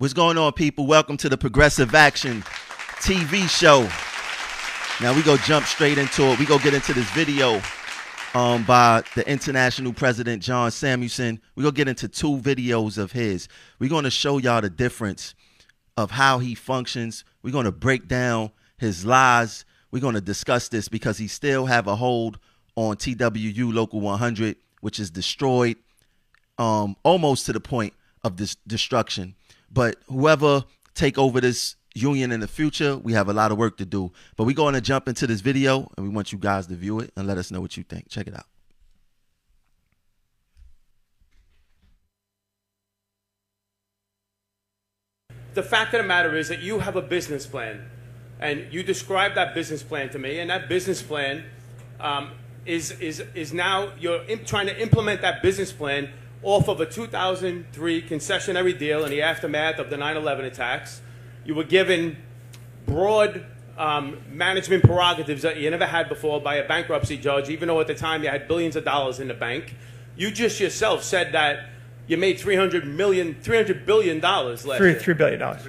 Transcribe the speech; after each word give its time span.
What's 0.00 0.14
going 0.14 0.38
on, 0.38 0.52
people? 0.52 0.86
Welcome 0.86 1.16
to 1.16 1.28
the 1.28 1.36
Progressive 1.36 1.92
Action 1.92 2.42
TV 3.00 3.48
show. 3.48 3.80
Now 5.02 5.12
we 5.12 5.24
go 5.24 5.36
jump 5.38 5.66
straight 5.66 5.98
into 5.98 6.22
it. 6.22 6.38
We 6.38 6.46
go 6.46 6.56
get 6.60 6.72
into 6.72 6.92
this 6.92 7.10
video 7.10 7.60
um, 8.32 8.62
by 8.62 9.02
the 9.16 9.28
international 9.28 9.92
president 9.92 10.40
John 10.40 10.70
Samuelson. 10.70 11.40
We 11.56 11.64
go 11.64 11.72
get 11.72 11.88
into 11.88 12.06
two 12.06 12.36
videos 12.36 12.96
of 12.96 13.10
his. 13.10 13.48
We're 13.80 13.90
going 13.90 14.04
to 14.04 14.10
show 14.10 14.38
y'all 14.38 14.60
the 14.60 14.70
difference 14.70 15.34
of 15.96 16.12
how 16.12 16.38
he 16.38 16.54
functions. 16.54 17.24
We're 17.42 17.50
going 17.50 17.64
to 17.64 17.72
break 17.72 18.06
down 18.06 18.52
his 18.76 19.04
lies. 19.04 19.64
We're 19.90 19.98
going 19.98 20.14
to 20.14 20.20
discuss 20.20 20.68
this 20.68 20.86
because 20.86 21.18
he 21.18 21.26
still 21.26 21.66
have 21.66 21.88
a 21.88 21.96
hold 21.96 22.38
on 22.76 22.98
TWU 22.98 23.74
Local 23.74 24.00
100, 24.00 24.58
which 24.80 25.00
is 25.00 25.10
destroyed 25.10 25.76
um, 26.56 26.94
almost 27.02 27.46
to 27.46 27.52
the 27.52 27.58
point 27.58 27.94
of 28.22 28.36
this 28.36 28.54
destruction. 28.64 29.34
But 29.70 29.96
whoever 30.06 30.64
take 30.94 31.18
over 31.18 31.40
this 31.40 31.76
union 31.94 32.32
in 32.32 32.40
the 32.40 32.48
future, 32.48 32.96
we 32.96 33.12
have 33.12 33.28
a 33.28 33.32
lot 33.32 33.52
of 33.52 33.58
work 33.58 33.76
to 33.78 33.84
do. 33.84 34.12
But 34.36 34.44
we're 34.44 34.54
going 34.54 34.74
to 34.74 34.80
jump 34.80 35.08
into 35.08 35.26
this 35.26 35.40
video 35.40 35.90
and 35.96 36.06
we 36.06 36.14
want 36.14 36.32
you 36.32 36.38
guys 36.38 36.66
to 36.68 36.74
view 36.74 37.00
it 37.00 37.12
and 37.16 37.26
let 37.26 37.38
us 37.38 37.50
know 37.50 37.60
what 37.60 37.76
you 37.76 37.82
think. 37.82 38.08
Check 38.08 38.26
it 38.26 38.34
out. 38.34 38.46
The 45.54 45.62
fact 45.62 45.92
of 45.94 46.02
the 46.02 46.06
matter 46.06 46.36
is 46.36 46.48
that 46.48 46.60
you 46.60 46.78
have 46.78 46.94
a 46.94 47.02
business 47.02 47.44
plan 47.46 47.88
and 48.38 48.72
you 48.72 48.84
described 48.84 49.36
that 49.36 49.54
business 49.54 49.82
plan 49.82 50.08
to 50.10 50.18
me 50.18 50.38
and 50.38 50.50
that 50.50 50.68
business 50.68 51.02
plan 51.02 51.44
um, 51.98 52.30
is, 52.64 52.92
is, 52.92 53.24
is 53.34 53.52
now 53.52 53.90
you're 53.98 54.24
trying 54.44 54.66
to 54.66 54.80
implement 54.80 55.20
that 55.22 55.42
business 55.42 55.72
plan 55.72 56.10
off 56.42 56.68
of 56.68 56.80
a 56.80 56.86
2003 56.86 58.02
concessionary 58.02 58.78
deal 58.78 59.04
in 59.04 59.10
the 59.10 59.22
aftermath 59.22 59.78
of 59.78 59.90
the 59.90 59.96
9/11 59.96 60.44
attacks. 60.44 61.00
You 61.44 61.54
were 61.54 61.64
given 61.64 62.16
broad 62.86 63.44
um, 63.76 64.18
management 64.32 64.82
prerogatives 64.84 65.42
that 65.42 65.56
you 65.58 65.70
never 65.70 65.86
had 65.86 66.08
before 66.08 66.40
by 66.40 66.56
a 66.56 66.66
bankruptcy 66.66 67.16
judge, 67.16 67.48
even 67.48 67.68
though 67.68 67.80
at 67.80 67.86
the 67.86 67.94
time 67.94 68.22
you 68.24 68.28
had 68.28 68.48
billions 68.48 68.76
of 68.76 68.84
dollars 68.84 69.20
in 69.20 69.28
the 69.28 69.34
bank. 69.34 69.74
You 70.16 70.30
just 70.30 70.58
yourself 70.58 71.04
said 71.04 71.32
that 71.32 71.68
you 72.08 72.16
made 72.16 72.40
300 72.40 72.86
million, 72.86 73.36
300 73.40 73.86
billion 73.86 74.18
dollars 74.18 74.66
last 74.66 74.78
Three, 74.78 74.90
year. 74.90 74.98
three 75.00 75.14
billion 75.14 75.38
dollars. 75.40 75.62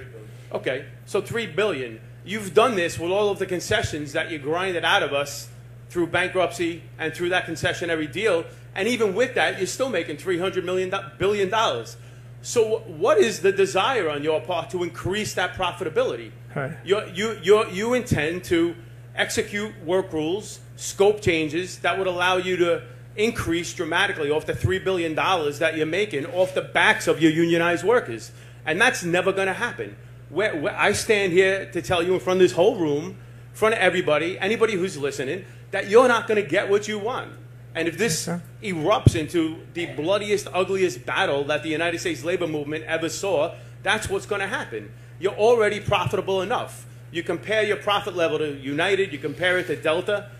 Okay, 0.52 0.86
so 1.06 1.20
three 1.20 1.46
billion. 1.46 2.00
You've 2.24 2.52
done 2.54 2.74
this 2.74 2.98
with 2.98 3.10
all 3.10 3.30
of 3.30 3.38
the 3.38 3.46
concessions 3.46 4.12
that 4.12 4.30
you 4.30 4.38
grinded 4.38 4.84
out 4.84 5.02
of 5.02 5.12
us 5.12 5.48
through 5.88 6.08
bankruptcy 6.08 6.82
and 6.98 7.14
through 7.14 7.28
that 7.30 7.46
concessionary 7.46 8.10
deal. 8.10 8.44
And 8.74 8.88
even 8.88 9.14
with 9.14 9.34
that, 9.34 9.58
you're 9.58 9.66
still 9.66 9.90
making 9.90 10.16
$300 10.16 10.64
million, 10.64 10.94
billion 11.18 11.48
dollars. 11.48 11.96
So 12.42 12.78
what 12.86 13.18
is 13.18 13.40
the 13.40 13.52
desire 13.52 14.08
on 14.08 14.22
your 14.22 14.40
part 14.40 14.70
to 14.70 14.82
increase 14.82 15.34
that 15.34 15.54
profitability? 15.54 16.30
Right. 16.54 16.76
You, 16.84 17.02
you, 17.12 17.38
you, 17.42 17.68
you 17.70 17.94
intend 17.94 18.44
to 18.44 18.74
execute 19.14 19.72
work 19.84 20.12
rules, 20.12 20.60
scope 20.76 21.20
changes 21.20 21.80
that 21.80 21.98
would 21.98 22.06
allow 22.06 22.38
you 22.38 22.56
to 22.56 22.82
increase 23.16 23.74
dramatically 23.74 24.30
off 24.30 24.46
the 24.46 24.52
$3 24.52 24.82
billion 24.82 25.14
that 25.14 25.76
you're 25.76 25.86
making 25.86 26.26
off 26.26 26.54
the 26.54 26.62
backs 26.62 27.06
of 27.06 27.20
your 27.20 27.30
unionized 27.30 27.84
workers. 27.84 28.32
And 28.64 28.80
that's 28.80 29.02
never 29.02 29.32
going 29.32 29.48
to 29.48 29.52
happen. 29.52 29.96
Where, 30.30 30.56
where 30.56 30.76
I 30.78 30.92
stand 30.92 31.32
here 31.32 31.70
to 31.72 31.82
tell 31.82 32.02
you 32.02 32.14
in 32.14 32.20
front 32.20 32.38
of 32.38 32.42
this 32.42 32.52
whole 32.52 32.78
room, 32.78 33.04
in 33.04 33.16
front 33.52 33.74
of 33.74 33.80
everybody, 33.80 34.38
anybody 34.38 34.74
who's 34.74 34.96
listening, 34.96 35.44
that 35.72 35.88
you're 35.88 36.08
not 36.08 36.26
going 36.26 36.42
to 36.42 36.48
get 36.48 36.70
what 36.70 36.88
you 36.88 36.98
want. 36.98 37.32
And 37.74 37.86
if 37.86 37.96
this 37.96 38.26
Yes, 38.26 38.40
erupts 38.62 39.14
into 39.14 39.58
the 39.74 39.86
bloodiest, 39.86 40.48
ugliest 40.52 41.06
battle 41.06 41.44
that 41.44 41.62
the 41.62 41.68
United 41.68 41.98
States 41.98 42.24
labor 42.24 42.46
movement 42.46 42.84
ever 42.84 43.08
saw, 43.08 43.54
that's 43.82 44.08
what's 44.08 44.26
going 44.26 44.40
to 44.40 44.48
happen. 44.48 44.90
You're 45.18 45.34
already 45.34 45.80
profitable 45.80 46.42
enough. 46.42 46.86
You 47.12 47.22
compare 47.22 47.62
your 47.62 47.76
profit 47.76 48.16
level 48.16 48.38
to 48.38 48.52
United, 48.52 49.12
you 49.12 49.18
compare 49.18 49.58
it 49.58 49.66
to 49.68 49.76
Delta. 49.76 50.30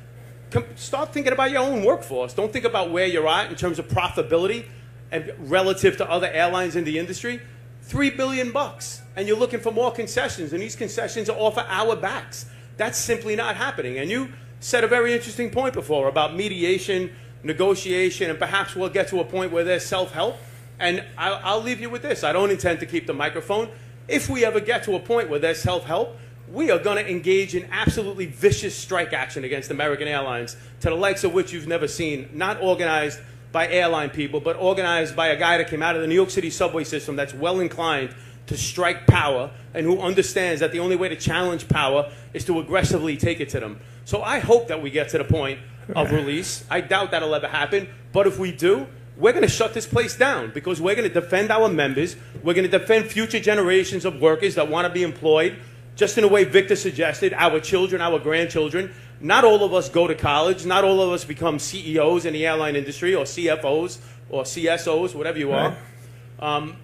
Com- 0.51 0.65
start 0.75 1.13
thinking 1.13 1.33
about 1.33 1.51
your 1.51 1.63
own 1.63 1.85
workforce. 1.85 2.35
Don't 2.35 2.53
think 2.53 2.65
about 2.65 2.91
where 2.91 3.07
you're 3.07 3.29
at 3.29 3.51
in 3.51 3.57
terms 3.57 3.79
of 3.79 3.89
profitability 3.89 4.65
and 5.13 5.33
relative 5.39 5.97
to 5.99 6.11
other 6.11 6.29
airlines 6.29 6.77
in 6.77 6.85
the 6.85 6.99
industry. 6.99 7.41
Three 7.83 8.11
billion 8.11 8.53
bucks, 8.53 9.03
and 9.17 9.27
you're 9.27 9.39
looking 9.39 9.61
for 9.61 9.73
more 9.73 9.91
concessions, 9.91 10.53
and 10.53 10.63
these 10.63 10.77
concessions 10.77 11.29
are 11.29 11.37
off 11.37 11.59
of 11.59 11.67
our 11.69 11.97
backs. 11.97 12.47
That's 12.77 12.99
simply 12.99 13.37
not 13.37 13.57
happening. 13.57 13.99
And 13.99 14.11
you 14.11 14.33
said 14.61 14.85
a 14.85 14.89
very 14.89 15.13
interesting 15.13 15.51
point 15.51 15.75
before 15.75 16.09
about 16.09 16.37
mediation, 16.37 17.11
negotiation, 17.43 18.31
and 18.31 18.39
perhaps 18.39 18.77
we'll 18.77 18.91
get 18.91 19.09
to 19.09 19.21
a 19.21 19.25
point 19.25 19.51
where 19.51 19.65
there's 19.65 19.85
self-help. 19.85 20.37
And 20.79 21.05
I'll, 21.19 21.41
I'll 21.43 21.61
leave 21.63 21.81
you 21.81 21.91
with 21.91 22.03
this: 22.03 22.23
I 22.23 22.33
don't 22.33 22.51
intend 22.51 22.81
to 22.81 22.87
keep 22.87 23.07
the 23.07 23.15
microphone. 23.15 23.69
If 24.07 24.29
we 24.29 24.45
ever 24.45 24.61
get 24.61 24.85
to 24.85 24.95
a 24.95 25.01
point 25.01 25.29
where 25.29 25.39
there's 25.39 25.61
self-help, 25.61 26.17
we 26.51 26.71
are 26.71 26.79
going 26.79 26.97
to 26.97 27.09
engage 27.09 27.55
in 27.55 27.69
absolutely 27.71 28.27
vicious 28.27 28.75
strike 28.75 29.13
action 29.13 29.45
against 29.45 29.71
American 29.71 30.09
Airlines 30.09 30.57
to 30.81 30.91
the 30.91 30.97
likes 30.97 31.23
of 31.25 31.33
which 31.33 31.53
you've 31.53 31.69
never 31.69 31.87
seen, 31.87 32.29
not 32.33 32.61
organized 32.61 33.21
by 33.53 33.69
airline 33.69 34.11
people, 34.11 34.41
but 34.41 34.57
organized 34.57 35.15
by 35.15 35.29
a 35.29 35.37
guy 35.37 35.59
that 35.59 35.69
came 35.69 35.83
out 35.83 35.97
of 35.97 36.03
the 36.03 36.09
New 36.09 36.15
York 36.15 36.31
City 36.31 36.51
subway 36.51 36.85
system 36.85 37.17
that's 37.17 37.35
well 37.35 37.61
inclined 37.61 38.15
to 38.47 38.57
strike 38.57 39.07
power 39.07 39.51
and 39.75 39.87
who 39.87 40.01
understands 40.01 40.61
that 40.61 40.73
the 40.73 40.81
only 40.81 40.97
way 40.97 41.09
to 41.09 41.17
challenge 41.17 41.69
power 41.69 42.11
is 42.33 42.45
to 42.45 42.59
aggressively 42.59 43.17
take 43.17 43.41
it 43.41 43.49
to 43.49 43.61
them. 43.61 43.81
So 44.05 44.23
I 44.23 44.39
hope 44.39 44.69
that 44.69 44.83
we 44.83 44.91
get 44.91 45.11
to 45.11 45.19
the 45.19 45.25
point 45.25 45.61
of 45.95 46.11
release. 46.13 46.65
I 46.71 46.81
doubt 46.81 47.11
that'll 47.11 47.35
ever 47.35 47.49
happen, 47.49 47.89
but 48.13 48.27
if 48.27 48.39
we 48.39 48.53
do, 48.53 48.87
we're 49.17 49.33
going 49.33 49.43
to 49.43 49.49
shut 49.49 49.75
this 49.75 49.87
place 49.87 50.17
down 50.17 50.51
because 50.53 50.81
we're 50.81 50.95
going 50.95 51.09
to 51.09 51.13
defend 51.13 51.51
our 51.51 51.69
members. 51.69 52.17
We're 52.43 52.55
going 52.55 52.69
to 52.71 52.79
defend 52.79 53.07
future 53.07 53.39
generations 53.39 54.05
of 54.05 54.21
workers 54.21 54.55
that 54.55 54.69
want 54.69 54.87
to 54.87 54.93
be 54.93 55.03
employed, 55.03 55.59
just 55.95 56.17
in 56.17 56.23
the 56.23 56.29
way 56.29 56.45
Victor 56.45 56.75
suggested, 56.75 57.35
our 57.35 57.61
children, 57.61 58.01
our 58.01 58.19
grandchildren. 58.19 58.93
Not 59.21 59.45
all 59.45 59.63
of 59.63 59.75
us 59.75 59.91
go 59.91 60.07
to 60.07 60.15
college. 60.15 60.65
Not 60.65 60.85
all 60.85 61.03
of 61.03 61.11
us 61.11 61.25
become 61.25 61.59
CEOs 61.59 62.25
in 62.25 62.33
the 62.33 62.47
airline 62.47 62.77
industry 62.77 63.15
or 63.15 63.25
CFOs 63.25 63.99
or 64.31 64.45
CSOs, 64.45 65.15
whatever 65.15 65.39
you 65.39 65.53
are. 65.53 65.77
Um, 66.39 66.77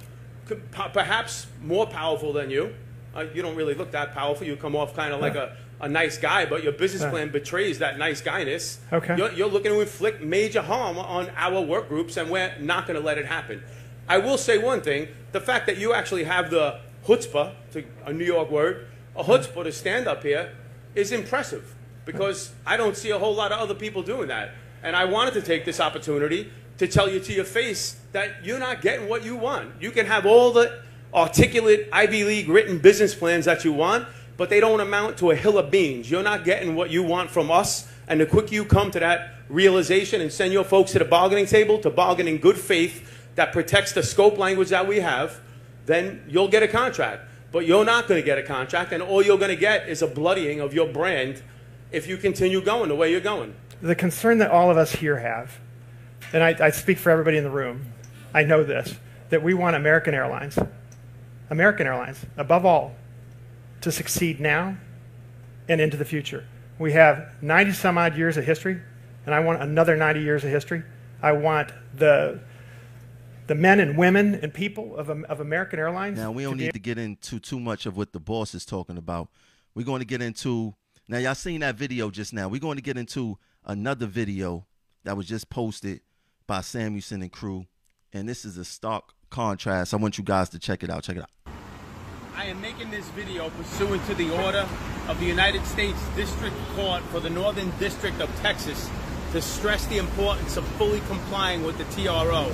perhaps 0.73 1.47
more 1.63 1.87
powerful 1.87 2.33
than 2.33 2.51
you. 2.51 2.75
Uh, 3.15 3.25
you 3.35 3.43
don't 3.43 3.57
really 3.57 3.75
look 3.75 3.93
that 3.93 4.13
powerful. 4.13 4.47
You 4.47 4.57
come 4.57 4.77
off 4.77 4.95
kind 4.95 5.13
of 5.13 5.21
like 5.21 5.35
a, 5.35 5.57
a 5.81 5.89
nice 5.89 6.19
guy, 6.19 6.45
but 6.45 6.63
your 6.63 6.73
business 6.73 7.09
plan 7.11 7.31
betrays 7.31 7.79
that 7.79 7.99
nice 7.99 8.21
guyness. 8.21 8.79
Okay. 8.93 9.17
You're, 9.17 9.33
you're 9.33 9.49
looking 9.49 9.73
to 9.73 9.81
inflict 9.81 10.23
major 10.23 10.63
harm 10.63 10.99
on 10.99 11.31
our 11.37 11.61
work 11.61 11.89
groups, 11.89 12.17
and 12.17 12.31
we're 12.31 12.55
not 12.61 12.87
going 12.87 12.99
to 12.99 13.05
let 13.05 13.19
it 13.19 13.27
happen. 13.27 13.63
I 14.09 14.19
will 14.19 14.39
say 14.39 14.59
one 14.59 14.81
thing 14.81 15.09
the 15.33 15.41
fact 15.41 15.67
that 15.67 15.79
you 15.79 15.93
actually 15.93 16.25
have 16.25 16.51
the 16.51 16.81
chutzpah, 17.07 17.55
to 17.73 17.85
a 18.07 18.13
New 18.13 18.25
York 18.25 18.51
word, 18.51 18.87
a 19.17 19.25
chutzpah 19.25 19.65
to 19.65 19.73
stand 19.73 20.07
up 20.07 20.23
here 20.23 20.53
is 20.95 21.13
impressive 21.13 21.75
because 22.05 22.53
I 22.67 22.77
don't 22.77 22.97
see 22.97 23.11
a 23.11 23.19
whole 23.19 23.35
lot 23.35 23.53
of 23.53 23.59
other 23.59 23.75
people 23.75 24.03
doing 24.03 24.29
that. 24.29 24.53
And 24.83 24.97
I 24.97 25.05
wanted 25.05 25.35
to 25.35 25.43
take 25.43 25.65
this 25.65 25.81
opportunity 25.81 26.51
to 26.79 26.87
tell 26.87 27.09
you 27.09 27.21
to 27.21 27.33
your 27.33 27.45
face 27.45 27.97
that 28.13 28.45
you're 28.45 28.59
not 28.59 28.81
getting 28.81 29.09
what 29.09 29.25
you 29.25 29.37
want. 29.37 29.71
You 29.81 29.91
can 29.91 30.07
have 30.07 30.27
all 30.27 30.53
the 30.53 30.81
articulate 31.13 31.89
Ivy 31.93 32.25
League 32.25 32.49
written 32.49 32.79
business 32.79 33.15
plans 33.15 33.45
that 33.45 33.65
you 33.65 33.73
want, 33.73 34.07
but 34.37 34.49
they 34.49 34.61
don't 34.61 34.81
amount 34.81 35.19
to 35.19 35.31
a 35.31 35.37
hill 35.37 35.59
of 35.59 35.71
beans. 35.71 36.11
You're 36.11 36.23
not 36.23 36.45
getting 36.45 36.75
what 36.75 36.91
you 36.91 37.03
want 37.03 37.31
from 37.31 37.51
us. 37.51 37.91
And 38.07 38.21
the 38.21 38.27
quicker 38.27 38.55
you 38.55 38.65
come 38.65 38.91
to 38.93 39.01
that 39.01 39.35
realization 39.49 40.21
and 40.21 40.33
send 40.33 40.53
your 40.53 40.65
folks 40.65 40.93
to 40.93 40.99
the 40.99 41.05
bargaining 41.05 41.47
table 41.47 41.79
to 41.81 41.91
bargain 41.91 42.29
in 42.29 42.39
good 42.39 42.57
faith, 42.57 43.15
that 43.39 43.53
protects 43.53 43.93
the 43.93 44.03
scope 44.03 44.37
language 44.37 44.71
that 44.71 44.89
we 44.89 44.99
have, 44.99 45.41
then 45.87 46.25
you'll 46.29 46.49
get 46.49 46.65
a 46.65 46.69
contract. 46.69 47.23
But 47.53 47.67
you're 47.67 47.85
not 47.85 48.09
going 48.09 48.21
to 48.21 48.25
get 48.25 48.37
a 48.37 48.43
contract, 48.43 48.93
and 48.93 49.01
all 49.01 49.23
you're 49.23 49.39
going 49.39 49.55
to 49.55 49.57
get 49.57 49.89
is 49.89 50.03
a 50.03 50.09
bloodying 50.09 50.61
of 50.61 50.75
your 50.75 50.93
brand 50.93 51.41
if 51.93 52.09
you 52.09 52.17
continue 52.17 52.61
going 52.61 52.89
the 52.89 52.97
way 52.97 53.13
you're 53.13 53.21
going. 53.21 53.55
The 53.81 53.95
concern 53.95 54.39
that 54.39 54.51
all 54.51 54.73
of 54.73 54.77
us 54.77 54.93
here 54.93 55.19
have, 55.19 55.61
and 56.33 56.43
I, 56.43 56.57
I 56.67 56.71
speak 56.71 56.99
for 56.99 57.11
everybody 57.11 57.37
in 57.37 57.45
the 57.45 57.51
room, 57.51 57.93
I 58.35 58.45
know 58.45 58.65
this, 58.65 58.95
that 59.31 59.43
we 59.43 59.55
want 59.55 59.77
American 59.77 60.15
Airlines, 60.15 60.59
American 61.51 61.87
Airlines, 61.87 62.25
above 62.37 62.65
all, 62.65 62.95
to 63.81 63.93
succeed 63.93 64.41
now 64.41 64.77
and 65.69 65.81
into 65.81 65.97
the 65.97 66.05
future. 66.05 66.47
We 66.79 66.93
have 66.93 67.33
90 67.43 67.73
some 67.73 67.99
odd 67.99 68.17
years 68.17 68.37
of 68.37 68.45
history, 68.45 68.81
and 69.27 69.35
I 69.35 69.41
want 69.41 69.63
another 69.63 69.97
90 69.97 70.21
years 70.21 70.45
of 70.45 70.51
history. 70.51 70.83
I 71.23 71.33
want 71.33 71.73
the 71.95 72.41
the 73.49 73.55
men 73.55 73.81
and 73.81 73.97
women 73.97 74.35
and 74.35 74.53
people 74.53 74.95
of, 74.97 75.09
of 75.09 75.41
American 75.41 75.79
Airlines. 75.79 76.19
Now 76.19 76.31
we 76.31 76.43
don't 76.43 76.59
need 76.59 76.75
to 76.75 76.79
get 76.79 76.99
into 76.99 77.41
too 77.41 77.59
much 77.59 77.87
of 77.87 77.97
what 77.97 78.13
the 78.13 78.21
boss 78.21 78.55
is 78.55 78.67
talking 78.67 78.99
about. 78.99 79.29
We're 79.75 79.87
going 79.87 80.01
to 80.01 80.07
get 80.07 80.21
into 80.21 80.75
now. 81.09 81.17
Y'all 81.17 81.35
seen 81.35 81.61
that 81.61 81.75
video 81.75 82.11
just 82.11 82.35
now. 82.35 82.49
We're 82.49 82.61
going 82.61 82.77
to 82.77 82.83
get 82.83 82.99
into 82.99 83.39
another 83.65 84.07
video 84.07 84.67
that 85.05 85.17
was 85.17 85.27
just 85.27 85.49
posted 85.49 86.03
by 86.49 86.63
Samuelson 86.63 87.23
and 87.23 87.31
crew, 87.31 87.67
and 88.13 88.29
this 88.29 88.45
is 88.45 88.57
a 88.57 88.65
stark 88.65 89.05
contrast. 89.31 89.95
I 89.95 89.99
want 89.99 90.19
you 90.19 90.25
guys 90.25 90.49
to 90.49 90.59
check 90.59 90.83
it 90.83 90.91
out. 90.91 91.05
Check 91.05 91.17
it 91.17 91.23
out. 91.23 91.31
I 92.35 92.47
am 92.47 92.61
making 92.61 92.91
this 92.91 93.07
video 93.11 93.51
pursuant 93.51 94.05
to 94.07 94.15
the 94.15 94.35
order 94.45 94.67
of 95.09 95.21
the 95.21 95.27
United 95.27 95.65
States 95.67 95.99
District 96.17 96.57
Court 96.75 97.03
for 97.05 97.21
the 97.21 97.31
Northern 97.31 97.71
District 97.79 98.21
of 98.21 98.35
Texas 98.41 98.89
to 99.33 99.43
stress 99.43 99.87
the 99.87 99.99
importance 99.99 100.57
of 100.57 100.67
fully 100.79 101.01
complying 101.01 101.65
with 101.65 101.77
the 101.77 101.85
TRO. 101.85 102.51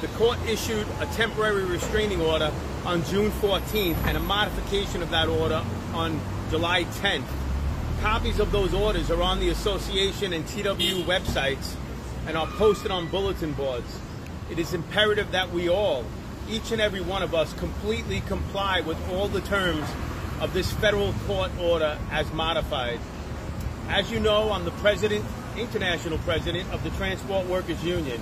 The 0.00 0.08
court 0.18 0.38
issued 0.46 0.86
a 1.00 1.06
temporary 1.06 1.64
restraining 1.64 2.20
order 2.20 2.52
on 2.84 3.02
June 3.04 3.30
14th 3.32 3.96
and 4.06 4.16
a 4.16 4.20
modification 4.20 5.02
of 5.02 5.10
that 5.10 5.28
order 5.28 5.64
on 5.92 6.20
July 6.50 6.84
10th. 6.84 7.26
Copies 8.00 8.38
of 8.38 8.52
those 8.52 8.74
orders 8.74 9.10
are 9.10 9.22
on 9.22 9.40
the 9.40 9.48
association 9.48 10.32
and 10.32 10.44
TWU 10.44 11.04
websites 11.04 11.74
and 12.26 12.36
are 12.36 12.46
posted 12.46 12.90
on 12.90 13.08
bulletin 13.08 13.52
boards. 13.52 13.98
It 14.50 14.58
is 14.58 14.74
imperative 14.74 15.32
that 15.32 15.50
we 15.50 15.68
all, 15.68 16.04
each 16.48 16.72
and 16.72 16.80
every 16.80 17.00
one 17.00 17.22
of 17.22 17.34
us, 17.34 17.52
completely 17.54 18.20
comply 18.22 18.80
with 18.80 18.98
all 19.10 19.28
the 19.28 19.40
terms 19.40 19.88
of 20.40 20.52
this 20.52 20.72
federal 20.72 21.12
court 21.26 21.50
order 21.60 21.98
as 22.10 22.30
modified. 22.32 22.98
As 23.88 24.10
you 24.10 24.20
know, 24.20 24.52
I'm 24.52 24.64
the 24.64 24.72
president, 24.72 25.24
international 25.56 26.18
president 26.18 26.72
of 26.72 26.82
the 26.82 26.90
Transport 26.90 27.46
Workers 27.46 27.82
Union. 27.84 28.20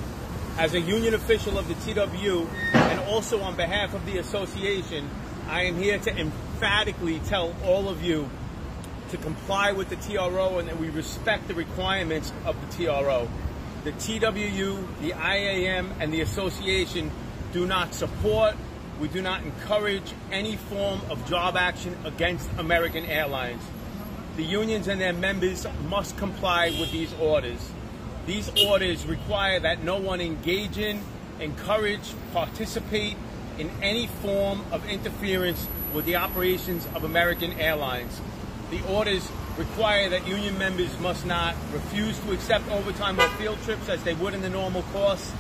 As 0.59 0.75
a 0.75 0.81
union 0.81 1.15
official 1.15 1.59
of 1.59 1.69
the 1.69 1.75
TWU 1.75 2.47
and 2.75 3.01
also 3.01 3.41
on 3.41 3.57
behalf 3.57 3.95
of 3.95 4.05
the 4.05 4.19
association, 4.19 5.09
I 5.49 5.63
am 5.65 5.77
here 5.77 5.99
to 5.99 6.17
emphatically 6.17 7.21
tell 7.21 7.55
all 7.65 7.89
of 7.89 8.03
you 8.03 8.29
to 9.11 9.17
comply 9.17 9.73
with 9.73 9.89
the 9.89 9.97
TRO 9.97 10.59
and 10.59 10.69
that 10.69 10.79
we 10.79 10.91
respect 10.91 11.49
the 11.49 11.55
requirements 11.55 12.33
of 12.45 12.57
the 12.61 12.85
TRO. 12.85 13.29
The 13.83 13.93
TWU, 13.93 14.87
the 15.01 15.13
IAM, 15.13 15.95
and 16.01 16.13
the 16.13 16.21
association 16.21 17.11
do 17.55 17.67
not 17.67 17.95
support, 17.95 18.55
we 19.01 19.09
do 19.09 19.23
not 19.23 19.43
encourage 19.43 20.13
any 20.31 20.57
form 20.57 21.01
of 21.09 21.27
job 21.27 21.57
action 21.57 21.97
against 22.05 22.51
American 22.59 23.07
Airlines. 23.07 23.63
The 24.37 24.43
unions 24.45 24.87
and 24.87 25.01
their 25.01 25.15
members 25.15 25.67
must 25.89 26.19
comply 26.19 26.77
with 26.79 26.93
these 26.93 27.15
orders. 27.15 27.71
These 28.27 28.51
orders 28.67 29.07
require 29.07 29.59
that 29.61 29.83
no 29.83 29.97
one 29.97 30.21
engage 30.21 30.77
in, 30.77 31.01
encourage, 31.41 32.13
participate 32.35 33.17
in 33.59 33.71
any 33.83 34.09
form 34.09 34.61
of 34.73 34.87
interference 34.91 35.67
with 35.95 36.05
the 36.05 36.17
operations 36.17 36.87
of 36.95 37.05
American 37.05 37.55
Airlines. 37.55 38.21
The 38.71 38.87
orders 38.87 39.27
require 39.61 40.09
that 40.09 40.27
union 40.27 40.57
members 40.57 40.99
must 41.01 41.27
not 41.27 41.55
refuse 41.71 42.19
to 42.21 42.33
accept 42.33 42.67
overtime 42.71 43.21
or 43.21 43.29
field 43.37 43.59
trips 43.65 43.91
as 43.91 44.03
they 44.05 44.15
would 44.15 44.33
in 44.33 44.41
the 44.41 44.49
normal 44.49 44.83
course, 44.85 45.33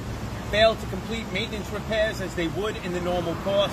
fail 0.50 0.75
to 0.76 0.87
complete 0.88 1.25
maintenance 1.32 1.70
repairs 1.70 2.20
as 2.20 2.34
they 2.34 2.49
would 2.49 2.76
in 2.84 2.93
the 2.93 3.00
normal 3.00 3.34
course, 3.37 3.72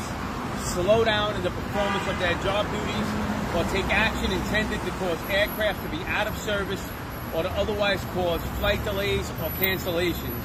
slow 0.64 1.04
down 1.04 1.36
in 1.36 1.44
the 1.44 1.50
performance 1.50 2.08
of 2.08 2.18
their 2.20 2.34
job 2.48 2.66
duties, 2.72 3.10
or 3.56 3.64
take 3.76 3.86
action 3.92 4.32
intended 4.32 4.80
to 4.86 4.92
cause 4.92 5.20
aircraft 5.30 5.84
to 5.84 5.90
be 5.90 6.02
out 6.06 6.28
of 6.28 6.38
service 6.38 6.88
or 7.36 7.44
to 7.44 7.50
otherwise 7.52 8.02
cause 8.14 8.42
flight 8.60 8.82
delays 8.86 9.30
or 9.44 9.50
cancellations. 9.60 10.44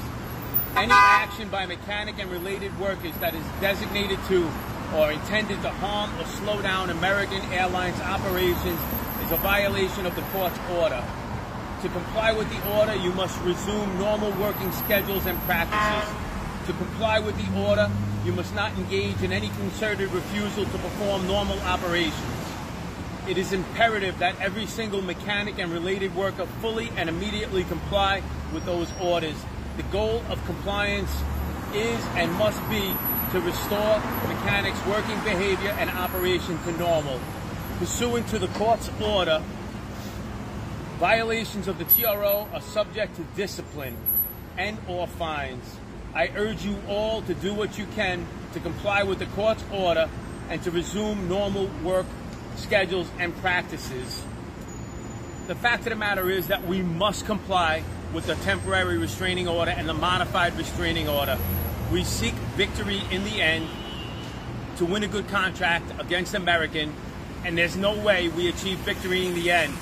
Any 0.75 0.91
action 0.91 1.47
by 1.47 1.65
mechanic 1.65 2.19
and 2.19 2.29
related 2.29 2.77
workers 2.77 3.15
that 3.21 3.33
is 3.35 3.45
designated 3.61 4.19
to 4.27 4.51
or 4.97 5.11
intended 5.11 5.61
to 5.61 5.69
harm 5.69 6.11
or 6.19 6.25
slow 6.25 6.61
down 6.61 6.89
American 6.89 7.41
Airlines 7.53 7.99
operations 8.01 8.79
a 9.33 9.37
violation 9.37 10.05
of 10.05 10.15
the 10.15 10.21
court's 10.33 10.59
order. 10.69 11.03
To 11.81 11.89
comply 11.89 12.31
with 12.31 12.47
the 12.49 12.77
order, 12.77 12.95
you 12.95 13.11
must 13.13 13.41
resume 13.41 13.97
normal 13.97 14.31
working 14.33 14.71
schedules 14.71 15.25
and 15.25 15.37
practices. 15.41 16.13
To 16.67 16.73
comply 16.73 17.19
with 17.19 17.35
the 17.35 17.61
order, 17.67 17.89
you 18.23 18.31
must 18.31 18.53
not 18.53 18.71
engage 18.77 19.21
in 19.23 19.33
any 19.33 19.49
concerted 19.49 20.11
refusal 20.11 20.65
to 20.65 20.77
perform 20.77 21.25
normal 21.25 21.59
operations. 21.61 22.13
It 23.27 23.37
is 23.39 23.53
imperative 23.53 24.19
that 24.19 24.39
every 24.39 24.67
single 24.67 25.01
mechanic 25.01 25.57
and 25.57 25.71
related 25.71 26.15
worker 26.15 26.45
fully 26.61 26.91
and 26.95 27.09
immediately 27.09 27.63
comply 27.63 28.21
with 28.53 28.65
those 28.65 28.91
orders. 29.01 29.35
The 29.77 29.83
goal 29.83 30.23
of 30.29 30.45
compliance 30.45 31.11
is 31.73 32.05
and 32.15 32.31
must 32.33 32.61
be 32.69 32.93
to 33.31 33.41
restore 33.41 33.97
mechanics' 34.27 34.85
working 34.85 35.19
behavior 35.23 35.71
and 35.79 35.89
operation 35.89 36.61
to 36.65 36.71
normal. 36.73 37.19
Pursuant 37.79 38.27
to 38.29 38.39
the 38.39 38.47
court's 38.49 38.89
order, 39.01 39.41
violations 40.99 41.67
of 41.67 41.77
the 41.79 41.85
TRO 41.85 42.47
are 42.53 42.61
subject 42.61 43.15
to 43.15 43.23
discipline 43.35 43.97
and 44.57 44.77
or 44.87 45.07
fines. 45.07 45.77
I 46.13 46.29
urge 46.35 46.63
you 46.63 46.77
all 46.87 47.21
to 47.23 47.33
do 47.33 47.53
what 47.53 47.77
you 47.77 47.85
can 47.95 48.25
to 48.53 48.59
comply 48.59 49.03
with 49.03 49.19
the 49.19 49.25
court's 49.27 49.63
order 49.71 50.09
and 50.49 50.61
to 50.63 50.71
resume 50.71 51.27
normal 51.27 51.67
work 51.83 52.05
schedules 52.55 53.07
and 53.19 53.35
practices. 53.37 54.23
The 55.47 55.55
fact 55.55 55.83
of 55.83 55.89
the 55.89 55.95
matter 55.95 56.29
is 56.29 56.47
that 56.47 56.65
we 56.67 56.81
must 56.81 57.25
comply 57.25 57.83
with 58.13 58.27
the 58.27 58.35
temporary 58.35 58.97
restraining 58.97 59.47
order 59.47 59.71
and 59.71 59.89
the 59.89 59.93
modified 59.93 60.55
restraining 60.57 61.09
order. 61.09 61.37
We 61.91 62.03
seek 62.03 62.33
victory 62.55 63.01
in 63.11 63.23
the 63.23 63.41
end 63.41 63.67
to 64.77 64.85
win 64.85 65.03
a 65.03 65.07
good 65.07 65.27
contract 65.27 65.91
against 65.99 66.33
American, 66.33 66.93
and 67.45 67.57
there's 67.57 67.75
no 67.75 67.97
way 67.99 68.29
we 68.29 68.47
achieve 68.49 68.77
victory 68.79 69.25
in 69.25 69.33
the 69.35 69.51
end 69.51 69.73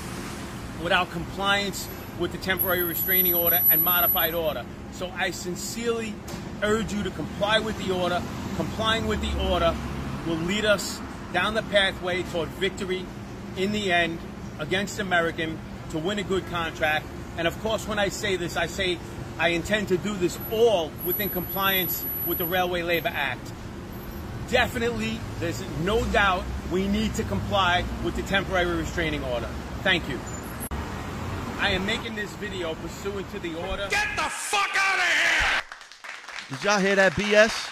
without 0.81 1.11
compliance 1.11 1.87
with 2.19 2.31
the 2.31 2.37
temporary 2.37 2.83
restraining 2.83 3.35
order 3.35 3.61
and 3.69 3.83
modified 3.83 4.33
order. 4.33 4.65
So 4.93 5.11
I 5.15 5.31
sincerely 5.31 6.13
urge 6.63 6.93
you 6.93 7.03
to 7.03 7.11
comply 7.11 7.59
with 7.59 7.77
the 7.85 7.93
order. 7.93 8.21
Complying 8.55 9.07
with 9.07 9.21
the 9.21 9.49
order 9.49 9.75
will 10.27 10.35
lead 10.35 10.65
us 10.65 10.99
down 11.33 11.53
the 11.53 11.63
pathway 11.63 12.23
toward 12.23 12.49
victory 12.49 13.05
in 13.57 13.71
the 13.71 13.91
end 13.91 14.19
against 14.59 14.99
American 14.99 15.59
to 15.91 15.97
win 15.97 16.19
a 16.19 16.23
good 16.23 16.47
contract. 16.49 17.05
And 17.37 17.47
of 17.47 17.59
course, 17.61 17.87
when 17.87 17.99
I 17.99 18.09
say 18.09 18.35
this, 18.35 18.57
I 18.57 18.67
say 18.67 18.97
I 19.39 19.49
intend 19.49 19.87
to 19.89 19.97
do 19.97 20.15
this 20.15 20.37
all 20.51 20.91
within 21.05 21.29
compliance 21.29 22.05
with 22.27 22.37
the 22.37 22.45
Railway 22.45 22.83
Labor 22.83 23.11
Act. 23.13 23.51
Definitely, 24.49 25.19
there's 25.39 25.63
no 25.83 26.03
doubt 26.05 26.43
we 26.71 26.87
need 26.87 27.13
to 27.15 27.23
comply 27.23 27.83
with 28.03 28.15
the 28.15 28.21
temporary 28.23 28.77
restraining 28.77 29.23
order. 29.25 29.49
Thank 29.83 30.07
you. 30.07 30.17
I 31.59 31.69
am 31.71 31.85
making 31.85 32.15
this 32.15 32.31
video 32.35 32.73
pursuant 32.75 33.29
to 33.31 33.39
the 33.39 33.55
order. 33.55 33.87
Get 33.89 34.07
the 34.15 34.23
fuck 34.23 34.69
out 34.75 34.97
of 34.97 35.05
here! 35.05 36.57
Did 36.57 36.63
y'all 36.63 36.79
hear 36.79 36.95
that 36.95 37.11
BS? 37.13 37.69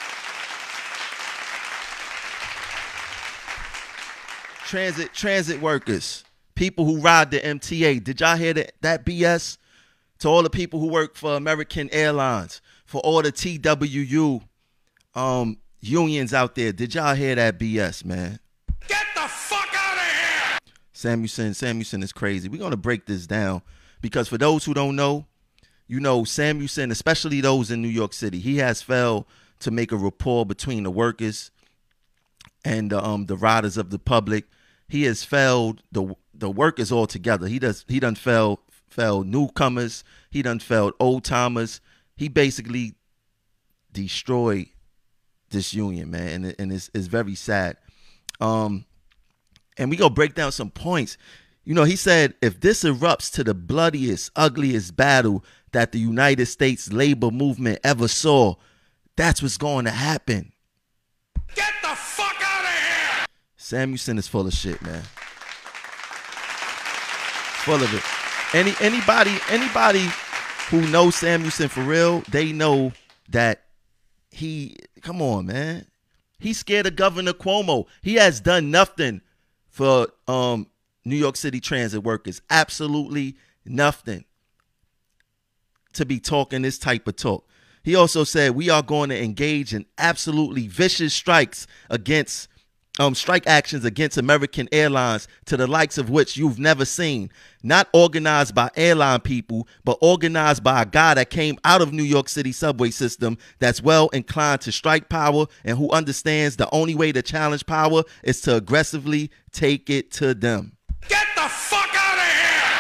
Transit 4.67 5.13
transit 5.13 5.59
workers, 5.61 6.23
people 6.53 6.85
who 6.85 6.99
ride 6.99 7.31
the 7.31 7.39
MTA. 7.39 8.03
Did 8.03 8.19
y'all 8.21 8.37
hear 8.37 8.53
that, 8.53 8.73
that 8.81 9.05
BS? 9.05 9.57
To 10.19 10.27
all 10.27 10.43
the 10.43 10.49
people 10.49 10.81
who 10.81 10.87
work 10.89 11.15
for 11.15 11.35
American 11.35 11.89
Airlines, 11.93 12.61
for 12.85 12.99
all 13.01 13.21
the 13.21 13.31
TWU 13.31 14.41
um, 15.15 15.57
unions 15.79 16.33
out 16.33 16.55
there, 16.55 16.73
did 16.73 16.93
y'all 16.93 17.15
hear 17.15 17.35
that 17.35 17.57
BS, 17.57 18.03
man? 18.03 18.39
Samuelson, 20.99 21.53
Samuelson 21.53 22.03
is 22.03 22.11
crazy. 22.11 22.49
We're 22.49 22.59
gonna 22.59 22.75
break 22.75 23.05
this 23.05 23.25
down 23.25 23.61
because 24.01 24.27
for 24.27 24.37
those 24.37 24.65
who 24.65 24.73
don't 24.73 24.97
know, 24.97 25.27
you 25.87 26.01
know 26.01 26.25
Samuelson, 26.25 26.91
especially 26.91 27.39
those 27.39 27.71
in 27.71 27.81
New 27.81 27.87
York 27.87 28.11
City, 28.11 28.39
he 28.39 28.57
has 28.57 28.81
failed 28.81 29.25
to 29.59 29.71
make 29.71 29.93
a 29.93 29.97
rapport 29.97 30.45
between 30.45 30.83
the 30.83 30.91
workers 30.91 31.51
and 32.65 32.91
um, 32.91 33.27
the 33.27 33.37
riders 33.37 33.77
of 33.77 33.91
the 33.91 33.99
public. 33.99 34.45
He 34.89 35.03
has 35.03 35.23
failed 35.23 35.83
the 35.89 36.15
the 36.33 36.49
workers 36.49 36.91
altogether. 36.91 37.47
He 37.47 37.59
does 37.59 37.85
he 37.87 38.01
done 38.01 38.15
failed 38.15 38.59
failed 38.89 39.25
newcomers. 39.25 40.03
He 40.29 40.41
done 40.41 40.59
failed 40.59 40.95
old 40.99 41.23
timers. 41.23 41.79
He 42.17 42.27
basically 42.27 42.95
destroyed 43.93 44.67
this 45.49 45.73
union, 45.73 46.11
man, 46.11 46.43
and, 46.43 46.55
and 46.59 46.73
it's, 46.73 46.91
it's 46.93 47.07
very 47.07 47.35
sad. 47.35 47.77
Um, 48.41 48.85
and 49.79 49.89
we 49.89 49.97
go 49.97 50.09
break 50.09 50.35
down 50.35 50.51
some 50.51 50.69
points. 50.69 51.17
You 51.63 51.73
know, 51.73 51.85
he 51.85 51.95
said 51.95 52.35
if 52.41 52.59
this 52.59 52.83
erupts 52.83 53.31
to 53.33 53.43
the 53.43 53.55
bloodiest, 53.55 54.31
ugliest 54.35 54.95
battle 54.95 55.43
that 55.71 55.91
the 55.91 55.99
United 55.99 56.45
States 56.47 56.91
labor 56.91 57.31
movement 57.31 57.79
ever 57.83 58.07
saw, 58.07 58.55
that's 59.15 59.41
what's 59.41 59.57
going 59.57 59.85
to 59.85 59.91
happen. 59.91 60.51
Get 61.55 61.73
the 61.81 61.95
fuck 61.95 62.35
out 62.43 62.63
of 62.63 62.69
here! 62.69 63.25
Samuelson 63.55 64.17
is 64.17 64.27
full 64.27 64.45
of 64.45 64.53
shit, 64.53 64.81
man. 64.81 65.01
Full 67.63 67.81
of 67.81 67.93
it. 67.93 68.03
Any 68.55 68.73
anybody 68.81 69.37
anybody 69.49 70.07
who 70.69 70.81
knows 70.89 71.15
Samuelson 71.15 71.69
for 71.69 71.81
real, 71.81 72.21
they 72.31 72.51
know 72.51 72.91
that 73.29 73.63
he 74.31 74.75
come 75.01 75.21
on, 75.21 75.45
man. 75.47 75.85
He's 76.39 76.57
scared 76.57 76.87
of 76.87 76.95
Governor 76.95 77.33
Cuomo. 77.33 77.85
He 78.01 78.15
has 78.15 78.39
done 78.39 78.71
nothing 78.71 79.21
for 79.69 80.07
um 80.27 80.67
New 81.05 81.15
York 81.15 81.35
City 81.35 81.59
transit 81.59 82.03
workers. 82.03 82.41
Absolutely 82.49 83.37
nothing 83.65 84.25
to 85.93 86.05
be 86.05 86.19
talking 86.19 86.61
this 86.61 86.77
type 86.77 87.07
of 87.07 87.15
talk. 87.15 87.47
He 87.83 87.95
also 87.95 88.23
said 88.23 88.51
we 88.51 88.69
are 88.69 88.83
going 88.83 89.09
to 89.09 89.23
engage 89.23 89.73
in 89.73 89.85
absolutely 89.97 90.67
vicious 90.67 91.13
strikes 91.13 91.65
against 91.89 92.48
um, 92.99 93.15
strike 93.15 93.47
actions 93.47 93.85
against 93.85 94.17
American 94.17 94.67
airlines 94.71 95.27
to 95.45 95.55
the 95.55 95.65
likes 95.65 95.97
of 95.97 96.09
which 96.09 96.35
you've 96.35 96.59
never 96.59 96.83
seen. 96.83 97.31
Not 97.63 97.87
organized 97.93 98.53
by 98.53 98.69
airline 98.75 99.21
people, 99.21 99.67
but 99.85 99.97
organized 100.01 100.63
by 100.63 100.81
a 100.81 100.85
guy 100.85 101.13
that 101.13 101.29
came 101.29 101.57
out 101.63 101.81
of 101.81 101.93
New 101.93 102.03
York 102.03 102.27
City 102.29 102.51
subway 102.51 102.91
system 102.91 103.37
that's 103.59 103.81
well 103.81 104.09
inclined 104.09 104.61
to 104.61 104.71
strike 104.71 105.07
power 105.07 105.45
and 105.63 105.77
who 105.77 105.89
understands 105.91 106.57
the 106.57 106.69
only 106.71 106.93
way 106.93 107.11
to 107.13 107.21
challenge 107.21 107.65
power 107.65 108.03
is 108.23 108.41
to 108.41 108.57
aggressively 108.57 109.31
take 109.51 109.89
it 109.89 110.11
to 110.11 110.33
them. 110.33 110.73
Get 111.07 111.25
the 111.35 111.47
fuck 111.47 111.89
out 111.95 112.17
of 112.17 112.23
here! 112.23 112.79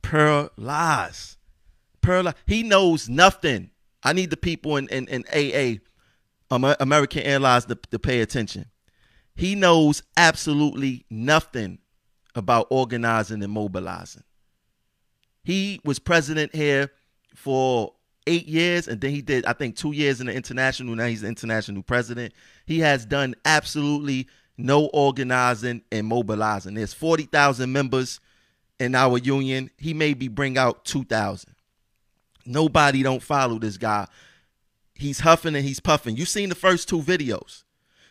Pearl 0.00 0.50
lies. 0.56 1.36
Pearl 2.00 2.32
he 2.46 2.62
knows 2.62 3.08
nothing. 3.08 3.70
I 4.02 4.14
need 4.14 4.30
the 4.30 4.36
people 4.38 4.76
in, 4.78 4.88
in, 4.88 5.06
in 5.08 5.24
AA, 5.30 5.80
American 6.80 7.22
Airlines, 7.22 7.66
to, 7.66 7.74
to 7.90 7.98
pay 7.98 8.20
attention. 8.20 8.66
He 9.38 9.54
knows 9.54 10.02
absolutely 10.16 11.06
nothing 11.08 11.78
about 12.34 12.66
organizing 12.70 13.40
and 13.40 13.52
mobilizing. 13.52 14.24
He 15.44 15.80
was 15.84 16.00
president 16.00 16.56
here 16.56 16.90
for 17.36 17.94
eight 18.26 18.48
years, 18.48 18.88
and 18.88 19.00
then 19.00 19.12
he 19.12 19.22
did, 19.22 19.46
I 19.46 19.52
think, 19.52 19.76
two 19.76 19.92
years 19.92 20.20
in 20.20 20.26
the 20.26 20.34
international. 20.34 20.96
Now 20.96 21.06
he's 21.06 21.20
the 21.20 21.28
international 21.28 21.84
president. 21.84 22.34
He 22.66 22.80
has 22.80 23.06
done 23.06 23.36
absolutely 23.44 24.26
no 24.56 24.86
organizing 24.86 25.82
and 25.92 26.08
mobilizing. 26.08 26.74
There's 26.74 26.92
40,000 26.92 27.70
members 27.70 28.18
in 28.80 28.96
our 28.96 29.18
union. 29.18 29.70
He 29.78 29.94
maybe 29.94 30.26
bring 30.26 30.58
out 30.58 30.84
2,000. 30.84 31.54
Nobody 32.44 33.04
don't 33.04 33.22
follow 33.22 33.60
this 33.60 33.76
guy. 33.76 34.08
He's 34.94 35.20
huffing 35.20 35.54
and 35.54 35.64
he's 35.64 35.78
puffing. 35.78 36.16
You 36.16 36.24
seen 36.24 36.48
the 36.48 36.56
first 36.56 36.88
two 36.88 37.02
videos. 37.02 37.62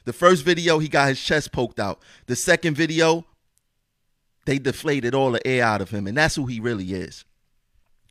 The 0.08 0.14
first 0.14 0.46
video, 0.46 0.80
he 0.80 0.88
got 0.88 1.10
his 1.10 1.22
chest 1.22 1.52
poked 1.52 1.82
out. 1.82 2.02
The 2.28 2.38
second 2.38 2.78
video, 2.78 3.26
they 4.46 4.58
deflated 4.58 5.14
all 5.14 5.32
the 5.32 5.46
air 5.46 5.66
out 5.66 5.82
of 5.82 5.90
him, 5.90 6.08
and 6.08 6.16
that's 6.16 6.36
who 6.36 6.46
he 6.46 6.62
really 6.62 6.94
is. 6.94 7.26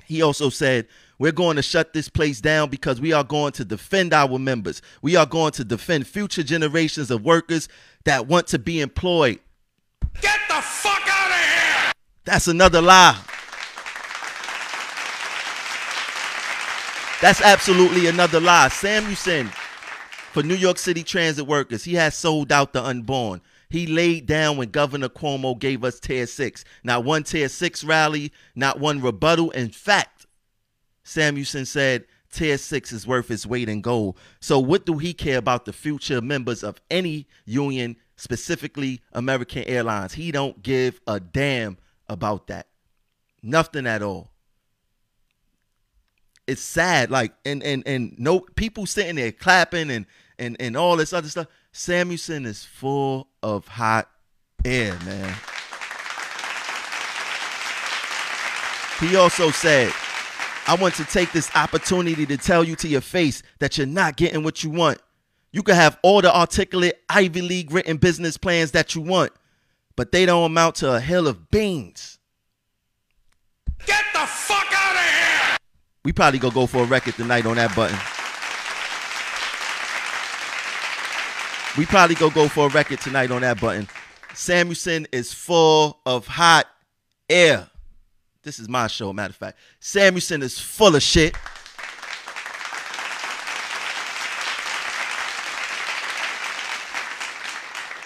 He 0.04 0.20
also 0.20 0.50
said, 0.50 0.88
We're 1.18 1.32
going 1.32 1.56
to 1.56 1.62
shut 1.62 1.94
this 1.94 2.10
place 2.10 2.38
down 2.38 2.68
because 2.68 3.00
we 3.00 3.14
are 3.14 3.24
going 3.24 3.52
to 3.52 3.64
defend 3.64 4.12
our 4.12 4.38
members. 4.38 4.82
We 5.00 5.16
are 5.16 5.24
going 5.24 5.52
to 5.52 5.64
defend 5.64 6.06
future 6.06 6.42
generations 6.42 7.10
of 7.10 7.24
workers 7.24 7.66
that 8.04 8.26
want 8.26 8.48
to 8.48 8.58
be 8.58 8.82
employed. 8.82 9.40
Get 10.20 10.38
the 10.48 10.60
fuck 10.60 11.00
out 11.00 11.30
of 11.30 11.34
here! 11.34 11.92
That's 12.26 12.46
another 12.46 12.82
lie. 12.82 13.18
That's 17.22 17.40
absolutely 17.40 18.06
another 18.08 18.38
lie. 18.38 18.68
Samuelson, 18.68 19.50
for 20.36 20.42
New 20.42 20.54
York 20.54 20.76
City 20.76 21.02
transit 21.02 21.46
workers, 21.46 21.84
he 21.84 21.94
has 21.94 22.14
sold 22.14 22.52
out 22.52 22.74
the 22.74 22.84
unborn. 22.84 23.40
He 23.70 23.86
laid 23.86 24.26
down 24.26 24.58
when 24.58 24.68
Governor 24.68 25.08
Cuomo 25.08 25.58
gave 25.58 25.82
us 25.82 25.98
Tier 25.98 26.26
6. 26.26 26.62
Not 26.84 27.04
one 27.04 27.22
Tier 27.22 27.48
6 27.48 27.84
rally, 27.84 28.30
not 28.54 28.78
one 28.78 29.00
rebuttal. 29.00 29.50
In 29.52 29.70
fact, 29.70 30.26
Samuelson 31.04 31.64
said 31.64 32.04
Tier 32.30 32.58
6 32.58 32.92
is 32.92 33.06
worth 33.06 33.30
its 33.30 33.46
weight 33.46 33.70
in 33.70 33.80
gold. 33.80 34.18
So, 34.38 34.58
what 34.58 34.84
do 34.84 34.98
he 34.98 35.14
care 35.14 35.38
about 35.38 35.64
the 35.64 35.72
future 35.72 36.20
members 36.20 36.62
of 36.62 36.82
any 36.90 37.26
union, 37.46 37.96
specifically 38.16 39.00
American 39.14 39.64
Airlines? 39.64 40.12
He 40.12 40.32
don't 40.32 40.62
give 40.62 41.00
a 41.06 41.18
damn 41.18 41.78
about 42.10 42.48
that. 42.48 42.66
Nothing 43.42 43.86
at 43.86 44.02
all. 44.02 44.32
It's 46.46 46.60
sad, 46.60 47.10
like 47.10 47.32
and 47.46 47.62
and 47.62 47.82
and 47.86 48.14
no 48.18 48.40
people 48.40 48.84
sitting 48.84 49.16
there 49.16 49.32
clapping 49.32 49.90
and 49.90 50.04
and 50.38 50.56
and 50.60 50.76
all 50.76 50.96
this 50.96 51.12
other 51.12 51.28
stuff. 51.28 51.46
Samuelson 51.72 52.46
is 52.46 52.64
full 52.64 53.28
of 53.42 53.68
hot 53.68 54.08
air, 54.64 54.98
man. 55.04 55.34
He 59.00 59.14
also 59.14 59.50
said, 59.50 59.92
I 60.66 60.74
want 60.74 60.94
to 60.94 61.04
take 61.04 61.30
this 61.32 61.54
opportunity 61.54 62.24
to 62.26 62.36
tell 62.38 62.64
you 62.64 62.76
to 62.76 62.88
your 62.88 63.02
face 63.02 63.42
that 63.58 63.76
you're 63.76 63.86
not 63.86 64.16
getting 64.16 64.42
what 64.42 64.64
you 64.64 64.70
want. 64.70 64.98
You 65.52 65.62
can 65.62 65.74
have 65.74 65.98
all 66.02 66.22
the 66.22 66.34
articulate 66.34 67.02
Ivy 67.08 67.42
League 67.42 67.72
written 67.72 67.98
business 67.98 68.36
plans 68.36 68.72
that 68.72 68.94
you 68.94 69.02
want, 69.02 69.32
but 69.96 70.12
they 70.12 70.26
don't 70.26 70.44
amount 70.44 70.76
to 70.76 70.94
a 70.94 71.00
hill 71.00 71.28
of 71.28 71.50
beans. 71.50 72.18
Get 73.86 74.04
the 74.14 74.20
fuck 74.20 74.66
out 74.72 74.96
of 74.96 75.00
here! 75.00 75.56
We 76.04 76.12
probably 76.12 76.38
gonna 76.38 76.54
go 76.54 76.66
for 76.66 76.82
a 76.82 76.86
record 76.86 77.14
tonight 77.14 77.44
on 77.46 77.56
that 77.56 77.76
button. 77.76 77.98
We 81.76 81.84
probably 81.84 82.14
go 82.14 82.30
go 82.30 82.48
for 82.48 82.66
a 82.66 82.70
record 82.70 83.00
tonight 83.00 83.30
on 83.30 83.42
that 83.42 83.60
button. 83.60 83.86
Samuelson 84.32 85.06
is 85.12 85.34
full 85.34 85.98
of 86.06 86.26
hot 86.26 86.66
air. 87.28 87.68
This 88.42 88.58
is 88.58 88.68
my 88.68 88.86
show, 88.86 89.12
matter 89.12 89.30
of 89.30 89.36
fact. 89.36 89.58
Samuelson 89.80 90.42
is 90.42 90.58
full 90.58 90.96
of 90.96 91.02
shit. 91.02 91.36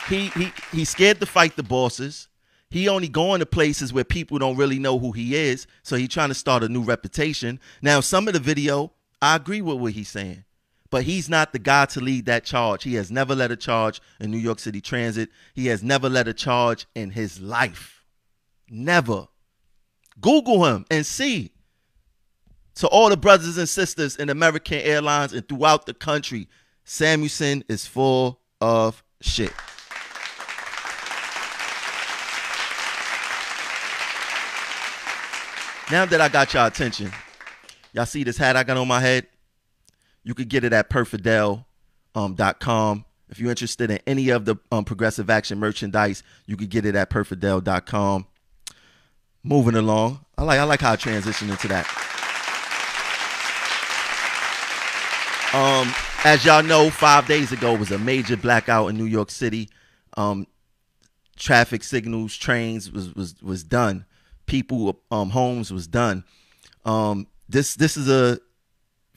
He 0.08 0.28
he 0.30 0.52
he's 0.72 0.88
scared 0.88 1.20
to 1.20 1.26
fight 1.26 1.54
the 1.54 1.62
bosses. 1.62 2.26
He 2.70 2.88
only 2.88 3.08
going 3.08 3.38
to 3.40 3.46
places 3.46 3.92
where 3.92 4.04
people 4.04 4.38
don't 4.38 4.56
really 4.56 4.78
know 4.78 4.98
who 4.98 5.12
he 5.12 5.36
is, 5.36 5.66
so 5.82 5.96
he 5.96 6.08
trying 6.08 6.28
to 6.28 6.34
start 6.34 6.64
a 6.64 6.68
new 6.68 6.82
reputation. 6.82 7.60
Now, 7.82 8.00
some 8.00 8.28
of 8.28 8.34
the 8.34 8.40
video, 8.40 8.92
I 9.20 9.36
agree 9.36 9.60
with 9.60 9.78
what 9.78 9.92
he's 9.92 10.08
saying, 10.08 10.44
but 10.90 11.04
he's 11.04 11.28
not 11.28 11.52
the 11.52 11.58
guy 11.58 11.86
to 11.86 12.00
lead 12.00 12.26
that 12.26 12.44
charge. 12.44 12.82
He 12.82 12.94
has 12.94 13.10
never 13.10 13.34
led 13.34 13.52
a 13.52 13.56
charge 13.56 14.00
in 14.18 14.30
New 14.30 14.38
York 14.38 14.58
City 14.58 14.80
Transit. 14.80 15.30
He 15.54 15.66
has 15.68 15.82
never 15.82 16.08
led 16.08 16.26
a 16.26 16.34
charge 16.34 16.86
in 16.94 17.10
his 17.10 17.40
life. 17.40 18.04
Never. 18.68 19.28
Google 20.20 20.66
him 20.66 20.84
and 20.90 21.06
see. 21.06 21.52
To 22.76 22.88
all 22.88 23.08
the 23.08 23.16
brothers 23.16 23.58
and 23.58 23.68
sisters 23.68 24.16
in 24.16 24.30
American 24.30 24.78
Airlines 24.78 25.32
and 25.32 25.46
throughout 25.48 25.86
the 25.86 25.94
country, 25.94 26.48
Samuelson 26.84 27.62
is 27.68 27.86
full 27.86 28.40
of 28.60 29.02
shit. 29.20 29.52
Now 35.90 36.06
that 36.06 36.20
I 36.20 36.28
got 36.28 36.54
y'all 36.54 36.66
attention, 36.66 37.12
y'all 37.92 38.06
see 38.06 38.22
this 38.22 38.36
hat 38.36 38.56
I 38.56 38.62
got 38.62 38.76
on 38.76 38.86
my 38.86 39.00
head? 39.00 39.26
You 40.22 40.34
could 40.34 40.48
get 40.48 40.64
it 40.64 40.72
at 40.72 40.90
perfidel.com. 40.90 41.64
Um, 42.16 43.04
if 43.28 43.38
you're 43.38 43.50
interested 43.50 43.90
in 43.90 44.00
any 44.06 44.30
of 44.30 44.44
the 44.44 44.56
um, 44.72 44.84
progressive 44.84 45.30
action 45.30 45.58
merchandise, 45.58 46.22
you 46.46 46.56
could 46.56 46.68
get 46.68 46.84
it 46.84 46.96
at 46.96 47.10
perfidel.com. 47.10 48.26
Moving 49.42 49.76
along. 49.76 50.24
I 50.36 50.42
like 50.44 50.58
I 50.58 50.64
like 50.64 50.80
how 50.80 50.92
I 50.92 50.96
transition 50.96 51.48
into 51.48 51.68
that. 51.68 51.86
Um, 55.54 55.92
as 56.24 56.44
y'all 56.44 56.62
know, 56.62 56.90
five 56.90 57.26
days 57.26 57.50
ago 57.50 57.74
was 57.74 57.90
a 57.90 57.98
major 57.98 58.36
blackout 58.36 58.90
in 58.90 58.96
New 58.96 59.06
York 59.06 59.30
City. 59.30 59.70
Um, 60.16 60.46
traffic 61.36 61.82
signals, 61.82 62.36
trains 62.36 62.92
was 62.92 63.14
was 63.14 63.42
was 63.42 63.64
done. 63.64 64.04
People, 64.46 65.00
um, 65.10 65.30
homes 65.30 65.72
was 65.72 65.86
done. 65.86 66.24
Um, 66.84 67.26
this 67.48 67.74
this 67.74 67.96
is 67.96 68.08
a 68.08 68.38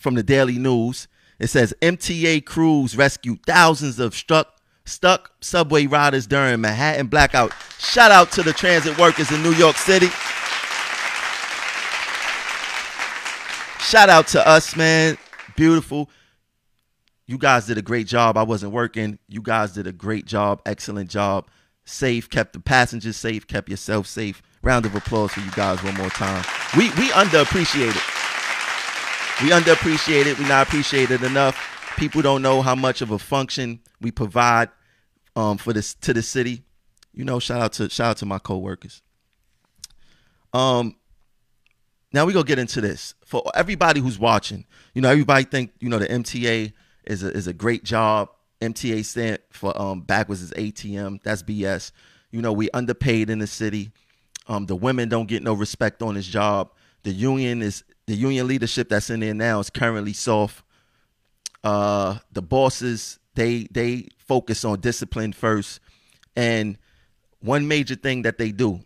from 0.04 0.16
the 0.16 0.22
Daily 0.22 0.60
News. 0.60 1.08
It 1.40 1.48
says 1.48 1.74
MTA 1.82 2.46
crews 2.46 2.96
rescued 2.96 3.44
thousands 3.46 4.00
of 4.00 4.14
struck 4.14 4.60
stuck 4.86 5.32
subway 5.40 5.86
riders 5.88 6.28
during 6.28 6.60
Manhattan 6.60 7.08
blackout. 7.08 7.54
Shout 7.80 8.12
out 8.12 8.32
to 8.34 8.44
the 8.44 8.52
transit 8.52 8.98
workers 9.00 9.32
in 9.32 9.42
New 9.42 9.54
York 9.54 9.78
City. 9.78 10.08
Shout 13.80 14.10
out 14.10 14.28
to 14.28 14.46
us, 14.46 14.76
man. 14.76 15.18
Beautiful. 15.56 16.10
you 17.26 17.38
guys 17.38 17.66
did 17.66 17.78
a 17.78 17.82
great 17.82 18.08
job. 18.08 18.38
I 18.38 18.44
wasn't 18.44 18.74
working. 18.74 19.20
You 19.30 19.42
guys 19.42 19.72
did 19.72 19.88
a 19.88 19.94
great 19.94 20.26
job, 20.26 20.62
excellent 20.66 21.10
job. 21.10 21.48
Safe, 21.86 22.30
kept 22.30 22.54
the 22.54 22.60
passengers 22.60 23.16
safe, 23.18 23.48
kept 23.48 23.70
yourself 23.70 24.08
safe. 24.08 24.42
Round 24.62 24.86
of 24.86 24.96
applause 24.96 25.32
for 25.32 25.42
you 25.42 25.52
guys 25.52 25.82
one 25.84 25.96
more 25.96 26.10
time. 26.10 26.44
We 26.78 26.90
we 26.92 27.10
underappreciate 27.10 27.96
it. 27.96 28.13
We 29.42 29.50
underappreciate 29.50 30.28
it. 30.28 30.38
We 30.38 30.46
not 30.46 30.68
appreciated 30.68 31.24
enough. 31.24 31.58
People 31.98 32.22
don't 32.22 32.42
know 32.42 32.62
how 32.62 32.76
much 32.76 33.02
of 33.02 33.12
a 33.12 33.20
function 33.20 33.80
we 34.00 34.12
provide 34.12 34.70
um, 35.36 35.58
for 35.58 35.74
this 35.74 35.96
to 35.96 36.14
the 36.14 36.22
city. 36.22 36.64
You 37.14 37.26
know, 37.26 37.40
shout 37.40 37.62
out 37.62 37.74
to 37.74 37.90
shout 37.90 38.12
out 38.12 38.18
to 38.18 38.26
my 38.26 38.40
coworkers. 38.40 39.02
Um, 40.54 40.96
now 42.14 42.26
we 42.26 42.34
gonna 42.34 42.46
get 42.46 42.60
into 42.60 42.80
this 42.80 43.16
for 43.26 43.44
everybody 43.56 44.00
who's 44.00 44.20
watching. 44.20 44.66
You 44.94 45.02
know, 45.02 45.10
everybody 45.10 45.46
think 45.46 45.74
you 45.80 45.90
know 45.90 46.00
the 46.00 46.08
MTA 46.08 46.72
is 47.06 47.24
a 47.24 47.32
is 47.32 47.48
a 47.48 47.54
great 47.54 47.84
job. 47.84 48.30
MTA 48.62 49.04
stand 49.04 49.40
for 49.50 49.80
um 49.80 50.02
backwards 50.02 50.42
is 50.42 50.52
ATM. 50.52 51.22
That's 51.24 51.44
BS. 51.44 51.92
You 52.32 52.42
know, 52.42 52.54
we 52.54 52.70
underpaid 52.72 53.30
in 53.30 53.40
the 53.40 53.48
city. 53.48 53.92
Um, 54.48 54.68
the 54.68 54.76
women 54.76 55.10
don't 55.10 55.28
get 55.28 55.42
no 55.42 55.54
respect 55.54 56.02
on 56.02 56.16
this 56.16 56.28
job. 56.28 56.72
The 57.04 57.12
union 57.12 57.62
is 57.62 57.84
the 58.06 58.16
union 58.16 58.48
leadership 58.48 58.90
that's 58.90 59.10
in 59.10 59.20
there 59.20 59.34
now 59.34 59.60
is 59.60 59.70
currently 59.70 60.14
soft. 60.14 60.64
Uh, 61.64 62.18
the 62.32 62.42
bosses 62.42 63.20
they 63.36 63.68
they 63.72 64.08
focus 64.18 64.66
on 64.66 64.80
discipline 64.80 65.32
first, 65.34 65.80
and 66.36 66.78
one 67.40 67.68
major 67.68 67.96
thing 67.96 68.24
that 68.24 68.38
they 68.38 68.52
do, 68.52 68.82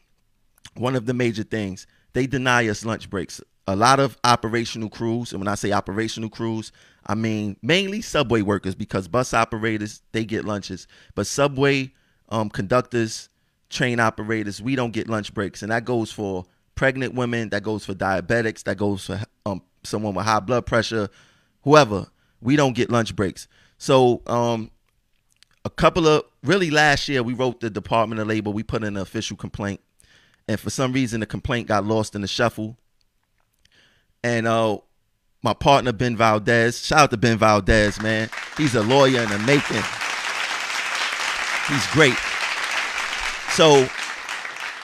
one 0.76 0.96
of 0.96 1.06
the 1.06 1.14
major 1.14 1.44
things, 1.44 1.88
they 2.14 2.28
deny 2.28 2.68
us 2.68 2.86
lunch 2.86 3.10
breaks. 3.10 3.42
A 3.70 3.76
lot 3.76 4.00
of 4.00 4.18
operational 4.24 4.90
crews, 4.90 5.34
and 5.34 5.42
when 5.42 5.48
I 5.48 5.56
say 5.56 5.72
operational 5.72 6.30
crews, 6.30 6.72
I 7.06 7.16
mean 7.16 7.58
mainly 7.62 8.02
subway 8.02 8.42
workers 8.42 8.76
because 8.76 9.08
bus 9.08 9.34
operators 9.34 10.02
they 10.12 10.24
get 10.24 10.46
lunches, 10.46 10.88
but 11.16 11.28
subway 11.28 11.92
um, 12.30 12.50
conductors, 12.50 13.30
train 13.70 14.00
operators, 14.00 14.62
we 14.62 14.76
don't 14.76 14.92
get 14.92 15.10
lunch 15.10 15.34
breaks, 15.34 15.64
and 15.64 15.72
that 15.72 15.84
goes 15.84 16.12
for 16.12 16.46
pregnant 16.78 17.14
women, 17.14 17.50
that 17.50 17.64
goes 17.64 17.84
for 17.84 17.94
diabetics, 17.94 18.64
that 18.64 18.78
goes 18.78 19.06
for 19.06 19.20
um, 19.46 19.62
someone 19.84 20.14
with 20.14 20.26
high 20.26 20.40
blood 20.40 20.66
pressure, 20.66 21.10
whoever. 21.64 22.08
We 22.40 22.56
don't 22.56 22.74
get 22.74 22.90
lunch 22.90 23.16
breaks. 23.16 23.50
So 23.78 24.22
um, 24.28 24.72
a 25.66 25.70
couple 25.70 26.08
of 26.08 26.24
really 26.44 26.70
last 26.70 27.10
year 27.10 27.24
we 27.24 27.34
wrote 27.34 27.60
the 27.60 27.70
Department 27.70 28.22
of 28.22 28.28
Labor. 28.28 28.52
We 28.52 28.64
put 28.64 28.84
in 28.84 28.96
an 28.96 28.98
official 28.98 29.36
complaint, 29.36 29.82
and 30.48 30.58
for 30.58 30.70
some 30.70 30.94
reason 30.94 31.20
the 31.20 31.26
complaint 31.26 31.68
got 31.68 31.84
lost 31.84 32.16
in 32.16 32.22
the 32.22 32.28
shuffle. 32.28 32.78
And 34.24 34.48
uh, 34.48 34.78
my 35.44 35.54
partner 35.54 35.92
Ben 35.92 36.16
Valdez, 36.16 36.86
shout 36.86 37.00
out 37.00 37.12
to 37.12 37.18
Ben 37.18 37.38
Valdez, 37.38 38.02
man. 38.02 38.30
He's 38.56 38.76
a 38.76 38.84
lawyer 38.84 39.22
in 39.22 39.30
the 39.30 39.40
making. 39.40 39.84
He's 41.68 41.88
great. 41.88 42.16
So 43.52 43.88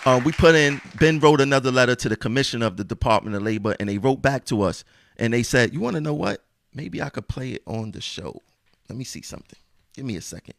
uh, 0.06 0.22
we 0.24 0.32
put 0.32 0.56
in. 0.56 0.82
Ben 1.00 1.20
wrote 1.20 1.42
another 1.42 1.72
letter 1.72 1.96
to 1.96 2.10
the 2.10 2.16
commission 2.18 2.62
of 2.62 2.78
the 2.78 2.84
Department 2.84 3.36
of 3.36 3.44
Labor, 3.44 3.76
and 3.80 3.90
they 3.90 3.98
wrote 3.98 4.22
back 4.22 4.46
to 4.46 4.62
us, 4.62 4.84
and 5.18 5.34
they 5.34 5.44
said, 5.44 5.74
"You 5.74 5.80
want 5.80 5.96
to 5.96 6.02
know 6.02 6.14
what? 6.14 6.44
Maybe 6.74 7.02
I 7.02 7.10
could 7.10 7.28
play 7.28 7.52
it 7.52 7.64
on 7.68 7.92
the 7.92 8.02
show. 8.02 8.42
Let 8.90 8.98
me 8.98 9.04
see 9.04 9.22
something. 9.22 9.60
Give 9.96 10.06
me 10.06 10.16
a 10.18 10.22
second." 10.22 10.56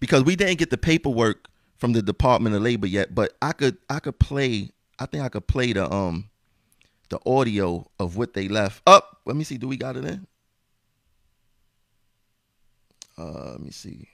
because 0.00 0.24
we 0.24 0.36
didn't 0.36 0.58
get 0.58 0.70
the 0.70 0.78
paperwork 0.78 1.48
from 1.76 1.92
the 1.92 2.02
Department 2.02 2.54
of 2.56 2.62
Labor 2.62 2.86
yet, 2.86 3.14
but 3.14 3.36
I 3.40 3.52
could 3.52 3.78
I 3.88 4.00
could 4.00 4.18
play 4.18 4.70
I 4.98 5.06
think 5.06 5.24
I 5.24 5.28
could 5.28 5.46
play 5.46 5.72
the 5.72 5.92
um 5.92 6.30
the 7.08 7.18
audio 7.26 7.90
of 7.98 8.16
what 8.16 8.34
they 8.34 8.48
left. 8.48 8.82
Up, 8.86 9.08
oh, 9.12 9.18
let 9.26 9.36
me 9.36 9.44
see. 9.44 9.56
Do 9.56 9.68
we 9.68 9.76
got 9.76 9.96
it 9.96 10.04
in? 10.04 10.26
Uh, 13.16 13.52
let 13.52 13.60
me 13.60 13.70
see. 13.70 14.08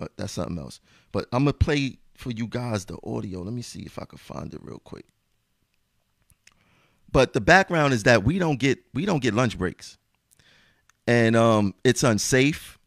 Uh, 0.00 0.06
that's 0.16 0.32
something 0.32 0.58
else. 0.58 0.80
But 1.12 1.26
I'm 1.32 1.44
gonna 1.44 1.52
play 1.52 1.98
for 2.14 2.30
you 2.30 2.46
guys 2.46 2.84
the 2.84 2.98
audio. 3.04 3.42
Let 3.42 3.52
me 3.52 3.62
see 3.62 3.82
if 3.82 3.98
I 3.98 4.04
can 4.04 4.18
find 4.18 4.52
it 4.54 4.60
real 4.62 4.78
quick. 4.78 5.06
But 7.10 7.32
the 7.32 7.40
background 7.40 7.92
is 7.94 8.04
that 8.04 8.24
we 8.24 8.38
don't 8.38 8.58
get 8.58 8.78
we 8.92 9.06
don't 9.06 9.22
get 9.22 9.34
lunch 9.34 9.56
breaks, 9.56 9.98
and 11.06 11.36
um, 11.36 11.74
it's 11.84 12.02
unsafe. 12.02 12.78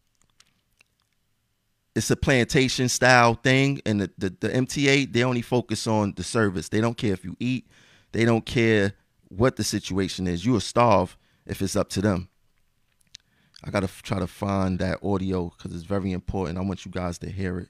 It's 1.96 2.12
a 2.12 2.16
plantation 2.16 2.90
style 2.90 3.34
thing 3.34 3.82
and 3.84 4.02
the, 4.02 4.12
the, 4.20 4.30
the, 4.40 4.50
mta 4.50 5.12
they 5.12 5.24
only 5.24 5.42
focus 5.42 5.88
on 5.88 6.14
the 6.16 6.24
service. 6.24 6.70
They 6.70 6.80
don't 6.80 6.96
care 6.96 7.14
if 7.14 7.26
you 7.26 7.36
eat. 7.40 7.68
They 8.12 8.24
don't 8.24 8.46
care 8.46 8.94
what 9.30 9.56
the 9.56 9.64
situation 9.64 10.28
is. 10.28 10.46
You'll 10.46 10.60
starve 10.60 11.18
if 11.48 11.60
it's 11.60 11.76
up 11.76 11.90
to 11.92 12.02
them. 12.02 12.30
I 13.64 13.72
gotta 13.72 13.88
try 14.04 14.20
to 14.20 14.28
find 14.28 14.78
that 14.78 15.00
audio 15.02 15.52
because 15.58 15.74
it's 15.74 15.86
very 15.86 16.12
important. 16.12 16.60
I 16.60 16.62
want 16.62 16.86
you 16.86 16.92
guys 16.92 17.18
to 17.20 17.30
hear 17.32 17.60
it 17.60 17.70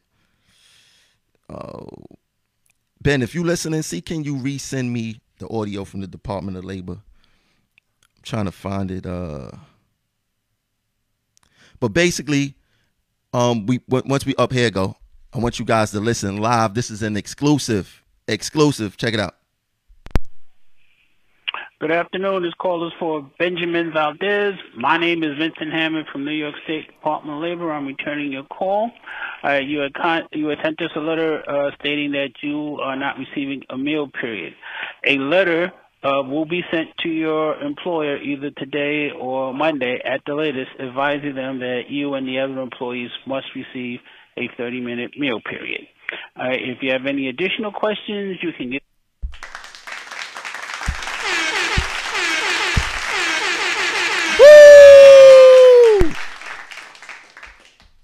oh 1.50 1.88
ben 3.02 3.22
if 3.22 3.34
you 3.34 3.44
listen 3.44 3.74
and 3.74 3.86
see 3.86 4.02
can 4.02 4.24
you 4.24 4.36
resend 4.36 4.90
me 4.90 5.20
the 5.40 5.48
audio 5.50 5.86
from 5.86 6.02
the 6.02 6.08
department 6.08 6.58
of 6.58 6.66
labor 6.66 6.94
i'm 6.94 8.24
trying 8.24 8.46
to 8.46 8.52
find 8.52 8.92
it 8.92 9.06
uh 9.06 9.50
but 11.80 11.90
basically 11.90 12.56
um, 13.34 13.66
we 13.66 13.82
once 13.88 14.26
we 14.26 14.36
up 14.36 14.52
here 14.52 14.72
go, 14.72 14.96
I 15.34 15.40
want 15.40 15.60
you 15.60 15.66
guys 15.66 15.92
to 15.92 16.00
listen 16.00 16.38
live. 16.38 16.74
This 16.74 16.90
is 16.90 17.04
an 17.04 17.18
exclusive, 17.18 18.04
exclusive. 18.28 18.98
Check 18.98 19.14
it 19.14 19.20
out. 19.20 19.36
Good 21.80 21.92
afternoon. 21.92 22.42
This 22.42 22.56
call 22.56 22.88
is 22.88 22.94
for 22.98 23.30
Benjamin 23.38 23.94
Valdez. 23.94 24.56
My 24.76 24.98
name 24.98 25.22
is 25.22 25.38
Vincent 25.38 25.72
Hammond 25.72 26.08
from 26.12 26.26
New 26.26 26.32
York 26.32 26.56
State 26.63 26.88
Department 26.88 27.38
of 27.38 27.44
Labor. 27.44 27.72
I'm 27.72 27.86
returning 27.86 28.32
your 28.32 28.46
call. 28.46 28.90
Uh, 29.44 29.60
you, 29.63 29.82
had 29.82 29.94
con- 29.94 30.28
you 30.32 30.52
sent 30.63 30.82
us 30.82 30.90
a 30.96 31.00
letter 31.00 31.48
uh, 31.48 31.70
stating 31.80 32.13
that 32.13 32.32
you 32.42 32.80
are 32.82 32.96
not 32.96 33.20
receiving 33.20 33.62
a 33.70 33.78
meal 33.78 34.08
period. 34.08 34.56
A 35.06 35.20
letter 35.20 35.72
uh, 36.02 36.24
will 36.24 36.46
be 36.46 36.63
sent 36.72 36.90
to 37.02 37.10
your 37.10 37.62
employer 37.62 38.18
either 38.24 38.50
today 38.58 39.12
or 39.12 39.54
Monday 39.54 40.02
at 40.04 40.22
the 40.26 40.34
latest, 40.34 40.72
advising 40.80 41.36
them 41.36 41.60
that 41.60 41.84
you 41.90 42.16
and 42.16 42.28
the 42.28 42.40
other 42.40 42.60
employees 42.60 43.12
must 43.28 43.46
receive 43.56 44.00
a 44.36 44.50
30 44.58 44.82
minute 44.82 45.12
meal 45.16 45.40
period. 45.48 45.82
Uh, 46.36 46.50
if 46.54 46.80
you 46.82 46.92
have 46.92 47.06
any 47.06 47.30
additional 47.30 47.72
questions, 47.72 48.40
you 48.42 48.52
can 48.58 48.72
get. 48.72 48.82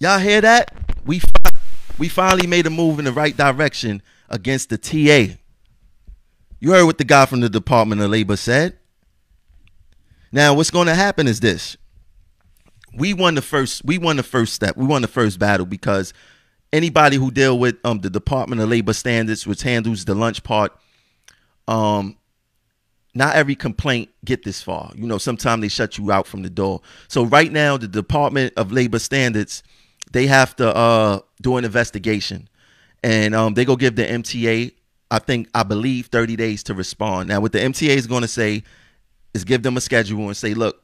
Y'all 0.03 0.19
hear 0.19 0.41
that? 0.41 0.75
We 1.05 1.21
we 1.97 2.09
finally 2.09 2.45
made 2.45 2.67
a 2.67 2.69
move 2.69 2.99
in 2.99 3.05
the 3.05 3.13
right 3.13 3.37
direction 3.37 4.01
against 4.27 4.69
the 4.69 4.77
TA. 4.77 5.37
You 6.59 6.71
heard 6.71 6.83
what 6.83 6.97
the 6.97 7.05
guy 7.05 7.25
from 7.25 7.39
the 7.39 7.47
Department 7.47 8.01
of 8.01 8.11
Labor 8.11 8.35
said. 8.35 8.77
Now, 10.29 10.55
what's 10.55 10.71
going 10.71 10.87
to 10.87 10.93
happen 10.93 11.25
is 11.25 11.39
this. 11.39 11.77
We 12.93 13.13
won 13.13 13.35
the 13.35 13.41
first 13.41 13.85
we 13.85 13.97
won 13.97 14.17
the 14.17 14.23
first 14.23 14.51
step. 14.51 14.75
We 14.75 14.85
won 14.85 15.03
the 15.03 15.07
first 15.07 15.39
battle 15.39 15.65
because 15.65 16.13
anybody 16.73 17.15
who 17.15 17.31
deal 17.31 17.57
with 17.57 17.77
um 17.85 17.99
the 17.99 18.09
Department 18.09 18.61
of 18.61 18.67
Labor 18.67 18.91
standards 18.91 19.47
which 19.47 19.61
handles 19.61 20.03
the 20.03 20.15
lunch 20.15 20.43
part 20.43 20.77
um 21.69 22.17
not 23.15 23.37
every 23.37 23.55
complaint 23.55 24.09
get 24.25 24.43
this 24.43 24.61
far. 24.61 24.91
You 24.95 25.07
know, 25.07 25.17
sometimes 25.17 25.61
they 25.61 25.69
shut 25.69 25.97
you 25.97 26.11
out 26.11 26.27
from 26.27 26.41
the 26.41 26.49
door. 26.49 26.81
So 27.07 27.23
right 27.23 27.53
now 27.53 27.77
the 27.77 27.87
Department 27.87 28.51
of 28.57 28.73
Labor 28.73 28.99
standards 28.99 29.63
they 30.13 30.27
have 30.27 30.55
to 30.55 30.75
uh 30.75 31.19
do 31.41 31.57
an 31.57 31.65
investigation 31.65 32.47
and 33.03 33.35
um 33.35 33.53
they 33.53 33.65
go 33.65 33.75
give 33.75 33.95
the 33.95 34.05
MTA 34.05 34.71
I 35.13 35.19
think 35.19 35.47
I 35.53 35.61
believe 35.61 36.07
30 36.07 36.35
days 36.35 36.63
to 36.63 36.73
respond. 36.73 37.29
Now, 37.29 37.39
what 37.39 37.51
the 37.51 37.59
MTA 37.59 37.89
is 37.89 38.07
going 38.07 38.23
to 38.23 38.27
say 38.27 38.63
is 39.35 39.43
give 39.43 39.61
them 39.61 39.77
a 39.77 39.81
schedule 39.81 40.25
and 40.25 40.35
say, 40.35 40.55
look, 40.55 40.81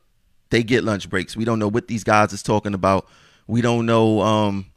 they 0.52 0.62
get 0.62 0.84
lunch 0.84 1.10
breaks. 1.10 1.36
We 1.36 1.46
don't 1.46 1.58
know 1.58 1.68
what 1.68 1.88
these 1.88 2.04
guys 2.04 2.32
is 2.32 2.44
talking 2.44 2.76
about. 2.76 3.08
We 3.48 3.62
don't 3.62 3.88
know, 3.88 4.22
um, 4.22 4.68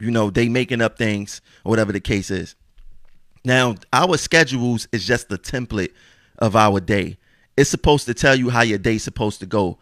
you 0.00 0.10
know, 0.10 0.30
they 0.30 0.48
making 0.48 0.80
up 0.80 0.96
things 0.96 1.42
or 1.64 1.70
whatever 1.70 1.92
the 1.92 2.00
case 2.00 2.30
is. 2.30 2.54
Now, 3.44 3.74
our 3.92 4.16
schedules 4.16 4.88
is 4.90 5.06
just 5.06 5.28
the 5.28 5.36
template 5.36 5.92
of 6.38 6.56
our 6.56 6.80
day. 6.80 7.18
It's 7.58 7.68
supposed 7.68 8.06
to 8.06 8.14
tell 8.14 8.36
you 8.36 8.48
how 8.48 8.62
your 8.62 8.78
day's 8.78 9.02
supposed 9.02 9.40
to 9.40 9.46
go. 9.46 9.78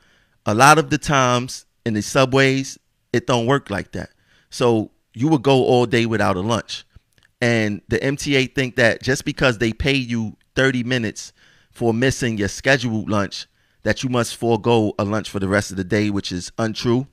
A 0.46 0.54
lot 0.54 0.78
of 0.78 0.90
the 0.90 0.98
times 0.98 1.64
in 1.86 1.94
the 1.94 2.02
subways, 2.02 2.76
it 3.14 3.26
don't 3.26 3.46
work 3.46 3.70
like 3.70 3.92
that. 3.92 4.10
So 4.50 4.90
you 5.14 5.28
would 5.28 5.42
go 5.42 5.64
all 5.64 5.86
day 5.86 6.04
without 6.04 6.36
a 6.36 6.40
lunch. 6.40 6.84
And 7.40 7.80
the 7.88 7.98
MTA 7.98 8.54
think 8.54 8.76
that 8.76 9.02
just 9.02 9.24
because 9.24 9.58
they 9.58 9.72
pay 9.72 9.94
you 9.94 10.36
30 10.56 10.82
minutes 10.82 11.32
for 11.70 11.94
missing 11.94 12.38
your 12.38 12.48
scheduled 12.48 13.08
lunch, 13.08 13.46
that 13.84 14.02
you 14.02 14.08
must 14.08 14.36
forego 14.36 14.94
a 14.98 15.04
lunch 15.04 15.30
for 15.30 15.38
the 15.38 15.48
rest 15.48 15.70
of 15.70 15.76
the 15.76 15.84
day, 15.84 16.10
which 16.10 16.32
is 16.32 16.50
untrue. 16.58 17.06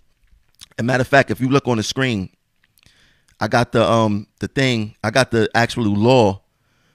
As 0.80 0.86
matter 0.86 1.02
of 1.02 1.08
fact, 1.08 1.30
if 1.30 1.40
you 1.40 1.50
look 1.50 1.68
on 1.68 1.78
the 1.78 1.84
screen, 1.84 2.30
I 3.40 3.48
got 3.48 3.72
the 3.72 3.84
um 3.84 4.28
the 4.40 4.48
thing, 4.48 4.96
I 5.04 5.10
got 5.12 5.32
the 5.32 5.50
actual 5.54 5.86
law 5.86 6.42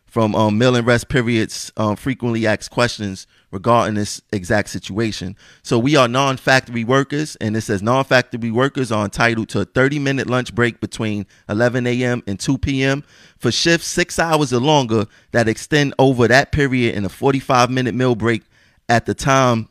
from 0.06 0.34
um, 0.34 0.56
mill 0.56 0.76
and 0.76 0.86
rest 0.86 1.08
periods 1.08 1.72
um, 1.76 1.96
frequently 1.96 2.46
asked 2.46 2.70
questions 2.70 3.26
regarding 3.50 3.94
this 3.94 4.20
exact 4.32 4.68
situation. 4.68 5.36
So 5.62 5.78
we 5.78 5.96
are 5.96 6.08
non-factory 6.08 6.84
workers, 6.84 7.36
and 7.36 7.56
it 7.56 7.62
says 7.62 7.82
non-factory 7.82 8.50
workers 8.50 8.90
are 8.90 9.04
entitled 9.04 9.48
to 9.50 9.60
a 9.60 9.66
30-minute 9.66 10.26
lunch 10.28 10.54
break 10.54 10.80
between 10.80 11.26
11 11.48 11.86
a.m. 11.86 12.22
and 12.26 12.38
2 12.38 12.58
p.m. 12.58 13.04
for 13.38 13.52
shifts 13.52 13.86
six 13.86 14.18
hours 14.18 14.52
or 14.52 14.60
longer 14.60 15.06
that 15.32 15.48
extend 15.48 15.94
over 15.98 16.28
that 16.28 16.52
period 16.52 16.94
and 16.94 17.06
a 17.06 17.08
45-minute 17.08 17.94
meal 17.94 18.14
break 18.14 18.42
at 18.88 19.06
the 19.06 19.14
time 19.14 19.68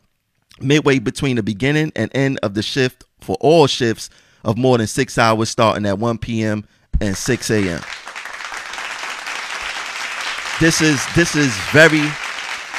midway 0.60 0.98
between 0.98 1.36
the 1.36 1.42
beginning 1.42 1.92
and 1.94 2.10
end 2.14 2.38
of 2.42 2.54
the 2.54 2.62
shift 2.62 3.04
for 3.20 3.36
all 3.40 3.66
shifts 3.66 4.08
of 4.44 4.56
more 4.56 4.78
than 4.78 4.86
six 4.86 5.18
hours 5.18 5.50
starting 5.50 5.86
at 5.86 5.98
1 5.98 6.18
p.m. 6.18 6.66
and 7.00 7.16
6 7.16 7.50
a.m. 7.50 7.80
This 10.58 10.80
is 10.80 11.04
this 11.14 11.36
is 11.36 11.54
very, 11.70 12.00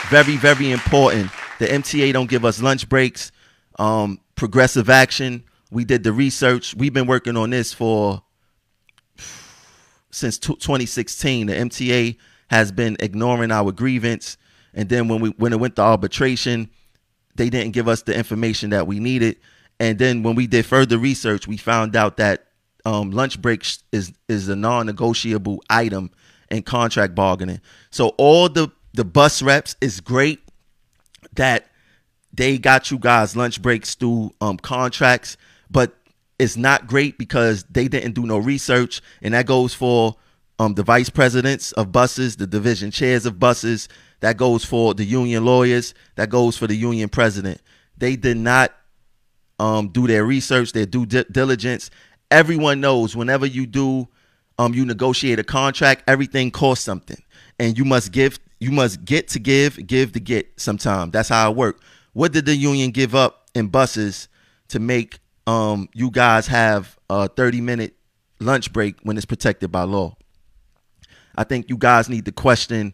very, 0.10 0.38
very 0.38 0.72
important. 0.72 1.32
The 1.60 1.67
MTA 1.67 2.13
don't 2.13 2.30
give 2.30 2.46
us 2.46 2.62
lunch 2.62 2.88
breaks. 2.88 3.32
Um, 3.78 4.20
progressive 4.36 4.89
action. 4.89 5.43
We 5.72 5.86
did 5.86 6.04
the 6.04 6.13
research. 6.13 6.76
We've 6.76 6.93
been 6.93 7.08
working 7.08 7.36
on 7.36 7.50
this 7.50 7.74
for 7.74 8.24
since 10.12 10.38
2016. 10.38 11.48
The 11.48 11.54
MTA 11.54 12.17
has 12.50 12.72
been 12.72 12.96
ignoring 13.00 13.52
our 13.52 13.72
grievance, 13.72 14.38
and 14.74 14.88
then 14.88 15.08
when 15.08 15.20
we 15.20 15.30
when 15.32 15.52
it 15.52 15.60
went 15.60 15.76
to 15.76 15.82
arbitration, 15.82 16.70
they 17.36 17.50
didn't 17.50 17.74
give 17.74 17.88
us 17.88 18.04
the 18.04 18.15
information 18.15 18.70
that 18.70 18.88
we 18.88 19.00
needed. 19.00 19.38
And 19.80 20.00
then 20.00 20.24
when 20.24 20.36
we 20.36 20.48
did 20.48 20.65
further 20.65 20.98
research, 20.98 21.48
we 21.48 21.58
found 21.58 21.96
out 21.96 22.17
that 22.17 22.48
um, 22.86 23.12
lunch 23.12 23.41
breaks 23.41 23.84
is 23.91 24.13
is 24.30 24.48
a 24.48 24.56
non-negotiable 24.56 25.62
item 25.70 26.12
in 26.50 26.63
contract 26.63 27.13
bargaining. 27.13 27.60
So 27.91 28.10
all 28.17 28.48
the 28.48 28.72
the 28.98 29.06
bus 29.06 29.44
reps 29.44 29.76
is 29.80 30.02
great 30.02 30.40
that 31.34 31.68
they 32.34 32.58
got 32.58 32.90
you 32.90 32.98
guys 32.98 33.36
lunch 33.36 33.62
breaks 33.62 33.94
through 33.94 34.32
um, 34.42 34.58
contracts, 34.58 35.38
but 35.70 35.96
it's 36.40 36.58
not 36.58 36.88
great 36.88 37.18
because 37.20 37.64
they 37.66 37.88
didn't 37.88 38.14
do 38.14 38.26
no 38.26 38.40
research, 38.40 39.02
and 39.22 39.36
that 39.36 39.46
goes 39.46 39.74
for 39.76 40.16
um, 40.58 40.74
the 40.74 40.82
vice 40.82 41.12
presidents 41.12 41.72
of 41.74 41.92
buses, 41.92 42.38
the 42.38 42.48
division 42.48 42.90
chairs 42.90 43.28
of 43.28 43.40
buses. 43.40 43.88
That 44.22 44.36
goes 44.36 44.66
for 44.66 44.96
the 44.96 45.06
union 45.06 45.46
lawyers. 45.46 45.94
That 46.16 46.30
goes 46.30 46.58
for 46.58 46.66
the 46.66 46.76
union 46.76 47.08
president. 47.08 47.62
They 47.96 48.16
did 48.16 48.38
not 48.38 48.74
um, 49.60 49.90
do 49.90 50.08
their 50.08 50.26
research, 50.26 50.72
their 50.72 50.88
due 50.88 51.06
di- 51.06 51.26
diligence. 51.32 51.92
Everyone 52.32 52.82
knows 52.82 53.16
whenever 53.16 53.46
you 53.46 53.68
do, 53.68 54.08
um, 54.58 54.74
you 54.74 54.86
negotiate 54.86 55.38
a 55.38 55.44
contract, 55.44 56.04
everything 56.08 56.50
costs 56.50 56.84
something, 56.84 57.22
and 57.60 57.78
you 57.78 57.86
must 57.86 58.12
give, 58.12 58.39
you 58.60 58.72
must 58.72 59.04
get 59.06 59.28
to 59.30 59.39
give, 59.39 59.86
give 59.86 60.12
to 60.13 60.20
get. 60.20 60.60
Sometime 60.60 61.12
that's 61.12 61.30
how 61.30 61.52
it 61.52 61.58
works. 61.58 61.84
What 62.13 62.32
did 62.32 62.46
the 62.46 62.56
union 62.56 62.91
give 62.91 63.15
up 63.15 63.50
in 63.54 63.67
buses 63.67 64.28
to 64.70 64.80
make 64.80 65.20
um, 65.46 65.88
you 65.93 66.12
guys 66.12 66.48
have 66.48 66.98
a 67.10 67.28
30 67.28 67.62
minute 67.62 67.96
lunch 68.39 68.74
break 68.74 69.00
when 69.04 69.17
it's 69.17 69.26
protected 69.26 69.72
by 69.72 69.84
law? 69.84 70.15
I 71.38 71.43
think 71.43 71.70
you 71.70 71.78
guys 71.78 72.10
need 72.10 72.26
to 72.26 72.32
question 72.32 72.93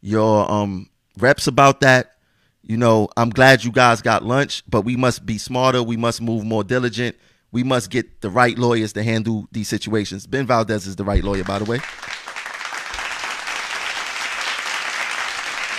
your 0.00 0.50
um, 0.50 0.90
reps 1.18 1.46
about 1.46 1.80
that. 1.80 2.16
You 2.62 2.76
know, 2.76 3.08
I'm 3.16 3.30
glad 3.30 3.62
you 3.62 3.70
guys 3.70 4.02
got 4.02 4.24
lunch, 4.24 4.62
but 4.68 4.82
we 4.82 4.96
must 4.96 5.24
be 5.24 5.38
smarter. 5.38 5.82
We 5.82 5.96
must 5.96 6.20
move 6.20 6.44
more 6.44 6.64
diligent. 6.64 7.16
We 7.52 7.62
must 7.62 7.90
get 7.90 8.20
the 8.20 8.30
right 8.30 8.58
lawyers 8.58 8.94
to 8.94 9.02
handle 9.02 9.46
these 9.52 9.68
situations. 9.68 10.26
Ben 10.26 10.46
Valdez 10.46 10.86
is 10.86 10.96
the 10.96 11.04
right 11.04 11.22
lawyer, 11.22 11.44
by 11.44 11.60
the 11.60 11.64
way. 11.64 11.78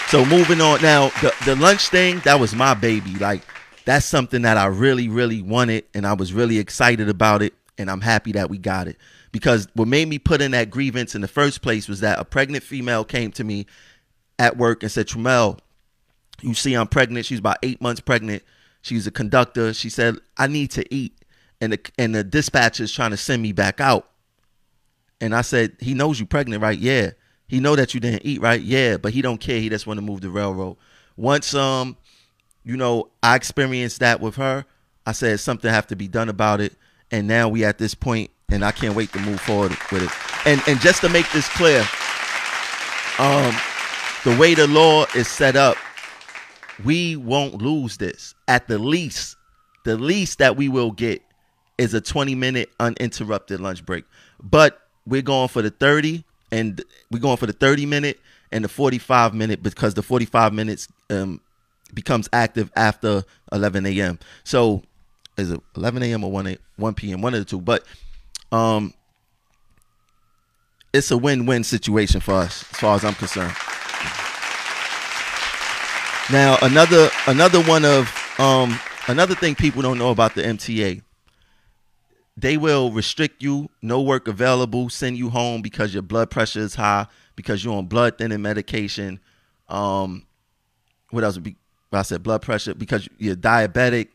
So 0.10 0.24
moving 0.24 0.62
on 0.62 0.82
now, 0.82 1.10
the, 1.22 1.34
the 1.46 1.56
lunch 1.56 1.90
thing, 1.90 2.20
that 2.26 2.40
was 2.40 2.54
my 2.54 2.74
baby. 2.74 3.16
Like 3.16 3.42
that's 3.86 4.06
something 4.06 4.44
that 4.44 4.58
I 4.58 4.68
really, 4.68 5.10
really 5.10 5.42
wanted 5.42 5.86
and 5.94 6.06
I 6.06 6.14
was 6.14 6.32
really 6.32 6.60
excited 6.60 7.10
about 7.10 7.42
it. 7.42 7.54
And 7.78 7.90
I'm 7.90 8.02
happy 8.02 8.32
that 8.34 8.50
we 8.50 8.58
got 8.58 8.88
it. 8.88 8.98
Because 9.32 9.68
what 9.74 9.88
made 9.88 10.08
me 10.08 10.18
put 10.18 10.42
in 10.42 10.52
that 10.52 10.70
grievance 10.70 11.14
in 11.14 11.22
the 11.22 11.28
first 11.28 11.62
place 11.62 11.90
was 11.90 12.00
that 12.00 12.20
a 12.20 12.24
pregnant 12.24 12.64
female 12.64 13.04
came 13.04 13.32
to 13.34 13.44
me 13.44 13.66
at 14.40 14.56
work 14.56 14.82
and 14.82 14.92
said, 14.92 15.08
Tramel, 15.08 15.60
you 16.42 16.54
see 16.54 16.74
I'm 16.74 16.88
pregnant. 16.88 17.26
She's 17.26 17.40
about 17.40 17.58
eight 17.64 17.82
months 17.82 18.00
pregnant. 18.00 18.44
She's 18.82 19.08
a 19.08 19.12
conductor. 19.12 19.74
She 19.74 19.90
said, 19.90 20.18
I 20.38 20.48
need 20.48 20.72
to 20.72 20.94
eat. 20.94 21.18
And 21.60 21.74
the 21.74 21.80
and 21.98 22.14
the 22.14 22.24
dispatcher 22.24 22.84
is 22.84 22.92
trying 22.92 23.12
to 23.12 23.18
send 23.18 23.42
me 23.42 23.52
back 23.52 23.82
out. 23.82 24.10
And 25.20 25.34
I 25.34 25.42
said, 25.42 25.78
He 25.80 25.94
knows 25.94 26.20
you're 26.20 26.28
pregnant, 26.28 26.62
right? 26.62 26.78
Yeah. 26.78 27.12
He 27.48 27.60
know 27.60 27.76
that 27.76 27.94
you 27.94 28.00
didn't 28.00 28.26
eat, 28.26 28.42
right? 28.42 28.62
Yeah, 28.62 28.98
but 28.98 29.14
he 29.14 29.22
don't 29.22 29.40
care. 29.40 29.60
He 29.60 29.70
just 29.70 29.86
want 29.86 30.00
to 30.00 30.02
move 30.02 30.22
the 30.22 30.30
railroad. 30.30 30.78
Once 31.16 31.54
um, 31.54 31.98
you 32.66 32.76
know, 32.76 33.10
I 33.22 33.36
experienced 33.36 34.00
that 34.00 34.20
with 34.20 34.36
her, 34.36 34.66
I 35.06 35.12
said 35.12 35.40
something 35.40 35.70
have 35.70 35.88
to 35.88 35.96
be 35.96 36.08
done 36.08 36.30
about 36.30 36.60
it. 36.60 36.74
And 37.12 37.28
now 37.28 37.48
we 37.48 37.64
at 37.64 37.78
this 37.78 37.94
point 37.94 38.32
and 38.50 38.66
I 38.66 38.72
can't 38.72 38.96
wait 38.96 39.14
to 39.14 39.20
move 39.20 39.40
forward 39.40 39.72
with 39.92 40.04
it. 40.04 40.48
And 40.48 40.62
and 40.68 40.80
just 40.82 41.02
to 41.02 41.10
make 41.10 41.32
this 41.32 41.48
clear, 41.50 41.86
um, 43.20 43.56
the 44.24 44.36
way 44.40 44.56
the 44.56 44.68
law 44.68 45.06
is 45.16 45.28
set 45.28 45.56
up, 45.56 45.78
we 46.84 47.16
won't 47.16 47.62
lose 47.62 47.98
this. 47.98 48.34
At 48.48 48.68
the 48.68 48.80
least, 48.80 49.38
the 49.86 49.96
least 49.96 50.40
that 50.40 50.58
we 50.58 50.68
will 50.68 50.92
get 50.92 51.22
is 51.78 51.94
a 51.94 52.02
20 52.02 52.34
minute 52.34 52.72
uninterrupted 52.80 53.60
lunch 53.60 53.86
break. 53.86 54.06
But 54.42 54.82
we're 55.06 55.22
going 55.22 55.50
for 55.50 55.62
the 55.62 55.70
30 55.70 56.24
and 56.56 56.82
we're 57.12 57.20
going 57.20 57.36
for 57.38 57.48
the 57.48 57.54
30 57.54 57.86
minute 57.86 58.20
and 58.52 58.64
the 58.64 58.70
45 58.70 59.34
minute 59.34 59.62
because 59.62 59.94
the 59.94 60.02
45 60.02 60.54
minutes 60.54 60.88
um, 61.10 61.42
becomes 61.94 62.30
active 62.32 62.72
after 62.76 63.24
11 63.52 63.86
a.m. 63.86 64.20
So 64.46 64.84
is 65.38 65.52
it 65.52 65.60
11 65.76 66.04
a.m. 66.04 66.24
or 66.24 66.32
1 66.32 66.48
a, 66.48 66.58
1 66.78 66.94
p.m. 66.94 67.22
one 67.22 67.34
of 67.34 67.42
the 67.42 67.46
two, 67.46 67.60
but 67.60 67.84
um, 68.54 68.94
it's 70.94 71.12
a 71.12 71.18
win-win 71.18 71.66
situation 71.66 72.22
for 72.22 72.36
us 72.36 72.64
as 72.72 72.80
far 72.80 72.96
as 72.96 73.04
I'm 73.04 73.16
concerned. 73.16 73.54
Now 76.32 76.58
another 76.62 77.10
another 77.28 77.62
one 77.64 77.84
of 77.86 78.10
um, 78.40 78.80
another 79.08 79.36
thing 79.36 79.56
people 79.56 79.82
don't 79.82 79.98
know 79.98 80.10
about 80.10 80.36
the 80.36 80.42
MTA. 80.42 81.02
They 82.38 82.58
will 82.58 82.92
restrict 82.92 83.42
you, 83.42 83.70
no 83.82 84.02
work 84.02 84.28
available, 84.28 84.90
send 84.90 85.18
you 85.18 85.30
home 85.30 85.62
because 85.62 85.94
your 85.94 86.04
blood 86.04 86.30
pressure 86.30 86.60
is 86.60 86.76
high, 86.76 87.08
because 87.36 87.64
you're 87.64 87.76
on 87.76 87.86
blood 87.86 88.18
thinning 88.18 88.42
medication. 88.42 89.20
Um, 89.70 90.26
what 91.12 91.24
else? 91.24 91.40
I 91.92 92.02
said 92.02 92.24
blood 92.24 92.42
pressure 92.42 92.74
because 92.74 93.08
you're 93.18 93.38
diabetic, 93.38 94.10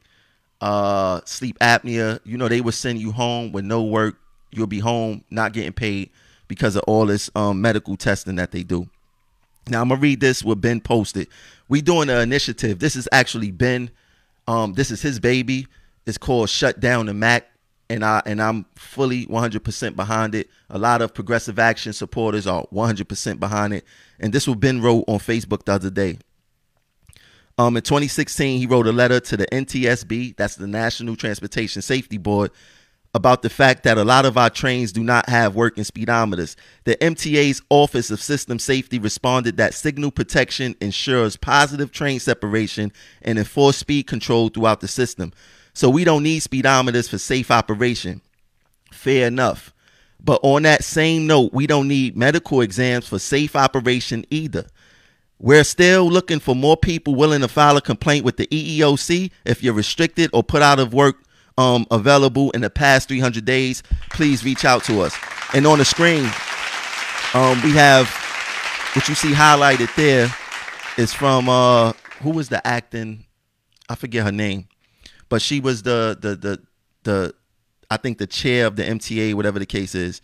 uh, 0.60 1.20
sleep 1.24 1.58
apnea. 1.60 2.20
You 2.24 2.36
know 2.36 2.48
they 2.48 2.60
will 2.60 2.72
send 2.72 2.98
you 2.98 3.12
home 3.12 3.52
with 3.52 3.64
no 3.64 3.82
work. 3.82 4.16
You'll 4.52 4.66
be 4.66 4.80
home 4.80 5.24
not 5.30 5.52
getting 5.52 5.72
paid 5.72 6.10
because 6.48 6.76
of 6.76 6.82
all 6.86 7.06
this 7.06 7.30
um, 7.34 7.60
medical 7.62 7.96
testing 7.96 8.36
that 8.36 8.50
they 8.50 8.62
do. 8.62 8.88
Now 9.68 9.80
I'm 9.80 9.88
gonna 9.88 10.00
read 10.00 10.20
this 10.20 10.44
what 10.44 10.60
Ben 10.60 10.80
posted. 10.80 11.28
We 11.68 11.80
doing 11.80 12.10
an 12.10 12.20
initiative. 12.20 12.80
This 12.80 12.96
is 12.96 13.08
actually 13.12 13.50
Ben. 13.50 13.90
Um, 14.46 14.74
this 14.74 14.90
is 14.90 15.00
his 15.00 15.20
baby. 15.20 15.68
It's 16.06 16.18
called 16.18 16.50
Shut 16.50 16.80
Down 16.80 17.06
the 17.06 17.14
Mac, 17.14 17.46
and 17.90 18.04
I 18.04 18.22
and 18.24 18.40
I'm 18.40 18.64
fully 18.76 19.26
100% 19.26 19.96
behind 19.96 20.34
it. 20.34 20.48
A 20.70 20.78
lot 20.78 21.02
of 21.02 21.12
progressive 21.12 21.58
action 21.58 21.92
supporters 21.92 22.46
are 22.46 22.64
100% 22.72 23.40
behind 23.40 23.74
it. 23.74 23.84
And 24.20 24.32
this 24.32 24.46
what 24.46 24.60
Ben 24.60 24.80
wrote 24.80 25.04
on 25.08 25.18
Facebook 25.18 25.64
the 25.64 25.72
other 25.72 25.90
day. 25.90 26.18
Um, 27.58 27.76
in 27.76 27.82
2016, 27.82 28.60
he 28.60 28.66
wrote 28.66 28.86
a 28.86 28.92
letter 28.92 29.20
to 29.20 29.36
the 29.36 29.46
NTSB, 29.46 30.36
that's 30.36 30.56
the 30.56 30.66
National 30.66 31.14
Transportation 31.14 31.82
Safety 31.82 32.16
Board, 32.16 32.52
about 33.12 33.42
the 33.42 33.50
fact 33.50 33.82
that 33.82 33.98
a 33.98 34.04
lot 34.04 34.24
of 34.24 34.38
our 34.38 34.48
trains 34.48 34.92
do 34.92 35.02
not 35.02 35.28
have 35.28 35.56
working 35.56 35.84
speedometers. 35.84 36.54
The 36.84 36.96
MTA's 36.96 37.60
Office 37.68 38.10
of 38.10 38.22
System 38.22 38.58
Safety 38.58 38.98
responded 38.98 39.56
that 39.56 39.74
signal 39.74 40.12
protection 40.12 40.76
ensures 40.80 41.36
positive 41.36 41.90
train 41.90 42.20
separation 42.20 42.92
and 43.20 43.36
enforced 43.36 43.80
speed 43.80 44.06
control 44.06 44.48
throughout 44.48 44.80
the 44.80 44.88
system. 44.88 45.32
So 45.74 45.88
we 45.88 46.04
don't 46.04 46.22
need 46.22 46.42
speedometers 46.42 47.08
for 47.08 47.18
safe 47.18 47.50
operation. 47.50 48.20
Fair 48.92 49.26
enough. 49.26 49.72
But 50.22 50.40
on 50.42 50.62
that 50.64 50.84
same 50.84 51.26
note, 51.26 51.52
we 51.52 51.66
don't 51.66 51.88
need 51.88 52.16
medical 52.16 52.60
exams 52.60 53.08
for 53.08 53.18
safe 53.18 53.56
operation 53.56 54.24
either. 54.30 54.66
We're 55.38 55.64
still 55.64 56.10
looking 56.10 56.38
for 56.38 56.54
more 56.54 56.76
people 56.76 57.14
willing 57.14 57.40
to 57.40 57.48
file 57.48 57.76
a 57.76 57.80
complaint 57.80 58.26
with 58.26 58.36
the 58.36 58.46
EEOC 58.48 59.30
if 59.46 59.62
you're 59.62 59.72
restricted 59.72 60.28
or 60.34 60.42
put 60.42 60.60
out 60.60 60.78
of 60.78 60.92
work 60.92 61.16
um, 61.56 61.86
available 61.90 62.50
in 62.50 62.60
the 62.60 62.70
past 62.70 63.08
300 63.08 63.44
days, 63.44 63.82
please 64.10 64.44
reach 64.44 64.64
out 64.64 64.84
to 64.84 65.00
us. 65.00 65.16
And 65.54 65.66
on 65.66 65.78
the 65.78 65.84
screen, 65.84 66.24
um, 67.34 67.60
we 67.62 67.72
have 67.72 68.08
what 68.94 69.08
you 69.08 69.14
see 69.14 69.32
highlighted 69.32 69.94
there 69.94 70.34
is 70.98 71.12
from 71.12 71.48
uh, 71.48 71.92
who 72.22 72.30
was 72.30 72.48
the 72.48 72.64
acting? 72.66 73.24
I 73.88 73.94
forget 73.94 74.24
her 74.24 74.32
name, 74.32 74.68
but 75.30 75.40
she 75.40 75.60
was 75.60 75.82
the 75.82 76.18
the 76.20 76.36
the 76.36 76.62
the 77.04 77.34
I 77.90 77.96
think 77.96 78.18
the 78.18 78.26
chair 78.26 78.66
of 78.66 78.76
the 78.76 78.82
MTA, 78.82 79.32
whatever 79.32 79.58
the 79.58 79.64
case 79.64 79.94
is. 79.94 80.20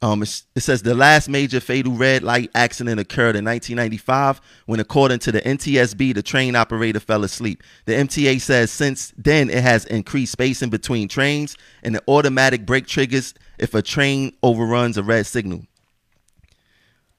Um, 0.00 0.22
it 0.22 0.60
says 0.60 0.82
the 0.82 0.94
last 0.94 1.28
major 1.28 1.58
fatal 1.58 1.92
red 1.92 2.22
light 2.22 2.52
accident 2.54 3.00
occurred 3.00 3.34
in 3.34 3.44
1995 3.44 4.40
when, 4.66 4.78
according 4.78 5.18
to 5.20 5.32
the 5.32 5.40
NTSB, 5.40 6.14
the 6.14 6.22
train 6.22 6.54
operator 6.54 7.00
fell 7.00 7.24
asleep. 7.24 7.64
The 7.84 7.94
MTA 7.94 8.40
says 8.40 8.70
since 8.70 9.12
then 9.16 9.50
it 9.50 9.60
has 9.60 9.84
increased 9.86 10.30
spacing 10.30 10.70
between 10.70 11.08
trains 11.08 11.56
and 11.82 11.96
the 11.96 12.02
automatic 12.06 12.64
brake 12.64 12.86
triggers 12.86 13.34
if 13.58 13.74
a 13.74 13.82
train 13.82 14.34
overruns 14.40 14.96
a 14.96 15.02
red 15.02 15.26
signal. 15.26 15.66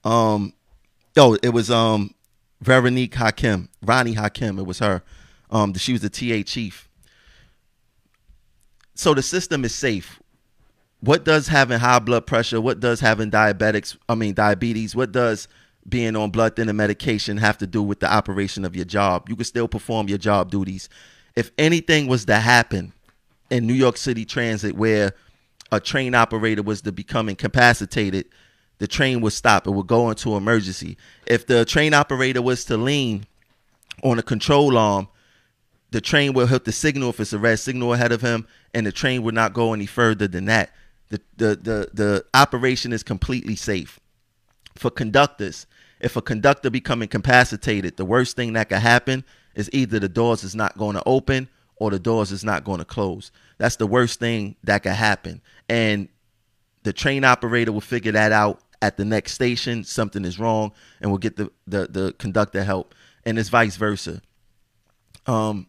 Um, 0.05 0.53
oh, 1.17 1.37
it 1.43 1.49
was 1.49 1.69
um 1.69 2.15
Veronique 2.61 3.15
Hakim, 3.15 3.67
Ronnie 3.81 4.13
Hakim. 4.13 4.57
It 4.57 4.65
was 4.65 4.79
her. 4.79 5.03
Um, 5.49 5.73
she 5.73 5.93
was 5.93 6.01
the 6.01 6.09
TA 6.09 6.43
chief. 6.43 6.87
So 8.93 9.13
the 9.13 9.23
system 9.23 9.65
is 9.65 9.73
safe 9.73 10.19
what 11.01 11.23
does 11.23 11.47
having 11.47 11.79
high 11.79 11.99
blood 11.99 12.27
pressure, 12.27 12.59
what 12.59 12.79
does 12.79 12.99
having 12.99 13.31
diabetics, 13.31 13.97
I 14.07 14.15
mean 14.15 14.33
diabetes, 14.33 14.95
what 14.95 15.11
does 15.11 15.47
being 15.87 16.15
on 16.15 16.29
blood 16.29 16.55
thinner 16.55 16.73
medication 16.73 17.37
have 17.37 17.57
to 17.59 17.67
do 17.67 17.81
with 17.81 17.99
the 17.99 18.11
operation 18.11 18.65
of 18.65 18.75
your 18.75 18.85
job? 18.85 19.29
You 19.29 19.35
can 19.35 19.45
still 19.45 19.67
perform 19.67 20.09
your 20.09 20.17
job 20.17 20.51
duties. 20.51 20.89
If 21.35 21.51
anything 21.57 22.07
was 22.07 22.25
to 22.25 22.35
happen 22.35 22.93
in 23.49 23.65
New 23.65 23.73
York 23.73 23.97
City 23.97 24.25
Transit 24.25 24.75
where 24.75 25.13
a 25.71 25.79
train 25.79 26.15
operator 26.15 26.63
was 26.63 26.81
to 26.81 26.91
become 26.91 27.29
incapacitated, 27.29 28.25
the 28.79 28.87
train 28.87 29.21
would 29.21 29.33
stop. 29.33 29.67
It 29.67 29.71
would 29.71 29.87
go 29.87 30.09
into 30.09 30.35
emergency. 30.35 30.97
If 31.27 31.47
the 31.47 31.63
train 31.63 31.93
operator 31.93 32.41
was 32.41 32.65
to 32.65 32.77
lean 32.77 33.25
on 34.03 34.19
a 34.19 34.23
control 34.23 34.77
arm, 34.77 35.07
the 35.91 36.01
train 36.01 36.33
will 36.33 36.47
hit 36.47 36.65
the 36.65 36.71
signal 36.71 37.09
if 37.09 37.19
it's 37.19 37.33
a 37.33 37.39
red 37.39 37.59
signal 37.59 37.93
ahead 37.93 38.11
of 38.11 38.21
him, 38.21 38.47
and 38.73 38.85
the 38.85 38.91
train 38.91 39.23
would 39.23 39.35
not 39.35 39.53
go 39.53 39.73
any 39.73 39.85
further 39.85 40.27
than 40.27 40.45
that. 40.45 40.71
The, 41.09 41.21
the, 41.37 41.55
the, 41.55 41.89
the 41.93 42.25
operation 42.33 42.93
is 42.93 43.01
completely 43.01 43.55
safe. 43.55 43.99
For 44.75 44.91
conductors, 44.91 45.65
if 45.99 46.15
a 46.15 46.21
conductor 46.21 46.69
become 46.69 47.01
incapacitated, 47.01 47.97
the 47.97 48.05
worst 48.05 48.35
thing 48.35 48.53
that 48.53 48.69
could 48.69 48.79
happen 48.79 49.23
is 49.55 49.69
either 49.73 49.99
the 49.99 50.07
doors 50.07 50.43
is 50.43 50.55
not 50.55 50.77
going 50.77 50.95
to 50.95 51.03
open 51.05 51.49
or 51.77 51.89
the 51.89 51.99
doors 51.99 52.31
is 52.31 52.43
not 52.43 52.63
going 52.63 52.79
to 52.79 52.85
close. 52.85 53.31
That's 53.57 53.77
the 53.77 53.87
worst 53.87 54.19
thing 54.19 54.55
that 54.63 54.83
could 54.83 54.93
happen. 54.93 55.41
And 55.67 56.07
the 56.83 56.93
train 56.93 57.23
operator 57.23 57.71
will 57.71 57.81
figure 57.81 58.11
that 58.11 58.31
out 58.31 58.61
at 58.81 58.97
the 58.97 59.05
next 59.05 59.33
station. 59.33 59.83
Something 59.83 60.23
is 60.23 60.39
wrong, 60.39 60.71
and 61.01 61.09
will 61.11 61.17
get 61.17 61.35
the, 61.35 61.51
the, 61.67 61.87
the 61.87 62.13
conductor 62.17 62.63
help. 62.63 62.93
And 63.25 63.39
it's 63.39 63.49
vice 63.49 63.75
versa. 63.75 64.21
Um, 65.25 65.67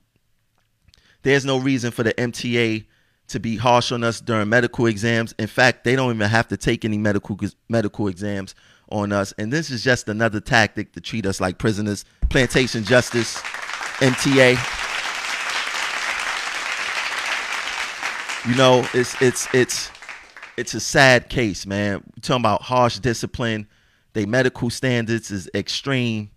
there's 1.23 1.45
no 1.45 1.59
reason 1.59 1.91
for 1.91 2.03
the 2.03 2.15
MTA 2.15 2.85
to 3.29 3.39
be 3.41 3.57
harsh 3.57 3.93
on 3.93 4.03
us 4.03 4.21
during 4.21 4.49
medical 4.49 4.87
exams. 4.87 5.35
In 5.39 5.47
fact, 5.47 5.85
they 5.85 5.95
don't 5.95 6.15
even 6.15 6.29
have 6.29 6.49
to 6.49 6.57
take 6.57 6.85
any 6.85 6.99
medical 6.99 7.39
medical 7.69 8.09
exams 8.09 8.55
on 8.91 9.13
us. 9.13 9.33
And 9.39 9.53
this 9.53 9.71
is 9.71 9.85
just 9.85 10.09
another 10.09 10.41
tactic 10.41 10.93
to 10.95 11.01
treat 11.01 11.27
us 11.27 11.41
like 11.41 11.59
prisoners. 11.59 12.05
Plantation 12.29 12.85
justice, 12.85 13.37
MTA. 14.01 14.57
You 18.49 18.57
know, 18.57 18.87
it's 18.95 19.21
it's 19.23 19.47
it's 19.55 19.91
it's 20.57 20.75
a 20.75 20.81
sad 20.81 21.29
case, 21.29 21.67
man. 21.67 22.03
We're 22.17 22.21
talking 22.23 22.43
about 22.43 22.63
harsh 22.63 22.99
discipline. 22.99 23.69
They 24.13 24.27
medical 24.27 24.71
standards 24.71 25.31
is 25.31 25.49
extreme. 25.55 26.31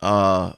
Uh 0.00 0.52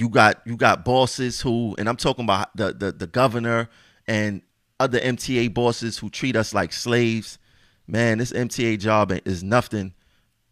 you 0.00 0.08
got 0.08 0.40
you 0.46 0.56
got 0.56 0.82
bosses 0.82 1.42
who 1.42 1.74
and 1.78 1.86
I'm 1.86 1.96
talking 1.96 2.24
about 2.24 2.56
the 2.56 2.72
the, 2.72 2.90
the 2.90 3.06
governor 3.06 3.68
and 4.08 4.40
other 4.80 4.98
MTA 4.98 5.52
bosses 5.52 5.98
who 5.98 6.08
treat 6.08 6.36
us 6.36 6.54
like 6.54 6.72
slaves. 6.72 7.38
Man, 7.86 8.16
this 8.16 8.32
MTA 8.32 8.78
job 8.78 9.12
is 9.26 9.42
nothing 9.42 9.92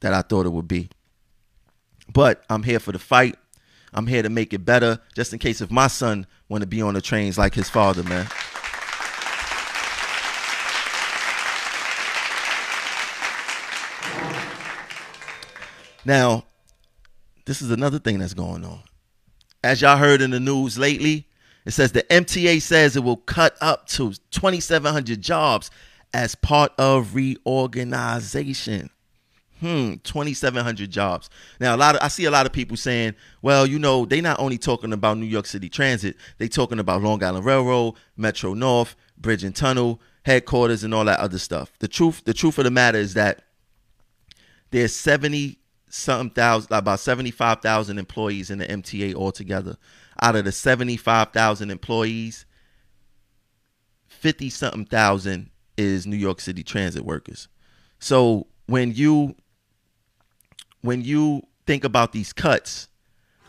that 0.00 0.12
I 0.12 0.20
thought 0.20 0.44
it 0.44 0.50
would 0.50 0.68
be. 0.68 0.90
But 2.12 2.44
I'm 2.50 2.62
here 2.62 2.78
for 2.78 2.92
the 2.92 2.98
fight. 2.98 3.37
I'm 3.94 4.06
here 4.06 4.22
to 4.22 4.28
make 4.28 4.52
it 4.52 4.66
better, 4.66 5.00
just 5.14 5.32
in 5.32 5.38
case 5.38 5.62
if 5.62 5.70
my 5.70 5.87
son 5.87 6.26
want 6.50 6.61
to 6.61 6.66
be 6.66 6.82
on 6.82 6.92
the 6.92 7.00
trains 7.00 7.38
like 7.38 7.54
his 7.54 7.70
father, 7.70 8.02
man. 8.02 8.26
Now, 16.04 16.44
this 17.46 17.62
is 17.62 17.70
another 17.70 17.98
thing 17.98 18.18
that's 18.18 18.34
going 18.34 18.64
on. 18.64 18.82
As 19.62 19.83
y'all 19.83 19.97
heard 19.97 20.23
in 20.23 20.31
the 20.31 20.40
news 20.40 20.79
lately, 20.79 21.27
it 21.64 21.73
says 21.73 21.92
the 21.92 22.05
MTA 22.05 22.62
says 22.62 22.97
it 22.97 23.05
will 23.05 23.16
cut 23.16 23.57
up 23.61 23.87
to 23.88 24.12
2,700 24.31 25.21
jobs 25.21 25.71
as 26.14 26.35
part 26.35 26.73
of 26.79 27.14
reorganization. 27.14 28.90
Hmm, 29.61 29.94
2,700 30.05 30.88
jobs. 30.88 31.29
Now, 31.59 31.75
a 31.75 31.77
lot 31.77 31.97
of 31.97 32.03
I 32.03 32.09
see 32.09 32.25
a 32.27 32.31
lot 32.31 32.47
of 32.47 32.53
people 32.53 32.77
saying, 32.77 33.16
well, 33.42 33.66
you 33.66 33.81
know, 33.81 34.05
they 34.05 34.21
not 34.21 34.38
only 34.38 34.57
talking 34.57 34.92
about 34.92 35.18
New 35.18 35.27
York 35.27 35.47
City 35.47 35.68
Transit, 35.68 36.16
they 36.38 36.47
talking 36.47 36.79
about 36.79 37.03
Long 37.03 37.23
Island 37.23 37.44
Railroad, 37.44 37.94
Metro 38.16 38.55
North, 38.55 38.94
Bridge 39.16 39.42
and 39.42 39.57
Tunnel, 39.57 40.01
headquarters, 40.25 40.85
and 40.85 40.94
all 40.94 41.05
that 41.07 41.18
other 41.18 41.38
stuff. 41.38 41.73
The 41.81 41.88
truth, 41.88 42.23
the 42.25 42.35
truth 42.35 42.59
of 42.59 42.64
the 42.64 42.71
matter 42.71 42.99
is 42.99 43.14
that 43.14 43.42
there's 44.71 44.94
70 44.94 45.58
something 45.90 46.31
thousand, 46.31 46.72
about 46.72 47.01
75,000 47.01 47.98
employees 47.98 48.51
in 48.51 48.59
the 48.59 48.66
MTA 48.66 49.14
altogether 49.14 49.77
out 50.20 50.37
of 50.37 50.44
the 50.44 50.53
75,000 50.53 51.70
employees, 51.70 52.44
50 54.07 54.51
something 54.51 54.85
thousand 54.85 55.51
is 55.77 56.07
New 56.07 56.16
York 56.16 56.40
City 56.40 56.62
transit 56.62 57.05
workers. 57.05 57.48
So 58.01 58.48
when 58.66 58.92
you 58.92 59.37
when 60.81 61.03
you 61.03 61.42
think 61.66 61.85
about 61.85 62.12
these 62.12 62.33
cuts, 62.33 62.88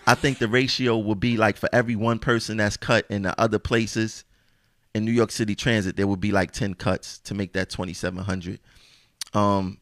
I 0.05 0.15
think 0.15 0.39
the 0.39 0.47
ratio 0.47 0.97
will 0.97 1.15
be 1.15 1.37
like 1.37 1.57
for 1.57 1.69
every 1.71 1.95
one 1.95 2.19
person 2.19 2.57
that's 2.57 2.77
cut 2.77 3.05
in 3.09 3.23
the 3.23 3.39
other 3.39 3.59
places 3.59 4.25
in 4.95 5.05
New 5.05 5.11
York 5.11 5.31
City 5.31 5.55
Transit, 5.55 5.95
there 5.95 6.07
would 6.07 6.19
be 6.19 6.31
like 6.31 6.51
10 6.51 6.73
cuts 6.73 7.19
to 7.19 7.35
make 7.35 7.53
that 7.53 7.69
2,700. 7.69 8.59
Um, 9.35 9.77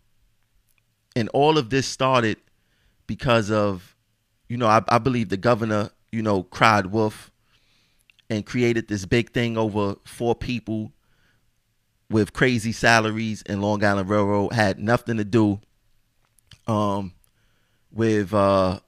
and 1.15 1.29
all 1.29 1.57
of 1.57 1.69
this 1.69 1.87
started 1.87 2.37
because 3.07 3.49
of, 3.49 3.95
you 4.47 4.57
know, 4.57 4.67
I, 4.67 4.83
I 4.87 4.99
believe 4.99 5.29
the 5.29 5.37
governor 5.37 5.91
you 6.11 6.21
know, 6.21 6.43
cried 6.43 6.87
wolf 6.87 7.31
and 8.29 8.45
created 8.45 8.87
this 8.87 9.05
big 9.05 9.31
thing 9.31 9.57
over 9.57 9.95
four 10.05 10.35
people 10.35 10.91
with 12.09 12.33
crazy 12.33 12.71
salaries 12.71 13.43
and 13.45 13.61
Long 13.61 13.83
Island 13.83 14.09
Railroad 14.09 14.53
had 14.53 14.79
nothing 14.79 15.17
to 15.17 15.25
do 15.25 15.59
um, 16.67 17.13
with 17.91 18.33
uh, 18.33 18.79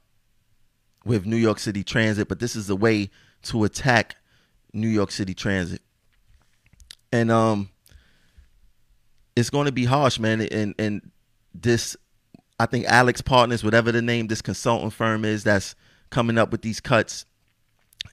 with 1.05 1.25
New 1.25 1.37
York 1.37 1.59
City 1.59 1.83
Transit, 1.83 2.27
but 2.27 2.39
this 2.39 2.55
is 2.55 2.69
a 2.69 2.75
way 2.75 3.09
to 3.43 3.63
attack 3.63 4.15
New 4.73 4.87
York 4.87 5.11
City 5.11 5.33
Transit. 5.33 5.81
And 7.11 7.31
um 7.31 7.69
it's 9.35 9.49
going 9.49 9.65
to 9.65 9.71
be 9.71 9.85
harsh, 9.85 10.19
man. 10.19 10.41
And 10.41 10.75
and 10.77 11.11
this 11.53 11.95
I 12.59 12.65
think 12.65 12.85
AlixPartners, 12.87 13.63
whatever 13.63 13.91
the 13.91 14.01
name 14.01 14.27
this 14.27 14.41
consultant 14.41 14.91
firm 14.91 15.23
is 15.23 15.45
that's 15.45 15.75
coming 16.09 16.37
up 16.37 16.51
with 16.51 16.61
these 16.61 16.81
cuts 16.81 17.25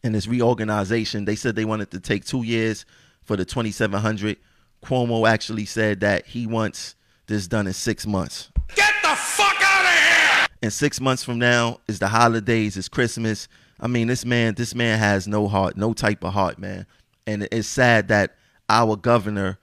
and 0.04 0.14
this 0.14 0.28
reorganization. 0.28 1.24
They 1.24 1.34
said 1.34 1.56
they 1.56 1.64
wanted 1.64 1.90
to 1.90 2.00
take 2.00 2.24
two 2.24 2.44
years 2.44 2.86
for 3.22 3.36
the 3.36 3.44
2700. 3.44 4.36
Cuomo 4.84 5.28
actually 5.28 5.64
said 5.64 6.00
that 6.00 6.26
he 6.26 6.46
wants 6.46 6.94
this 7.26 7.48
done 7.48 7.66
in 7.66 7.72
six 7.72 8.06
months. 8.06 8.50
Get 8.76 8.94
the 9.02 9.16
fuck 9.16 9.56
out 9.60 9.84
of 9.84 9.90
here! 9.90 10.46
And 10.62 10.72
six 10.72 11.00
months 11.00 11.24
from 11.24 11.40
now 11.40 11.80
is 11.88 11.98
the 11.98 12.08
holidays, 12.08 12.76
it's 12.76 12.88
Christmas. 12.88 13.48
I 13.80 13.88
mean, 13.88 14.06
this 14.06 14.24
man, 14.24 14.54
this 14.54 14.74
man 14.76 14.98
has 15.00 15.26
no 15.26 15.48
heart, 15.48 15.76
no 15.76 15.92
type 15.92 16.22
of 16.22 16.32
heart, 16.32 16.58
man. 16.58 16.86
And 17.26 17.48
it's 17.50 17.66
sad 17.66 18.08
that 18.08 18.36
our 18.68 18.94
governor, 18.94 19.58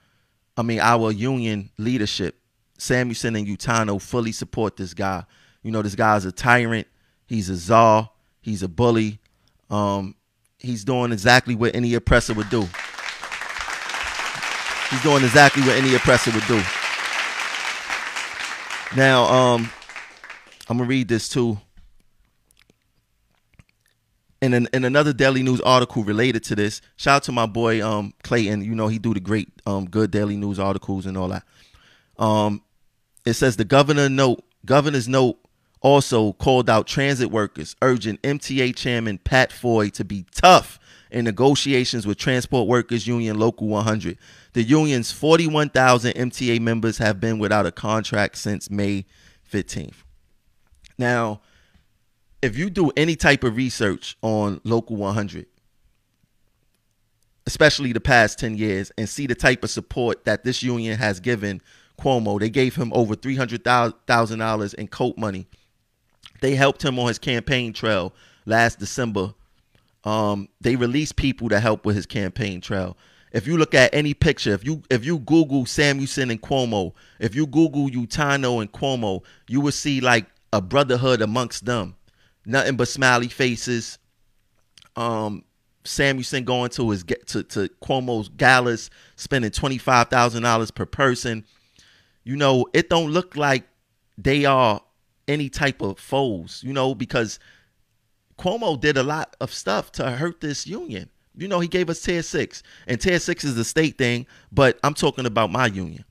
I 0.58 0.62
mean, 0.62 0.82
our 0.82 1.12
union 1.12 1.70
leadership, 1.78 2.36
Samuelson 2.84 3.36
and 3.38 3.48
Utano, 3.48 4.02
fully 4.02 4.34
support 4.34 4.76
this 4.76 4.94
guy. 4.94 5.24
You 5.62 5.72
know, 5.72 5.82
this 5.82 5.96
guy's 5.96 6.26
a 6.26 6.32
tyrant. 6.32 6.88
He's 7.26 7.50
a 7.50 7.56
czar. 7.56 8.10
He's 8.42 8.62
a 8.62 8.68
bully. 8.68 9.20
Um, 9.70 10.16
he's 10.60 10.84
doing 10.84 11.14
exactly 11.14 11.56
what 11.56 11.74
any 11.76 11.94
oppressor 11.94 12.34
would 12.34 12.50
do. 12.50 12.68
He's 14.90 15.02
doing 15.02 15.24
exactly 15.24 15.64
what 15.64 15.78
any 15.78 15.96
oppressor 15.96 16.32
would 16.32 16.46
do. 16.46 16.62
Now, 18.96 19.24
um, 19.24 19.72
I'm 20.70 20.78
gonna 20.78 20.88
read 20.88 21.08
this 21.08 21.30
too. 21.30 21.60
In, 24.42 24.54
an, 24.54 24.68
in 24.74 24.84
another 24.84 25.14
Daily 25.14 25.42
News 25.42 25.62
article 25.62 26.04
related 26.04 26.44
to 26.44 26.56
this, 26.56 26.82
shout 26.98 27.16
out 27.16 27.24
to 27.24 27.32
my 27.32 27.46
boy 27.46 27.82
um, 27.82 28.14
Clayton. 28.24 28.62
You 28.62 28.76
know 28.76 28.90
he 28.90 29.00
do 29.00 29.14
the 29.14 29.22
great, 29.22 29.48
um, 29.66 29.86
good 29.86 30.12
Daily 30.12 30.36
News 30.36 30.60
articles 30.60 31.06
and 31.06 31.18
all 31.18 31.30
that. 31.30 31.44
Um, 32.20 32.62
it 33.26 33.34
says 33.34 33.58
the 33.58 33.66
governor 33.66 34.10
note, 34.10 34.44
governor's 34.66 35.08
note 35.08 35.38
also 35.82 36.34
called 36.34 36.70
out 36.70 36.88
transit 36.88 37.30
workers, 37.30 37.76
urging 37.82 38.18
MTA 38.18 38.76
chairman 38.76 39.18
Pat 39.18 39.52
Foye 39.52 39.90
to 39.90 40.06
be 40.06 40.26
tough 40.34 40.80
in 41.12 41.26
negotiations 41.26 42.08
with 42.08 42.18
Transport 42.18 42.68
Workers 42.68 43.06
Union 43.06 43.38
Local 43.38 43.68
100. 43.68 44.18
The 44.54 44.64
union's 44.64 45.12
41,000 45.12 46.14
MTA 46.14 46.60
members 46.60 46.98
have 46.98 47.20
been 47.20 47.38
without 47.38 47.66
a 47.66 47.72
contract 47.72 48.38
since 48.38 48.70
May 48.70 49.06
15th. 49.52 50.04
Now, 50.98 51.42
if 52.42 52.58
you 52.58 52.70
do 52.70 52.92
any 52.98 53.16
type 53.16 53.44
of 53.44 53.56
research 53.56 54.18
on 54.22 54.60
Local 54.64 54.96
100, 54.96 55.46
especially 57.46 57.94
the 57.94 58.00
past 58.00 58.40
10 58.40 58.58
years, 58.58 58.92
and 58.98 59.08
see 59.08 59.28
the 59.28 59.36
type 59.36 59.64
of 59.64 59.70
support 59.70 60.26
that 60.26 60.44
this 60.44 60.64
union 60.64 60.98
has 60.98 61.20
given 61.20 61.62
Cuomo, 62.04 62.40
they 62.40 62.50
gave 62.50 62.76
him 62.76 62.92
over 62.94 63.16
$300,000 63.16 64.74
in 64.74 64.88
COPE 64.88 65.18
money. 65.18 65.48
They 66.42 66.56
helped 66.56 66.84
him 66.84 67.00
on 67.00 67.08
his 67.08 67.20
campaign 67.20 67.72
trail 67.72 68.14
last 68.46 68.78
December. 68.80 69.34
Um, 70.04 70.50
they 70.60 70.76
released 70.76 71.16
people 71.16 71.48
to 71.50 71.62
help 71.62 71.86
with 71.86 71.96
his 71.96 72.06
campaign 72.06 72.60
trail. 72.60 72.98
If 73.32 73.48
you 73.48 73.58
look 73.58 73.74
at 73.74 73.94
any 73.96 74.14
picture, 74.14 74.54
if 74.54 74.66
you 74.66 74.84
if 74.92 75.06
you 75.06 75.20
Google 75.20 75.66
Samuelsen 75.66 76.30
and 76.30 76.42
Cuomo, 76.42 76.94
if 77.20 77.34
you 77.34 77.48
Google 77.48 77.90
Utano 77.90 78.62
and 78.62 78.72
Cuomo, 78.72 79.24
you 79.48 79.62
will 79.62 79.72
see 79.72 80.02
like 80.02 80.28
a 80.52 80.62
brotherhood 80.62 81.22
amongst 81.22 81.66
them. 81.66 81.96
Nothing 82.46 82.76
but 82.76 82.90
smiley 82.90 83.30
faces. 83.30 83.98
Um, 84.96 85.46
Samuelsen 85.86 86.44
going 86.44 86.70
to 86.72 86.90
his 86.92 87.04
to, 87.04 87.44
to 87.44 87.70
Cuomo's 87.82 88.30
galas, 88.30 88.90
spending 89.16 89.52
twenty 89.52 89.78
five 89.78 90.10
thousand 90.10 90.44
dollars 90.44 90.70
per 90.70 90.86
person. 90.86 91.46
You 92.24 92.36
know, 92.36 92.68
it 92.74 92.90
don't 92.90 93.12
look 93.12 93.36
like 93.36 93.64
they 94.18 94.46
are 94.46 94.82
any 95.28 95.50
type 95.50 95.82
of 95.82 96.00
foes. 96.00 96.62
You 96.66 96.74
know, 96.74 96.96
because 96.96 97.40
Cuomo 98.38 98.80
did 98.80 98.98
a 98.98 99.04
lot 99.04 99.36
of 99.40 99.54
stuff 99.54 99.92
to 99.94 100.12
hurt 100.12 100.42
this 100.42 100.66
union. 100.68 101.10
You 101.36 101.48
know, 101.48 101.60
he 101.60 101.68
gave 101.68 101.90
us 101.90 102.02
Tier 102.02 102.22
6, 102.22 102.62
and 102.88 103.02
Tier 103.02 103.18
6 103.18 103.44
is 103.44 103.56
the 103.56 103.64
state 103.64 103.98
thing, 103.98 104.28
but 104.52 104.80
I'm 104.84 104.94
talking 104.94 105.26
about 105.26 105.52
my 105.52 105.66
union. 105.66 106.06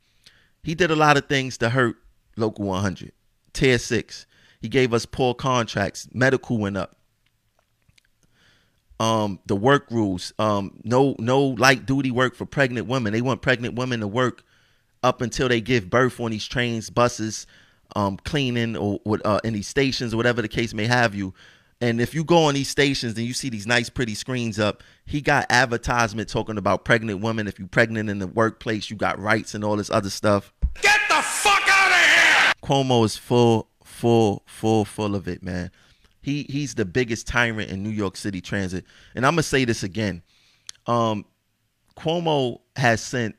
He 0.64 0.74
did 0.74 0.90
a 0.90 0.96
lot 0.96 1.16
of 1.16 1.26
things 1.26 1.58
to 1.58 1.70
hurt 1.70 1.96
Local 2.36 2.64
100. 2.66 3.12
Tier 3.52 3.78
6. 3.78 4.26
He 4.60 4.68
gave 4.68 4.94
us 4.94 5.06
poor 5.06 5.34
contracts. 5.34 6.08
Medical 6.12 6.58
went 6.58 6.76
up. 6.76 6.96
Um, 8.98 9.40
the 9.46 9.56
work 9.56 9.86
rules. 9.90 10.32
Um, 10.38 10.80
no, 10.84 11.16
no 11.18 11.40
light 11.40 11.86
duty 11.86 12.10
work 12.10 12.34
for 12.34 12.46
pregnant 12.46 12.86
women. 12.86 13.12
They 13.12 13.20
want 13.20 13.42
pregnant 13.42 13.74
women 13.74 14.00
to 14.00 14.08
work 14.08 14.44
up 15.02 15.20
until 15.20 15.48
they 15.48 15.60
give 15.60 15.90
birth 15.90 16.20
on 16.20 16.30
these 16.30 16.46
trains, 16.46 16.90
buses, 16.90 17.46
um, 17.96 18.16
cleaning, 18.24 18.76
or 18.76 19.00
uh, 19.24 19.40
in 19.44 19.54
these 19.54 19.68
stations, 19.68 20.14
or 20.14 20.16
whatever 20.16 20.42
the 20.42 20.48
case 20.48 20.72
may 20.74 20.86
have 20.86 21.14
you. 21.14 21.34
And 21.80 22.00
if 22.00 22.14
you 22.14 22.22
go 22.22 22.44
on 22.44 22.54
these 22.54 22.68
stations 22.68 23.16
and 23.18 23.26
you 23.26 23.34
see 23.34 23.50
these 23.50 23.66
nice, 23.66 23.90
pretty 23.90 24.14
screens 24.14 24.60
up, 24.60 24.84
he 25.04 25.20
got 25.20 25.46
advertisement 25.50 26.28
talking 26.28 26.56
about 26.56 26.84
pregnant 26.84 27.20
women. 27.20 27.48
If 27.48 27.58
you're 27.58 27.66
pregnant 27.66 28.08
in 28.08 28.20
the 28.20 28.28
workplace, 28.28 28.88
you 28.88 28.94
got 28.96 29.18
rights 29.18 29.54
and 29.54 29.64
all 29.64 29.74
this 29.76 29.90
other 29.90 30.08
stuff. 30.08 30.52
Get 30.80 31.00
the 31.08 31.20
fuck 31.20 31.62
out 31.68 31.90
of 31.90 31.96
here! 31.96 32.52
Cuomo 32.62 33.04
is 33.04 33.16
full, 33.16 33.68
full, 33.82 34.44
full, 34.46 34.84
full 34.84 35.16
of 35.16 35.26
it, 35.26 35.42
man. 35.42 35.72
He 36.20 36.46
he's 36.48 36.76
the 36.76 36.84
biggest 36.84 37.26
tyrant 37.26 37.68
in 37.68 37.82
New 37.82 37.90
York 37.90 38.16
City 38.16 38.40
transit. 38.40 38.84
And 39.16 39.26
I'm 39.26 39.32
gonna 39.32 39.42
say 39.42 39.64
this 39.64 39.82
again. 39.82 40.22
Um, 40.86 41.24
Cuomo 41.96 42.60
has 42.76 43.02
sent 43.02 43.34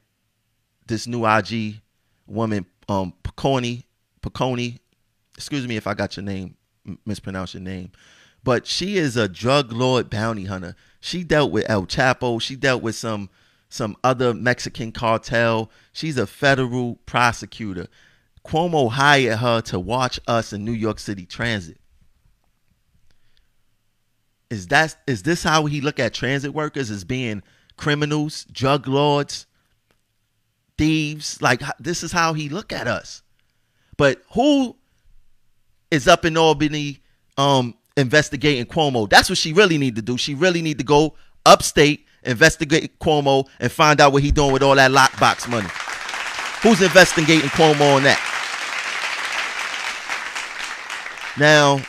this 0.88 1.08
new 1.08 1.26
IG 1.26 1.82
woman, 2.28 2.66
um, 2.90 3.14
Piconi, 3.24 3.84
Piconi. 4.22 4.80
Excuse 5.36 5.68
me 5.68 5.78
if 5.78 5.88
I 5.88 5.94
got 5.94 6.16
your 6.18 6.24
name, 6.24 6.56
mispronounce 7.06 7.54
your 7.54 7.64
name 7.64 7.92
but 8.44 8.68
she 8.68 8.98
is 8.98 9.16
a 9.16 9.28
drug 9.28 9.72
lord 9.72 10.10
bounty 10.10 10.46
hunter. 10.46 10.76
She 11.00 11.24
dealt 11.24 11.52
with 11.52 11.70
El 11.70 11.86
Chapo. 11.86 12.42
She 12.42 12.56
dealt 12.56 12.84
with 12.84 12.96
some 12.96 13.30
some 13.70 13.96
other 14.04 14.34
Mexican 14.34 14.92
cartel. 14.92 15.72
She's 15.94 16.18
a 16.18 16.28
federal 16.28 16.96
prosecutor. 17.08 17.88
Cuomo 18.46 18.92
hired 18.92 19.40
her 19.40 19.62
to 19.62 19.80
watch 19.80 20.20
us 20.28 20.54
in 20.54 20.64
New 20.64 20.74
York 20.74 21.00
City 21.00 21.26
Transit. 21.26 21.80
Is 24.50 24.68
that 24.68 24.98
is 25.08 25.24
this 25.24 25.44
how 25.44 25.66
he 25.66 25.82
look 25.82 26.00
at 26.00 26.14
transit 26.14 26.54
workers 26.54 26.92
as 26.92 27.04
being 27.04 27.42
criminals, 27.78 28.46
drug 28.52 28.88
lords, 28.88 29.48
thieves? 30.78 31.42
Like 31.42 31.62
this 31.80 32.04
is 32.04 32.12
how 32.12 32.34
he 32.34 32.50
look 32.50 32.72
at 32.72 32.88
us. 32.88 33.22
But 33.98 34.22
who 34.34 34.76
is 35.92 36.08
up 36.08 36.26
in 36.26 36.38
Albany 36.38 37.00
um 37.38 37.76
investigating 37.98 38.66
Cuomo. 38.66 39.10
That's 39.10 39.30
what 39.30 39.38
she 39.38 39.54
really 39.54 39.78
need 39.78 39.96
to 39.96 40.02
do. 40.02 40.18
She 40.18 40.34
really 40.34 40.62
need 40.62 40.78
to 40.80 40.84
go 40.84 41.16
upstate, 41.46 42.06
investigate 42.24 43.00
Cuomo, 43.00 43.48
and 43.60 43.72
find 43.72 44.02
out 44.02 44.14
what 44.14 44.24
he 44.24 44.32
doing 44.32 44.52
with 44.52 44.64
all 44.64 44.76
that 44.76 44.92
lockbox 44.92 45.50
money. 45.50 45.70
Who's 46.62 46.82
investigating 46.82 47.50
Cuomo 47.50 47.96
on 47.96 48.04
that? 48.04 48.30
Now, 51.38 51.82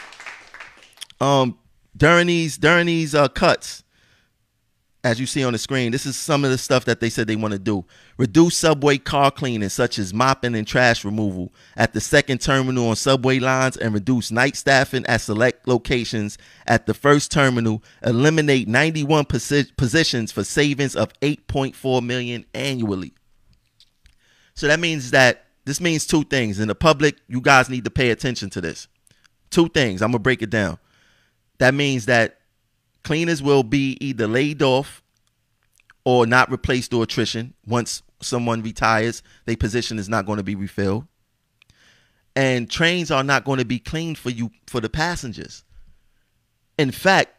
um, 1.21 1.59
during 1.97 2.27
these 2.27 2.59
during 2.59 2.87
these 2.87 3.15
uh, 3.15 3.29
cuts, 3.29 3.84
as 5.05 5.21
you 5.21 5.27
see 5.27 5.45
on 5.45 5.53
the 5.53 5.59
screen, 5.59 5.93
this 5.93 6.07
is 6.07 6.17
some 6.17 6.47
of 6.47 6.51
the 6.51 6.57
stuff 6.57 6.87
that 6.87 6.99
they 6.99 7.11
said 7.11 7.27
they 7.27 7.37
want 7.37 7.53
to 7.53 7.59
do. 7.59 7.85
Reduce 8.17 8.57
subway 8.57 8.97
car 8.97 9.31
cleaning, 9.31 9.69
such 9.69 9.99
as 9.99 10.15
mopping 10.15 10.55
and 10.55 10.67
trash 10.67 11.05
removal 11.05 11.53
at 11.77 11.93
the 11.93 12.01
second 12.01 12.41
terminal 12.41 12.89
on 12.89 12.97
subway 12.97 13.39
lines, 13.39 13.77
and 13.77 13.93
reduce 13.93 14.31
night 14.31 14.57
staffing 14.57 15.05
at 15.05 15.21
select 15.21 15.69
locations 15.69 16.39
at 16.67 16.87
the 16.87 16.95
first 16.95 17.31
terminal. 17.31 17.83
Eliminate 18.03 18.67
91 18.67 19.27
posi- 19.27 19.77
positions 19.77 20.33
for 20.33 20.43
savings 20.43 20.97
of 20.97 21.13
8.4 21.21 22.03
million 22.03 22.47
annually. 22.55 23.13
So 24.55 24.69
that 24.69 24.81
means 24.81 25.11
that 25.11 25.45
this 25.67 25.83
means 25.83 26.07
two 26.07 26.25
things. 26.25 26.59
In 26.59 26.69
the 26.69 26.75
public, 26.75 27.19
you 27.29 27.43
guys 27.43 27.69
need 27.69 27.85
to 27.85 27.91
pay 27.91 28.11
attention 28.11 28.49
to 28.51 28.61
this. 28.63 28.89
Two 29.51 29.69
things. 29.69 30.01
I'm 30.01 30.13
gonna 30.13 30.21
break 30.21 30.41
it 30.41 30.51
down. 30.51 30.79
That 31.59 31.75
means 31.75 32.07
that 32.07 32.39
cleaners 33.05 33.43
will 33.43 33.63
be 33.63 33.97
either 34.01 34.27
laid 34.27 34.63
off 34.63 35.03
or 36.05 36.27
not 36.27 36.51
replaced 36.51 36.91
through 36.91 37.03
attrition. 37.03 37.55
Once 37.67 38.03
someone 38.21 38.63
retires, 38.63 39.23
their 39.45 39.57
position 39.57 39.99
is 39.99 40.09
not 40.09 40.27
going 40.27 40.39
to 40.39 40.43
be 40.43 40.55
refilled. 40.55 41.07
And 42.35 42.69
trains 42.69 43.11
are 43.11 43.23
not 43.23 43.45
going 43.45 43.61
to 43.61 43.65
be 43.65 43.79
cleaned 43.79 44.19
for 44.19 44.31
you 44.31 44.51
for 44.67 44.81
the 44.81 44.89
passengers. 44.89 45.63
In 46.79 46.91
fact, 46.91 47.31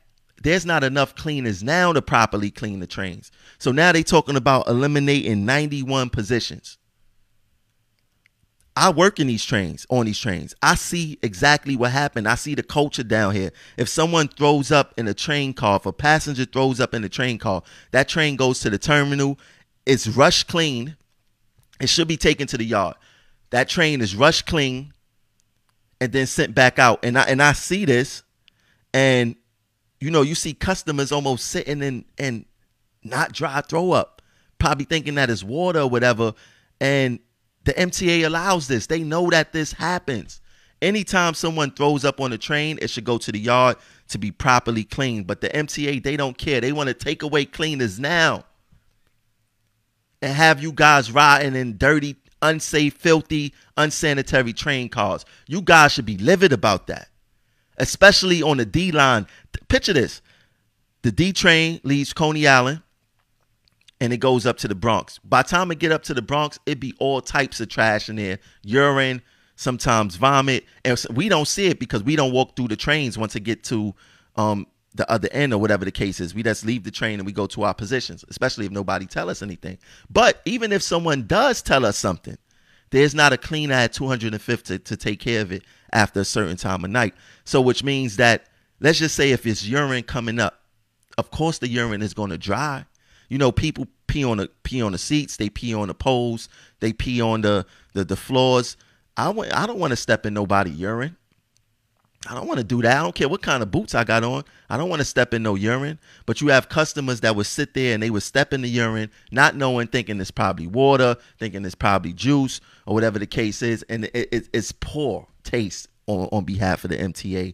there's 0.42 0.66
not 0.66 0.84
enough 0.84 1.16
cleaners 1.16 1.64
now 1.64 1.92
to 1.92 2.02
properly 2.02 2.52
clean 2.52 2.80
the 2.80 2.88
trains. 2.88 3.32
So 3.58 3.72
now 3.72 3.92
they're 3.92 4.04
talking 4.04 4.36
about 4.36 4.68
eliminating 4.68 5.46
91 5.46 6.10
positions. 6.10 6.78
I 8.78 8.90
work 8.90 9.20
in 9.20 9.28
these 9.28 9.46
trains, 9.46 9.86
on 9.90 10.06
these 10.06 10.20
trains. 10.20 10.54
I 10.62 10.76
see 10.76 11.18
exactly 11.22 11.78
what 11.78 11.92
happened. 11.92 12.28
I 12.28 12.36
see 12.36 12.56
the 12.56 12.64
culture 12.64 13.04
down 13.04 13.34
here. 13.34 13.52
If 13.78 13.88
someone 13.88 14.28
throws 14.28 14.70
up 14.72 14.94
in 14.98 15.08
a 15.08 15.14
train 15.14 15.54
car, 15.54 15.78
if 15.78 15.86
a 15.86 15.94
passenger 15.94 16.44
throws 16.44 16.82
up 16.82 16.94
in 16.94 17.04
a 17.04 17.10
train 17.10 17.38
car, 17.38 17.64
that 17.92 18.10
train 18.10 18.36
goes 18.36 18.60
to 18.62 18.70
the 18.70 18.78
terminal. 18.78 19.40
It's 19.86 20.08
rush 20.08 20.44
clean. 20.44 20.98
It 21.80 21.88
should 21.88 22.08
be 22.08 22.18
taken 22.18 22.48
to 22.48 22.58
the 22.58 22.66
yard. 22.66 22.96
That 23.52 23.70
train 23.70 24.02
is 24.02 24.16
rush 24.16 24.42
clean 24.42 24.94
and 26.02 26.12
then 26.12 26.28
sent 26.28 26.54
back 26.54 26.78
out. 26.78 27.00
And 27.04 27.18
I 27.18 27.24
and 27.24 27.42
I 27.42 27.54
see 27.54 27.86
this, 27.86 28.24
and 28.94 29.36
you 30.00 30.12
know, 30.12 30.22
you 30.22 30.36
see 30.36 30.54
customers 30.54 31.12
almost 31.12 31.48
sitting 31.48 31.82
in 31.82 32.06
and 32.18 32.46
not 33.04 33.32
dry 33.32 33.62
throw 33.62 33.92
up, 33.92 34.22
probably 34.60 34.86
thinking 34.86 35.16
that 35.16 35.30
it's 35.30 35.44
water 35.44 35.80
or 35.82 35.90
whatever. 35.90 36.34
And 36.82 37.20
the 37.66 37.74
MTA 37.74 38.26
allows 38.26 38.68
this. 38.68 38.88
They 38.88 39.04
know 39.04 39.30
that 39.32 39.52
this 39.52 39.74
happens. 39.74 40.40
Anytime 40.82 41.34
someone 41.34 41.72
throws 41.72 42.06
up 42.06 42.22
on 42.22 42.32
a 42.32 42.38
train, 42.38 42.78
it 42.82 42.90
should 42.90 43.06
go 43.06 43.18
to 43.18 43.32
the 43.32 43.40
yard 43.40 43.78
to 44.10 44.18
be 44.18 44.32
properly 44.32 44.84
cleaned. 44.84 45.26
But 45.26 45.42
the 45.42 45.50
MTA, 45.50 46.04
they 46.04 46.16
don't 46.16 46.38
care. 46.38 46.62
They 46.62 46.72
want 46.72 46.88
to 46.88 46.94
take 46.94 47.24
away 47.24 47.46
cleaners 47.46 48.00
now 48.00 48.46
and 50.22 50.34
have 50.34 50.62
you 50.62 50.72
guys 50.72 51.12
riding 51.12 51.56
in 51.56 51.78
dirty, 51.78 52.18
unsafe, 52.42 52.94
filthy, 52.94 53.54
unsanitary 53.78 54.54
train 54.54 54.90
cars. 54.90 55.26
You 55.48 55.62
guys 55.62 55.94
should 55.94 56.06
be 56.06 56.18
livid 56.18 56.54
about 56.54 56.88
that, 56.88 57.10
especially 57.78 58.44
on 58.44 58.58
the 58.58 58.66
D 58.66 58.92
line. 58.92 59.26
Picture 59.70 59.94
this 59.94 60.22
the 61.02 61.12
D 61.12 61.34
train 61.34 61.80
leaves 61.84 62.14
Coney 62.14 62.48
Island 62.48 62.82
and 64.02 64.12
it 64.12 64.18
goes 64.18 64.46
up 64.46 64.58
to 64.58 64.68
the 64.68 64.76
Bronx. 64.76 65.20
By 65.20 65.42
the 65.42 65.50
time 65.50 65.72
it 65.72 65.80
get 65.80 65.92
up 65.92 66.04
to 66.04 66.14
the 66.14 66.22
Bronx, 66.22 66.60
it 66.66 66.80
be 66.80 66.94
all 67.00 67.22
types 67.22 67.60
of 67.62 67.70
trash 67.70 68.10
in 68.10 68.18
there, 68.18 68.40
urine, 68.64 69.22
sometimes 69.56 70.16
vomit, 70.18 70.66
and 70.84 71.04
we 71.14 71.30
don't 71.30 71.48
see 71.48 71.68
it 71.68 71.80
because 71.80 72.04
we 72.04 72.16
don't 72.16 72.34
walk 72.34 72.56
through 72.56 72.68
the 72.68 72.76
trains 72.76 73.18
once 73.18 73.36
it 73.36 73.42
get 73.42 73.64
to 73.66 73.96
um, 74.36 74.68
the 74.94 75.10
other 75.10 75.30
end 75.32 75.54
or 75.54 75.58
whatever 75.60 75.86
the 75.86 75.92
case 75.92 76.20
is. 76.20 76.36
We 76.36 76.44
just 76.44 76.66
leave 76.66 76.84
the 76.84 76.92
train 76.92 77.20
and 77.20 77.26
we 77.26 77.32
go 77.32 77.48
to 77.48 77.64
our 77.64 77.74
positions, 77.74 78.26
especially 78.30 78.66
if 78.66 78.72
nobody 78.72 79.06
tell 79.06 79.30
us 79.30 79.42
anything. 79.42 79.78
But 80.10 80.42
even 80.46 80.72
if 80.72 80.82
someone 80.82 81.26
does 81.28 81.62
tell 81.62 81.86
us 81.86 81.98
something, 81.98 82.38
there's 82.92 83.16
not 83.16 83.34
a 83.34 83.38
cleaner 83.38 83.76
at 83.76 83.94
250 83.94 84.78
to, 84.78 84.84
to 84.84 84.98
take 84.98 85.20
care 85.20 85.42
of 85.42 85.52
it 85.52 85.64
after 85.92 86.22
a 86.22 86.26
certain 86.26 86.58
time 86.58 86.84
of 86.84 86.92
night. 86.92 87.14
So 87.44 87.62
which 87.62 87.84
means 87.84 88.18
that 88.18 88.48
let's 88.80 89.00
just 89.00 89.16
say 89.16 89.32
if 89.32 89.46
it's 89.46 89.66
urine 89.66 90.04
coming 90.04 90.40
up 90.40 90.62
of 91.18 91.32
course 91.32 91.60
the 91.60 91.68
urine 91.68 92.02
is 92.02 92.14
going 92.14 92.30
to 92.30 92.38
dry. 92.38 92.86
You 93.36 93.40
know, 93.40 93.52
people 93.52 93.88
pee 94.08 94.24
on 94.24 94.38
the 94.38 94.50
pee 94.64 94.82
on 94.82 94.94
the 94.94 94.98
seats, 94.98 95.36
they 95.36 95.50
pee 95.50 95.74
on 95.74 95.90
the 95.90 95.94
poles, 95.94 96.48
they 96.80 96.94
pee 96.94 97.20
on 97.20 97.42
the 97.42 97.66
the, 97.92 98.06
the 98.06 98.16
floors. 98.16 98.78
I 99.18 99.26
w- 99.26 99.52
I 99.54 99.68
don't 99.68 99.78
want 99.78 99.92
to 99.92 99.98
step 99.98 100.26
in 100.26 100.34
nobody 100.34 100.72
urine. 100.72 101.18
I 102.30 102.34
don't 102.34 102.48
want 102.48 102.60
to 102.60 102.64
do 102.64 102.82
that. 102.82 102.98
I 102.98 103.04
don't 103.04 103.14
care 103.14 103.28
what 103.28 103.42
kind 103.42 103.62
of 103.62 103.72
boots 103.72 103.94
I 103.94 104.06
got 104.06 104.24
on. 104.24 104.46
I 104.70 104.78
don't 104.78 104.88
want 104.88 105.02
to 105.02 105.06
step 105.06 105.34
in 105.34 105.44
no 105.44 105.56
urine. 105.56 106.00
But 106.26 106.40
you 106.40 106.48
have 106.48 106.70
customers 106.70 107.20
that 107.20 107.36
would 107.36 107.46
sit 107.46 107.74
there 107.74 107.94
and 107.94 108.02
they 108.02 108.10
would 108.10 108.24
step 108.24 108.54
in 108.54 108.62
the 108.62 108.70
urine, 108.70 109.12
not 109.34 109.58
knowing, 109.58 109.88
thinking 109.88 110.22
it's 110.22 110.32
probably 110.32 110.68
water, 110.68 111.18
thinking 111.38 111.66
it's 111.66 111.76
probably 111.76 112.14
juice 112.14 112.62
or 112.86 112.94
whatever 112.94 113.20
the 113.20 113.28
case 113.28 113.62
is, 113.62 113.84
and 113.90 114.06
it, 114.06 114.30
it, 114.32 114.50
it's 114.54 114.72
poor 114.72 115.28
taste 115.44 115.90
on, 116.08 116.30
on 116.32 116.46
behalf 116.46 116.86
of 116.86 116.90
the 116.92 116.98
MTA. 116.98 117.54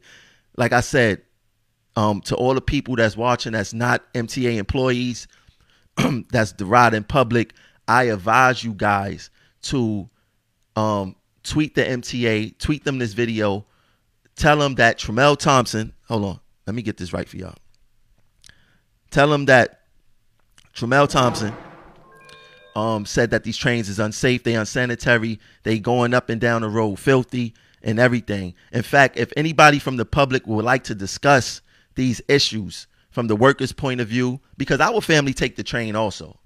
Like 0.57 0.73
I 0.73 0.81
said, 0.81 1.23
um, 1.95 2.21
to 2.21 2.35
all 2.35 2.53
the 2.53 2.61
people 2.61 2.95
that's 2.95 3.17
watching 3.17 3.53
that's 3.53 3.73
not 3.73 4.01
MTA 4.13 4.57
employees, 4.57 5.27
that's 6.31 6.53
the 6.53 6.65
ride 6.65 6.93
in 6.93 7.03
public, 7.03 7.53
I 7.87 8.03
advise 8.03 8.63
you 8.63 8.73
guys 8.73 9.29
to 9.63 10.09
um, 10.75 11.15
tweet 11.43 11.75
the 11.75 11.83
MTA, 11.83 12.57
tweet 12.57 12.83
them 12.83 12.99
this 12.99 13.13
video, 13.13 13.65
tell 14.35 14.57
them 14.57 14.75
that 14.75 14.97
Tramell 14.97 15.37
Thompson, 15.37 15.93
hold 16.07 16.25
on, 16.25 16.39
let 16.65 16.75
me 16.75 16.81
get 16.81 16.97
this 16.97 17.13
right 17.13 17.27
for 17.27 17.37
y'all. 17.37 17.55
Tell 19.09 19.29
them 19.29 19.45
that 19.45 19.81
Tramell 20.73 21.09
Thompson 21.09 21.53
um, 22.75 23.05
said 23.05 23.31
that 23.31 23.43
these 23.43 23.57
trains 23.57 23.89
is 23.89 23.99
unsafe, 23.99 24.43
they 24.43 24.55
unsanitary, 24.55 25.39
they 25.63 25.79
going 25.79 26.13
up 26.13 26.29
and 26.29 26.39
down 26.39 26.61
the 26.61 26.69
road 26.69 26.97
filthy 26.97 27.53
and 27.83 27.99
everything. 27.99 28.53
In 28.71 28.83
fact, 28.83 29.17
if 29.17 29.33
anybody 29.35 29.79
from 29.79 29.97
the 29.97 30.05
public 30.05 30.47
would 30.47 30.65
like 30.65 30.83
to 30.85 30.95
discuss 30.95 31.61
these 31.95 32.21
issues 32.27 32.87
from 33.11 33.27
the 33.27 33.35
workers' 33.35 33.71
point 33.71 34.01
of 34.01 34.07
view, 34.07 34.39
because 34.57 34.79
our 34.79 35.01
family 35.01 35.33
take 35.33 35.55
the 35.55 35.63
train 35.63 35.95
also. 35.95 36.39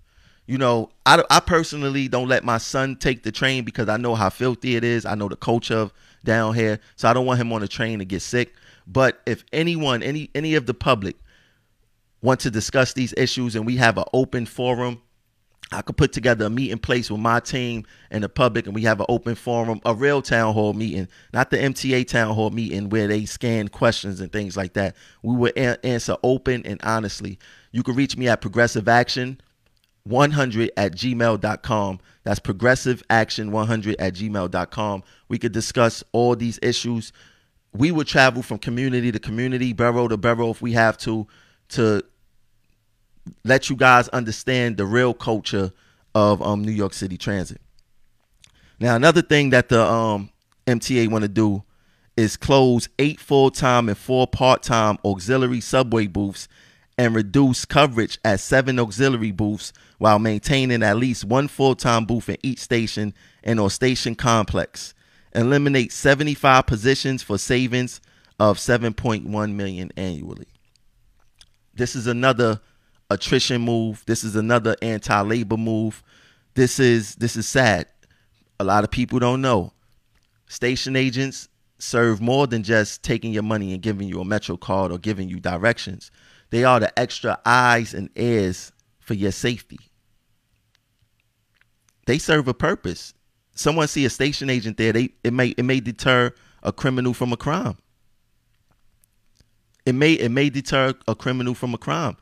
You 0.48 0.58
know, 0.60 0.90
I, 1.06 1.24
I 1.32 1.40
personally 1.40 2.08
don't 2.08 2.28
let 2.28 2.44
my 2.44 2.60
son 2.60 2.98
take 2.98 3.24
the 3.24 3.32
train 3.32 3.64
because 3.64 3.90
I 3.90 3.98
know 3.98 4.14
how 4.14 4.30
filthy 4.30 4.76
it 4.76 4.84
is. 4.84 5.06
I 5.06 5.16
know 5.16 5.28
the 5.28 5.36
culture 5.36 5.76
of 5.76 5.94
down 6.24 6.54
here, 6.54 6.80
so 6.96 7.08
I 7.08 7.14
don't 7.14 7.26
want 7.26 7.40
him 7.40 7.52
on 7.54 7.62
the 7.62 7.68
train 7.68 8.00
to 8.00 8.06
get 8.06 8.22
sick. 8.22 8.54
But 8.86 9.22
if 9.26 9.44
anyone, 9.52 10.04
any 10.04 10.30
any 10.36 10.54
of 10.54 10.68
the 10.68 10.76
public, 10.76 11.16
want 12.22 12.40
to 12.42 12.52
discuss 12.52 12.94
these 12.94 13.14
issues 13.18 13.56
and 13.56 13.66
we 13.66 13.78
have 13.78 13.98
an 13.98 14.06
open 14.14 14.46
forum 14.46 15.02
I 15.72 15.82
could 15.82 15.98
put 15.98 16.14
together 16.14 16.46
a 16.46 16.50
meeting 16.50 16.78
place 16.78 17.10
with 17.10 17.20
my 17.20 17.40
team 17.40 17.86
and 18.12 18.24
the 18.24 18.30
public, 18.30 18.66
and 18.66 18.76
we 18.76 18.84
have 18.84 19.00
an 19.00 19.08
open 19.10 19.36
forum, 19.36 19.82
a 19.84 19.96
real 19.96 20.22
town 20.22 20.54
hall 20.54 20.74
meeting, 20.74 21.08
not 21.34 21.50
the 21.50 21.58
MTA 21.58 22.08
town 22.08 22.36
hall 22.36 22.52
meeting 22.52 22.90
where 22.90 23.08
they 23.08 23.26
scan 23.26 23.68
questions 23.68 24.22
and 24.22 24.32
things 24.32 24.56
like 24.56 24.74
that. 24.74 24.96
We 25.24 25.36
will 25.36 25.52
a- 25.56 25.84
answer 25.86 26.18
open 26.24 26.66
and 26.66 26.80
honestly. 26.84 27.40
You 27.72 27.84
can 27.84 27.96
reach 27.96 28.16
me 28.16 28.28
at 28.28 28.42
Progressive 28.42 28.88
Action 28.88 29.42
100 30.04 30.72
at 30.78 30.94
gmail.com. 30.94 32.00
That's 32.24 32.40
Progressive 32.40 33.04
Action 33.10 33.52
100 33.52 33.96
at 34.00 34.14
gmail.com. 34.14 35.04
We 35.28 35.38
could 35.40 35.52
discuss 35.52 36.04
all 36.12 36.36
these 36.36 36.60
issues. 36.62 37.12
We 37.74 37.92
would 37.92 38.08
travel 38.08 38.44
from 38.44 38.60
community 38.60 39.12
to 39.12 39.20
community, 39.20 39.74
borough 39.74 40.08
to 40.08 40.18
borough 40.18 40.52
if 40.52 40.62
we 40.62 40.74
have 40.74 40.98
to, 41.00 41.28
to 41.70 42.04
let 43.44 43.70
you 43.70 43.76
guys 43.76 44.08
understand 44.10 44.78
the 44.78 44.86
real 44.86 45.14
culture 45.14 45.72
of 46.14 46.42
um, 46.42 46.64
New 46.64 46.72
York 46.72 46.94
City 46.94 47.18
Transit. 47.18 47.62
Now, 48.80 48.96
another 48.96 49.22
thing 49.22 49.52
that 49.52 49.70
the 49.70 49.82
um, 49.84 50.30
MTA 50.68 51.10
want 51.10 51.24
to 51.24 51.30
do 51.30 51.64
is 52.18 52.38
close 52.38 52.88
eight 53.00 53.20
full-time 53.20 53.90
and 53.90 53.98
four 53.98 54.28
part-time 54.28 54.98
auxiliary 55.04 55.62
subway 55.62 56.08
booths 56.08 56.48
and 56.98 57.14
reduce 57.14 57.66
coverage 57.66 58.18
at 58.24 58.40
seven 58.40 58.80
auxiliary 58.80 59.32
booths 59.32 59.74
while 59.98 60.20
maintaining 60.20 60.82
at 60.82 60.98
least 60.98 61.26
one 61.26 61.48
full-time 61.48 62.06
booth 62.06 62.30
in 62.30 62.38
each 62.42 62.60
station 62.60 63.14
and 63.44 63.60
or 63.60 63.70
station 63.70 64.16
complex. 64.16 64.94
Eliminate 65.34 65.92
75 65.92 66.66
positions 66.66 67.22
for 67.22 67.38
savings 67.38 68.00
of 68.40 68.58
7.1 68.58 69.54
million 69.54 69.92
annually. 69.98 70.48
This 71.74 71.96
is 71.96 72.08
another 72.08 72.62
attrition 73.10 73.62
move. 73.62 74.04
This 74.06 74.24
is 74.24 74.36
another 74.36 74.76
anti-labor 74.82 75.58
move. 75.58 76.04
This 76.54 76.80
is 76.80 77.16
this 77.16 77.36
is 77.36 77.48
sad. 77.48 77.88
A 78.60 78.64
lot 78.64 78.84
of 78.84 78.92
people 78.92 79.20
don't 79.20 79.42
know. 79.42 79.74
Station 80.48 80.96
agents 80.96 81.50
serve 81.78 82.22
more 82.22 82.48
than 82.48 82.64
just 82.64 83.04
taking 83.04 83.34
your 83.34 83.44
money 83.44 83.74
and 83.74 83.82
giving 83.82 84.08
you 84.08 84.22
a 84.22 84.26
metro 84.26 84.56
card 84.56 84.92
or 84.92 84.98
giving 84.98 85.28
you 85.28 85.40
directions. 85.40 86.12
They 86.50 86.64
are 86.64 86.80
the 86.80 86.98
extra 86.98 87.40
eyes 87.46 87.94
and 87.94 88.10
ears 88.16 88.72
for 89.00 89.14
your 89.14 89.32
safety. 89.32 89.80
They 92.06 92.18
serve 92.18 92.48
a 92.48 92.54
purpose. 92.54 93.14
Someone 93.56 93.88
see 93.88 94.06
a 94.06 94.10
station 94.10 94.50
agent 94.50 94.78
there, 94.78 94.94
they 94.94 95.10
it 95.24 95.34
may 95.34 95.50
it 95.50 95.64
may 95.64 95.80
deter 95.80 96.34
a 96.64 96.72
criminal 96.72 97.14
from 97.14 97.34
a 97.34 97.38
crime. 97.38 97.78
It 99.86 99.96
may 99.96 100.14
it 100.14 100.30
may 100.30 100.50
deter 100.50 100.94
a 101.08 101.16
criminal 101.16 101.54
from 101.54 101.74
a 101.74 101.78
crime. 101.78 102.18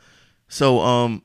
So 0.53 0.81
um 0.81 1.23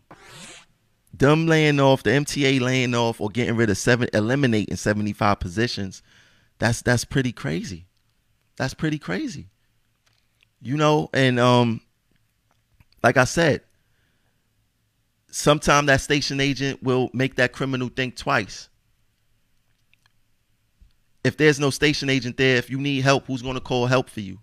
them 1.12 1.46
laying 1.46 1.80
off, 1.80 2.02
the 2.02 2.10
MTA 2.10 2.62
laying 2.62 2.94
off 2.94 3.20
or 3.20 3.28
getting 3.28 3.56
rid 3.56 3.68
of 3.68 3.76
seven 3.76 4.08
eliminating 4.14 4.76
75 4.76 5.38
positions, 5.38 6.02
that's 6.58 6.80
that's 6.80 7.04
pretty 7.04 7.32
crazy. 7.32 7.84
That's 8.56 8.72
pretty 8.72 8.98
crazy. 8.98 9.50
You 10.62 10.78
know, 10.78 11.10
and 11.12 11.38
um 11.38 11.82
like 13.02 13.18
I 13.18 13.24
said, 13.24 13.60
sometime 15.30 15.84
that 15.86 16.00
station 16.00 16.40
agent 16.40 16.82
will 16.82 17.10
make 17.12 17.34
that 17.34 17.52
criminal 17.52 17.90
think 17.90 18.16
twice. 18.16 18.70
If 21.22 21.36
there's 21.36 21.60
no 21.60 21.68
station 21.68 22.08
agent 22.08 22.38
there, 22.38 22.56
if 22.56 22.70
you 22.70 22.78
need 22.78 23.02
help, 23.02 23.26
who's 23.26 23.42
going 23.42 23.56
to 23.56 23.60
call 23.60 23.84
help 23.84 24.08
for 24.08 24.20
you? 24.20 24.38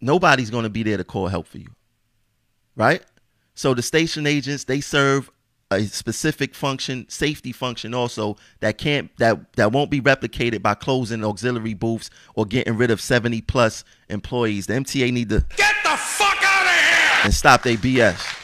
Nobody's 0.00 0.50
going 0.50 0.62
to 0.62 0.70
be 0.70 0.84
there 0.84 0.96
to 0.98 1.02
call 1.02 1.26
help 1.26 1.48
for 1.48 1.58
you 1.58 1.74
right? 2.76 3.02
So 3.54 3.74
the 3.74 3.82
station 3.82 4.26
agents 4.26 4.64
they 4.64 4.80
serve 4.80 5.30
a 5.70 5.84
specific 5.84 6.54
function, 6.54 7.06
safety 7.08 7.52
function 7.52 7.94
also 7.94 8.36
that 8.60 8.78
can't 8.78 9.16
that 9.18 9.54
that 9.54 9.72
won't 9.72 9.90
be 9.90 10.00
replicated 10.00 10.62
by 10.62 10.74
closing 10.74 11.24
auxiliary 11.24 11.74
booths 11.74 12.10
or 12.34 12.46
getting 12.46 12.76
rid 12.76 12.90
of 12.90 13.00
70 13.00 13.40
plus 13.42 13.84
employees. 14.08 14.66
The 14.66 14.74
MTA 14.74 15.12
need 15.12 15.30
to 15.30 15.44
Get 15.56 15.74
the 15.82 15.96
fuck 15.96 16.36
out 16.42 16.66
of 16.66 16.72
here! 16.72 17.24
and 17.24 17.34
stop 17.34 17.62
their 17.62 17.76
BS. 17.76 18.40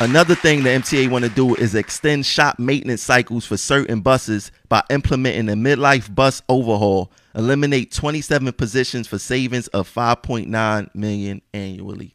Another 0.00 0.34
thing 0.34 0.64
the 0.64 0.70
MTA 0.70 1.08
want 1.08 1.24
to 1.24 1.30
do 1.30 1.54
is 1.54 1.76
extend 1.76 2.26
shop 2.26 2.58
maintenance 2.58 3.02
cycles 3.02 3.46
for 3.46 3.56
certain 3.56 4.00
buses 4.00 4.50
by 4.68 4.82
implementing 4.90 5.48
a 5.48 5.52
midlife 5.52 6.12
bus 6.12 6.42
overhaul, 6.48 7.12
eliminate 7.34 7.92
27 7.92 8.52
positions 8.52 9.06
for 9.06 9.18
savings 9.18 9.68
of 9.68 9.92
5.9 9.92 10.94
million 10.94 11.42
annually. 11.52 12.14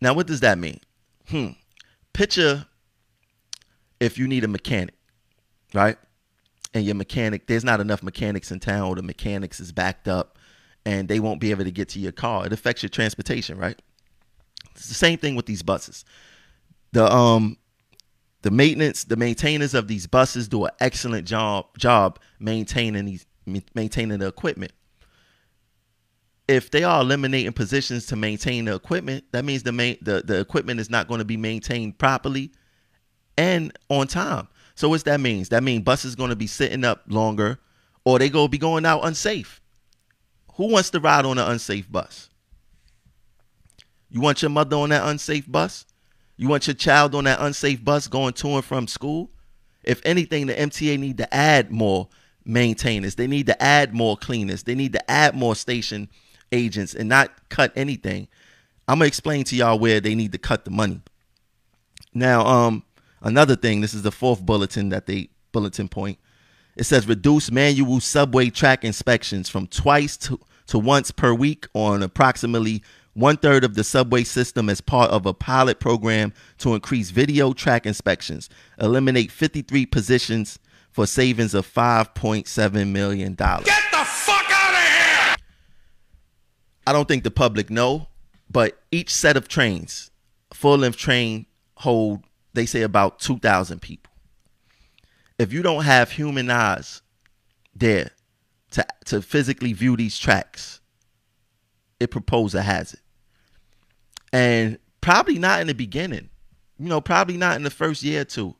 Now, 0.00 0.14
what 0.14 0.26
does 0.26 0.40
that 0.40 0.58
mean? 0.58 0.80
Hmm. 1.28 1.48
Picture 2.12 2.66
if 4.00 4.18
you 4.18 4.28
need 4.28 4.44
a 4.44 4.48
mechanic, 4.48 4.94
right? 5.72 5.96
And 6.74 6.84
your 6.84 6.94
mechanic, 6.96 7.46
there's 7.46 7.64
not 7.64 7.80
enough 7.80 8.02
mechanics 8.02 8.50
in 8.50 8.60
town, 8.60 8.88
or 8.88 8.96
the 8.96 9.02
mechanics 9.02 9.60
is 9.60 9.72
backed 9.72 10.08
up, 10.08 10.38
and 10.84 11.08
they 11.08 11.20
won't 11.20 11.40
be 11.40 11.50
able 11.50 11.64
to 11.64 11.70
get 11.70 11.88
to 11.90 12.00
your 12.00 12.12
car. 12.12 12.46
It 12.46 12.52
affects 12.52 12.82
your 12.82 12.90
transportation, 12.90 13.56
right? 13.58 13.80
It's 14.72 14.88
the 14.88 14.94
same 14.94 15.18
thing 15.18 15.36
with 15.36 15.46
these 15.46 15.62
buses 15.62 16.04
the 16.94 17.12
um 17.12 17.58
the 18.42 18.50
maintenance 18.50 19.04
the 19.04 19.16
maintainers 19.16 19.74
of 19.74 19.88
these 19.88 20.06
buses 20.06 20.48
do 20.48 20.64
an 20.64 20.70
excellent 20.80 21.26
job 21.26 21.66
job 21.76 22.18
maintaining 22.38 23.04
these 23.04 23.26
maintaining 23.74 24.18
the 24.18 24.26
equipment. 24.26 24.72
If 26.46 26.70
they 26.70 26.84
are 26.84 27.00
eliminating 27.00 27.52
positions 27.52 28.06
to 28.06 28.16
maintain 28.16 28.66
the 28.66 28.74
equipment 28.74 29.24
that 29.32 29.44
means 29.44 29.62
the 29.62 29.72
main 29.72 29.96
the, 30.02 30.22
the 30.24 30.40
equipment 30.40 30.78
is 30.78 30.90
not 30.90 31.08
going 31.08 31.18
to 31.18 31.24
be 31.24 31.38
maintained 31.38 31.98
properly 31.98 32.52
and 33.38 33.76
on 33.88 34.06
time. 34.06 34.48
So 34.74 34.88
what 34.88 35.04
that 35.04 35.20
means? 35.20 35.48
That 35.50 35.62
means 35.62 35.84
buses 35.84 36.14
going 36.14 36.30
to 36.30 36.36
be 36.36 36.46
sitting 36.46 36.84
up 36.84 37.02
longer 37.08 37.58
or 38.04 38.18
they 38.18 38.28
to 38.46 38.50
be 38.50 38.58
going 38.58 38.84
out 38.84 39.06
unsafe. 39.06 39.60
Who 40.54 40.70
wants 40.70 40.90
to 40.90 41.00
ride 41.00 41.24
on 41.24 41.38
an 41.38 41.50
unsafe 41.50 41.90
bus? 41.90 42.30
You 44.08 44.20
want 44.20 44.42
your 44.42 44.50
mother 44.50 44.76
on 44.76 44.90
that 44.90 45.08
unsafe 45.08 45.50
bus? 45.50 45.86
You 46.36 46.48
want 46.48 46.66
your 46.66 46.74
child 46.74 47.14
on 47.14 47.24
that 47.24 47.40
unsafe 47.40 47.84
bus 47.84 48.06
going 48.06 48.34
to 48.34 48.48
and 48.56 48.64
from 48.64 48.86
school? 48.86 49.30
If 49.82 50.00
anything, 50.04 50.46
the 50.46 50.54
MTA 50.54 50.98
need 50.98 51.18
to 51.18 51.34
add 51.34 51.70
more 51.70 52.08
maintainers. 52.44 53.14
They 53.14 53.26
need 53.26 53.46
to 53.46 53.62
add 53.62 53.94
more 53.94 54.16
cleaners. 54.16 54.62
They 54.64 54.74
need 54.74 54.92
to 54.92 55.10
add 55.10 55.34
more 55.34 55.54
station 55.56 56.08
agents 56.52 56.94
and 56.94 57.08
not 57.08 57.30
cut 57.48 57.72
anything. 57.76 58.28
I'm 58.86 58.98
gonna 58.98 59.06
explain 59.06 59.44
to 59.44 59.56
y'all 59.56 59.78
where 59.78 60.00
they 60.00 60.14
need 60.14 60.32
to 60.32 60.38
cut 60.38 60.64
the 60.64 60.70
money. 60.70 61.00
Now, 62.12 62.46
um, 62.46 62.84
another 63.22 63.56
thing. 63.56 63.80
This 63.80 63.94
is 63.94 64.02
the 64.02 64.12
fourth 64.12 64.44
bulletin 64.44 64.90
that 64.90 65.06
they 65.06 65.30
bulletin 65.52 65.88
point 65.88 66.18
It 66.76 66.84
says 66.84 67.06
reduce 67.06 67.50
manual 67.50 68.00
subway 68.00 68.50
track 68.50 68.84
inspections 68.84 69.48
from 69.48 69.68
twice 69.68 70.16
to, 70.18 70.40
to 70.66 70.78
once 70.78 71.10
per 71.10 71.32
week 71.32 71.66
on 71.74 72.02
approximately 72.02 72.82
one 73.14 73.36
third 73.36 73.62
of 73.62 73.74
the 73.76 73.84
subway 73.84 74.24
system 74.24 74.68
as 74.68 74.80
part 74.80 75.10
of 75.12 75.24
a 75.24 75.32
pilot 75.32 75.78
program 75.78 76.32
to 76.58 76.74
increase 76.74 77.10
video 77.10 77.52
track 77.52 77.86
inspections, 77.86 78.50
eliminate 78.80 79.30
53 79.30 79.86
positions 79.86 80.58
for 80.94 81.06
savings 81.06 81.54
of 81.54 81.66
$5.7 81.66 82.88
million. 82.88 83.34
Get 83.34 83.64
the 83.64 84.04
fuck 84.04 84.46
out 84.48 84.74
of 84.74 84.80
here! 84.80 85.36
I 86.86 86.92
don't 86.92 87.08
think 87.08 87.24
the 87.24 87.32
public 87.32 87.68
know, 87.68 88.06
but 88.48 88.78
each 88.92 89.12
set 89.12 89.36
of 89.36 89.48
trains, 89.48 90.12
full 90.52 90.78
length 90.78 90.96
train, 90.96 91.46
hold, 91.78 92.22
they 92.52 92.64
say 92.64 92.82
about 92.82 93.18
2,000 93.18 93.82
people. 93.82 94.12
If 95.36 95.52
you 95.52 95.62
don't 95.62 95.82
have 95.82 96.12
human 96.12 96.48
eyes 96.48 97.02
there 97.74 98.12
to, 98.70 98.86
to 99.06 99.20
physically 99.20 99.72
view 99.72 99.96
these 99.96 100.16
tracks, 100.16 100.80
it 101.98 102.12
proposes 102.12 102.54
a 102.54 102.62
hazard 102.62 103.00
and 104.32 104.78
probably 105.00 105.40
not 105.40 105.60
in 105.60 105.66
the 105.66 105.74
beginning. 105.74 106.30
You 106.78 106.88
know, 106.88 107.00
probably 107.00 107.36
not 107.36 107.56
in 107.56 107.64
the 107.64 107.70
first 107.70 108.02
year 108.04 108.20
or 108.20 108.24
two. 108.24 108.54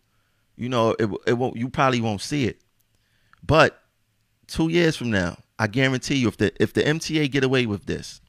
You 0.57 0.69
know, 0.69 0.95
it 0.99 1.11
it 1.27 1.33
won't. 1.35 1.57
You 1.57 1.69
probably 1.69 2.01
won't 2.01 2.21
see 2.21 2.45
it, 2.47 2.61
but 3.45 3.81
two 4.47 4.69
years 4.69 4.97
from 4.97 5.11
now, 5.11 5.39
I 5.59 5.67
guarantee 5.67 6.17
you, 6.17 6.29
if 6.29 6.37
the 6.37 6.53
if 6.63 6.73
the 6.73 6.83
MTA 6.83 7.31
get 7.31 7.45
away 7.45 7.67
with 7.67 7.87
this, 7.87 8.21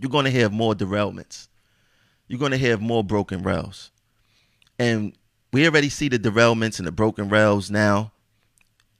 you're 0.00 0.10
going 0.10 0.24
to 0.24 0.30
have 0.30 0.52
more 0.52 0.74
derailments. 0.74 1.48
You're 2.28 2.38
going 2.38 2.52
to 2.52 2.58
have 2.58 2.80
more 2.80 3.04
broken 3.04 3.42
rails, 3.42 3.90
and 4.78 5.12
we 5.52 5.66
already 5.66 5.88
see 5.88 6.08
the 6.08 6.18
derailments 6.18 6.78
and 6.78 6.86
the 6.86 6.92
broken 6.92 7.28
rails 7.28 7.70
now, 7.70 8.12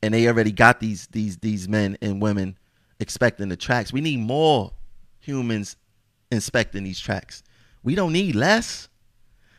and 0.03 0.12
they 0.14 0.26
already 0.29 0.53
got 0.53 0.81
these 0.81 1.07
these 1.09 1.39
these 1.39 1.68
men 1.68 1.97
and 2.03 2.20
women 2.20 2.59
expecting 3.01 3.49
the 3.49 3.57
tracks. 3.57 3.93
We 3.93 4.01
need 4.01 4.20
more 4.20 4.72
humans 5.20 5.76
inspecting 6.31 6.85
these 6.85 7.01
tracks. 7.01 7.43
We 7.83 7.95
don't 7.95 8.12
need 8.12 8.35
less. 8.35 8.89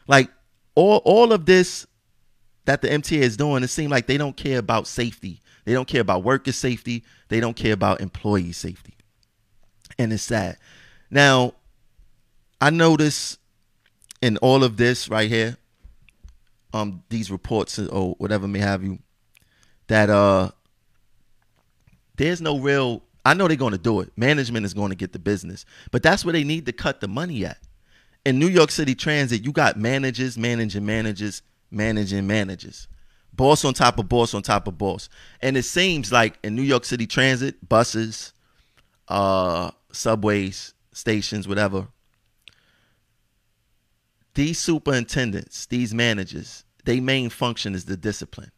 Like 0.08 0.30
all 0.76 1.02
all 1.06 1.32
of 1.32 1.46
this 1.46 1.86
that 2.70 2.84
the 2.84 2.88
MTA 2.88 3.22
is 3.22 3.36
doing, 3.36 3.64
it 3.64 3.70
seems 3.70 3.90
like 3.90 4.06
they 4.06 4.16
don't 4.16 4.38
care 4.38 4.60
about 4.60 4.86
safety. 4.86 5.42
They 5.66 5.74
don't 5.74 5.88
care 5.88 6.02
about 6.02 6.24
worker 6.24 6.52
safety. 6.52 7.04
They 7.28 7.40
don't 7.40 7.56
care 7.56 7.74
about 7.74 8.00
employee 8.00 8.52
safety. 8.52 8.94
And 9.98 10.14
it's 10.14 10.22
sad. 10.22 10.56
Now, 11.10 11.56
I 12.62 12.70
notice 12.70 13.40
in 14.22 14.38
all 14.38 14.64
of 14.64 14.78
this 14.78 15.10
right 15.10 15.28
here, 15.28 15.58
um, 16.72 17.02
these 17.10 17.32
reports 17.32 17.80
or 17.80 18.14
whatever 18.20 18.48
may 18.48 18.60
have 18.60 18.84
you, 18.84 19.00
that 19.88 20.12
uh 20.12 20.52
there's 22.18 22.40
no 22.40 22.60
real 22.60 23.02
I 23.26 23.34
know 23.34 23.48
they're 23.48 23.58
going 23.58 23.72
to 23.72 23.80
do 23.80 24.02
it. 24.02 24.12
Management 24.16 24.68
is 24.68 24.76
going 24.76 24.92
to 24.92 24.96
get 24.96 25.12
the 25.12 25.18
business, 25.18 25.66
but 25.90 26.04
that's 26.04 26.24
where 26.24 26.34
they 26.34 26.44
need 26.44 26.68
to 26.68 26.72
cut 26.72 27.02
the 27.02 27.08
money 27.08 27.48
at. 27.48 27.58
In 28.26 28.38
New 28.38 28.48
York 28.48 28.70
City 28.70 28.94
Transit, 28.94 29.44
you 29.44 29.52
got 29.52 29.76
managers, 29.76 30.38
managing 30.38 30.86
managers, 30.86 31.42
managing 31.72 32.28
managers, 32.28 32.88
boss 33.34 33.64
on 33.66 33.74
top 33.74 34.00
of 34.00 34.10
boss 34.10 34.34
on 34.34 34.42
top 34.42 34.68
of 34.68 34.78
boss. 34.78 35.10
And 35.42 35.58
it 35.58 35.64
seems 35.64 36.12
like 36.12 36.38
in 36.44 36.56
New 36.56 36.62
York 36.64 36.86
City 36.86 37.08
Transit, 37.08 37.68
buses, 37.68 38.34
uh, 39.08 39.72
subways, 39.92 40.74
stations, 40.92 41.48
whatever, 41.48 41.88
these 44.36 44.60
superintendents, 44.60 45.66
these 45.66 45.94
managers, 45.94 46.64
their 46.86 47.02
main 47.02 47.30
function 47.30 47.76
is 47.76 47.86
the 47.86 47.98
discipline. 47.98 48.52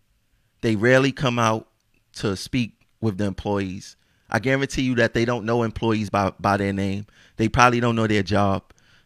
They 0.62 0.76
rarely 0.76 1.12
come 1.12 1.40
out 1.40 1.68
to 2.18 2.36
speak 2.36 2.86
with 3.00 3.18
the 3.18 3.26
employees. 3.26 3.96
I 4.30 4.40
guarantee 4.40 4.84
you 4.84 4.96
that 4.96 5.14
they 5.14 5.26
don't 5.26 5.46
know 5.46 5.64
employees 5.64 6.10
by, 6.10 6.32
by 6.40 6.58
their 6.58 6.74
name. 6.74 7.08
They 7.38 7.50
probably 7.50 7.80
don't 7.80 7.96
know 7.96 8.08
their 8.08 8.24
job. 8.24 8.64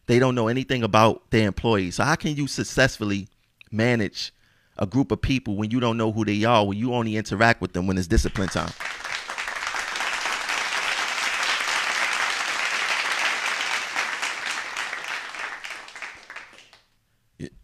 They 0.07 0.19
don't 0.19 0.35
know 0.35 0.47
anything 0.47 0.83
about 0.83 1.31
their 1.31 1.47
employees. 1.47 1.95
So 1.95 2.03
how 2.03 2.15
can 2.15 2.35
you 2.35 2.47
successfully 2.47 3.27
manage 3.75 4.33
a 4.77 4.85
group 4.85 5.11
of 5.11 5.21
people 5.21 5.55
when 5.55 5.71
you 5.71 5.79
don't 5.79 5.97
know 5.97 6.11
who 6.11 6.25
they 6.25 6.43
are, 6.43 6.65
when 6.65 6.77
you 6.77 6.93
only 6.93 7.15
interact 7.15 7.61
with 7.61 7.73
them 7.73 7.87
when 7.87 7.97
it's 7.97 8.07
discipline 8.07 8.49
time? 8.49 8.71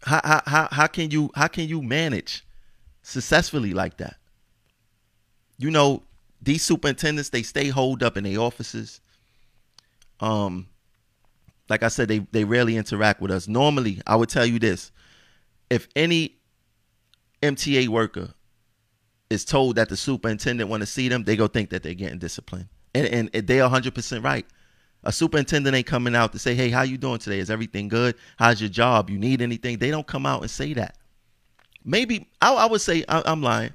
How, 0.04 0.20
how, 0.24 0.42
how, 0.46 0.68
how 0.70 0.86
can 0.86 1.10
you 1.10 1.30
how 1.34 1.46
can 1.46 1.68
you 1.68 1.80
manage 1.80 2.44
successfully 3.02 3.72
like 3.72 3.96
that? 3.98 4.16
You 5.58 5.70
know, 5.70 6.02
these 6.40 6.62
superintendents 6.62 7.30
they 7.30 7.42
stay 7.42 7.68
holed 7.68 8.02
up 8.02 8.16
in 8.16 8.24
their 8.24 8.38
offices. 8.38 9.00
Um, 10.20 10.68
like 11.68 11.82
I 11.82 11.88
said, 11.88 12.08
they 12.08 12.18
they 12.32 12.44
rarely 12.44 12.76
interact 12.76 13.20
with 13.20 13.30
us. 13.30 13.48
Normally, 13.48 14.02
I 14.06 14.16
would 14.16 14.28
tell 14.28 14.44
you 14.44 14.58
this: 14.58 14.90
if 15.72 15.88
any 15.96 16.36
MTA 17.42 17.88
worker 17.88 18.34
is 19.30 19.44
told 19.44 19.76
that 19.76 19.88
the 19.88 19.96
superintendent 19.96 20.68
want 20.68 20.82
to 20.82 20.86
see 20.86 21.08
them, 21.08 21.24
they 21.24 21.36
go 21.36 21.46
think 21.46 21.70
that 21.70 21.82
they're 21.82 21.94
getting 21.94 22.18
disciplined, 22.18 22.68
and 22.94 23.30
and 23.34 23.46
they're 23.46 23.68
hundred 23.68 23.94
percent 23.94 24.24
right. 24.24 24.46
A 25.04 25.10
superintendent 25.10 25.74
ain't 25.74 25.86
coming 25.86 26.14
out 26.14 26.32
to 26.32 26.38
say, 26.38 26.54
"Hey, 26.54 26.70
how 26.70 26.82
you 26.82 26.98
doing 26.98 27.18
today? 27.18 27.38
Is 27.38 27.50
everything 27.50 27.88
good? 27.88 28.14
How's 28.36 28.60
your 28.60 28.70
job? 28.70 29.10
You 29.10 29.18
need 29.18 29.42
anything?" 29.42 29.78
They 29.78 29.90
don't 29.90 30.06
come 30.06 30.26
out 30.26 30.42
and 30.42 30.50
say 30.50 30.74
that. 30.74 30.96
Maybe 31.84 32.28
I, 32.40 32.54
I 32.54 32.66
would 32.66 32.80
say 32.80 33.04
I, 33.08 33.22
I'm 33.24 33.42
lying. 33.42 33.72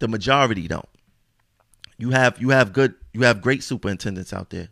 The 0.00 0.08
majority 0.08 0.66
don't 0.66 0.88
you 2.02 2.10
have 2.10 2.40
you 2.40 2.50
have 2.50 2.72
good 2.72 2.94
you 3.12 3.22
have 3.22 3.40
great 3.40 3.62
superintendents 3.62 4.32
out 4.32 4.50
there 4.50 4.68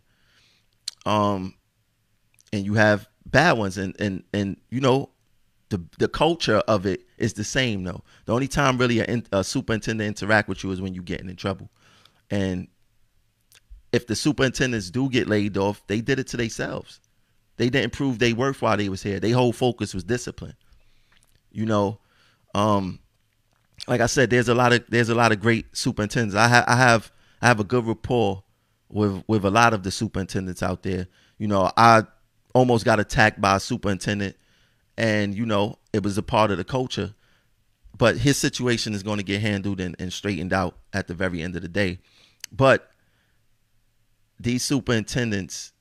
um 1.05 1.53
and 2.51 2.65
you 2.65 2.73
have 2.73 3.07
bad 3.25 3.53
ones 3.53 3.77
and 3.77 3.95
and 3.99 4.23
and 4.33 4.57
you 4.69 4.81
know 4.81 5.09
the 5.71 5.81
the 5.97 6.07
culture 6.07 6.57
of 6.67 6.85
it 6.85 7.01
is 7.17 7.33
the 7.33 7.43
same 7.43 7.83
though. 7.83 8.03
The 8.25 8.33
only 8.33 8.47
time 8.47 8.77
really 8.77 8.99
a, 8.99 9.23
a 9.31 9.43
superintendent 9.43 10.07
interact 10.07 10.47
with 10.47 10.63
you 10.63 10.71
is 10.71 10.79
when 10.81 10.93
you're 10.93 11.03
getting 11.03 11.29
in 11.29 11.35
trouble. 11.35 11.69
And 12.29 12.67
if 13.91 14.05
the 14.05 14.15
superintendents 14.15 14.89
do 14.91 15.09
get 15.09 15.27
laid 15.27 15.57
off 15.57 15.81
they 15.87 16.01
did 16.01 16.19
it 16.19 16.27
to 16.27 16.37
themselves. 16.37 16.99
They 17.57 17.69
didn't 17.69 17.93
prove 17.93 18.19
they 18.19 18.33
worth 18.33 18.61
while 18.61 18.77
they 18.77 18.89
was 18.89 19.03
here. 19.03 19.19
Their 19.19 19.35
whole 19.35 19.53
focus 19.53 19.93
was 19.93 20.03
discipline. 20.03 20.55
You 21.51 21.65
know 21.65 21.99
um 22.53 22.99
like 23.87 24.01
i 24.01 24.05
said 24.05 24.29
there's 24.29 24.49
a 24.49 24.53
lot 24.53 24.73
of 24.73 24.83
there's 24.89 25.07
a 25.07 25.15
lot 25.15 25.31
of 25.31 25.39
great 25.39 25.65
superintendents. 25.75 26.35
I, 26.35 26.47
ha- 26.47 26.65
I 26.67 26.75
have 26.75 27.11
I 27.41 27.47
have 27.47 27.59
a 27.59 27.63
good 27.63 27.85
rapport 27.85 28.43
with 28.89 29.23
with 29.27 29.45
a 29.45 29.49
lot 29.51 29.73
of 29.73 29.83
the 29.83 29.91
superintendents 29.91 30.61
out 30.61 30.83
there. 30.83 31.07
You 31.37 31.47
know, 31.47 31.71
I 31.75 32.03
almost 32.53 32.85
got 32.85 32.99
attacked 32.99 33.41
by 33.41 33.55
a 33.55 33.59
superintendent, 33.59 34.35
and 35.01 35.33
you 35.33 35.47
know, 35.47 35.79
it 35.91 36.03
was 36.03 36.15
a 36.19 36.21
part 36.21 36.51
of 36.51 36.57
the 36.57 36.63
culture. 36.63 37.15
But 37.97 38.17
his 38.17 38.37
situation 38.37 38.93
is 38.93 39.01
going 39.01 39.17
to 39.17 39.23
get 39.23 39.41
handled 39.41 39.81
and, 39.81 39.95
and 39.97 40.13
straightened 40.13 40.53
out 40.53 40.77
at 40.93 41.07
the 41.07 41.15
very 41.15 41.41
end 41.41 41.55
of 41.55 41.63
the 41.63 41.67
day. 41.67 41.97
But 42.51 42.91
these 44.39 44.63
superintendents, 44.63 45.73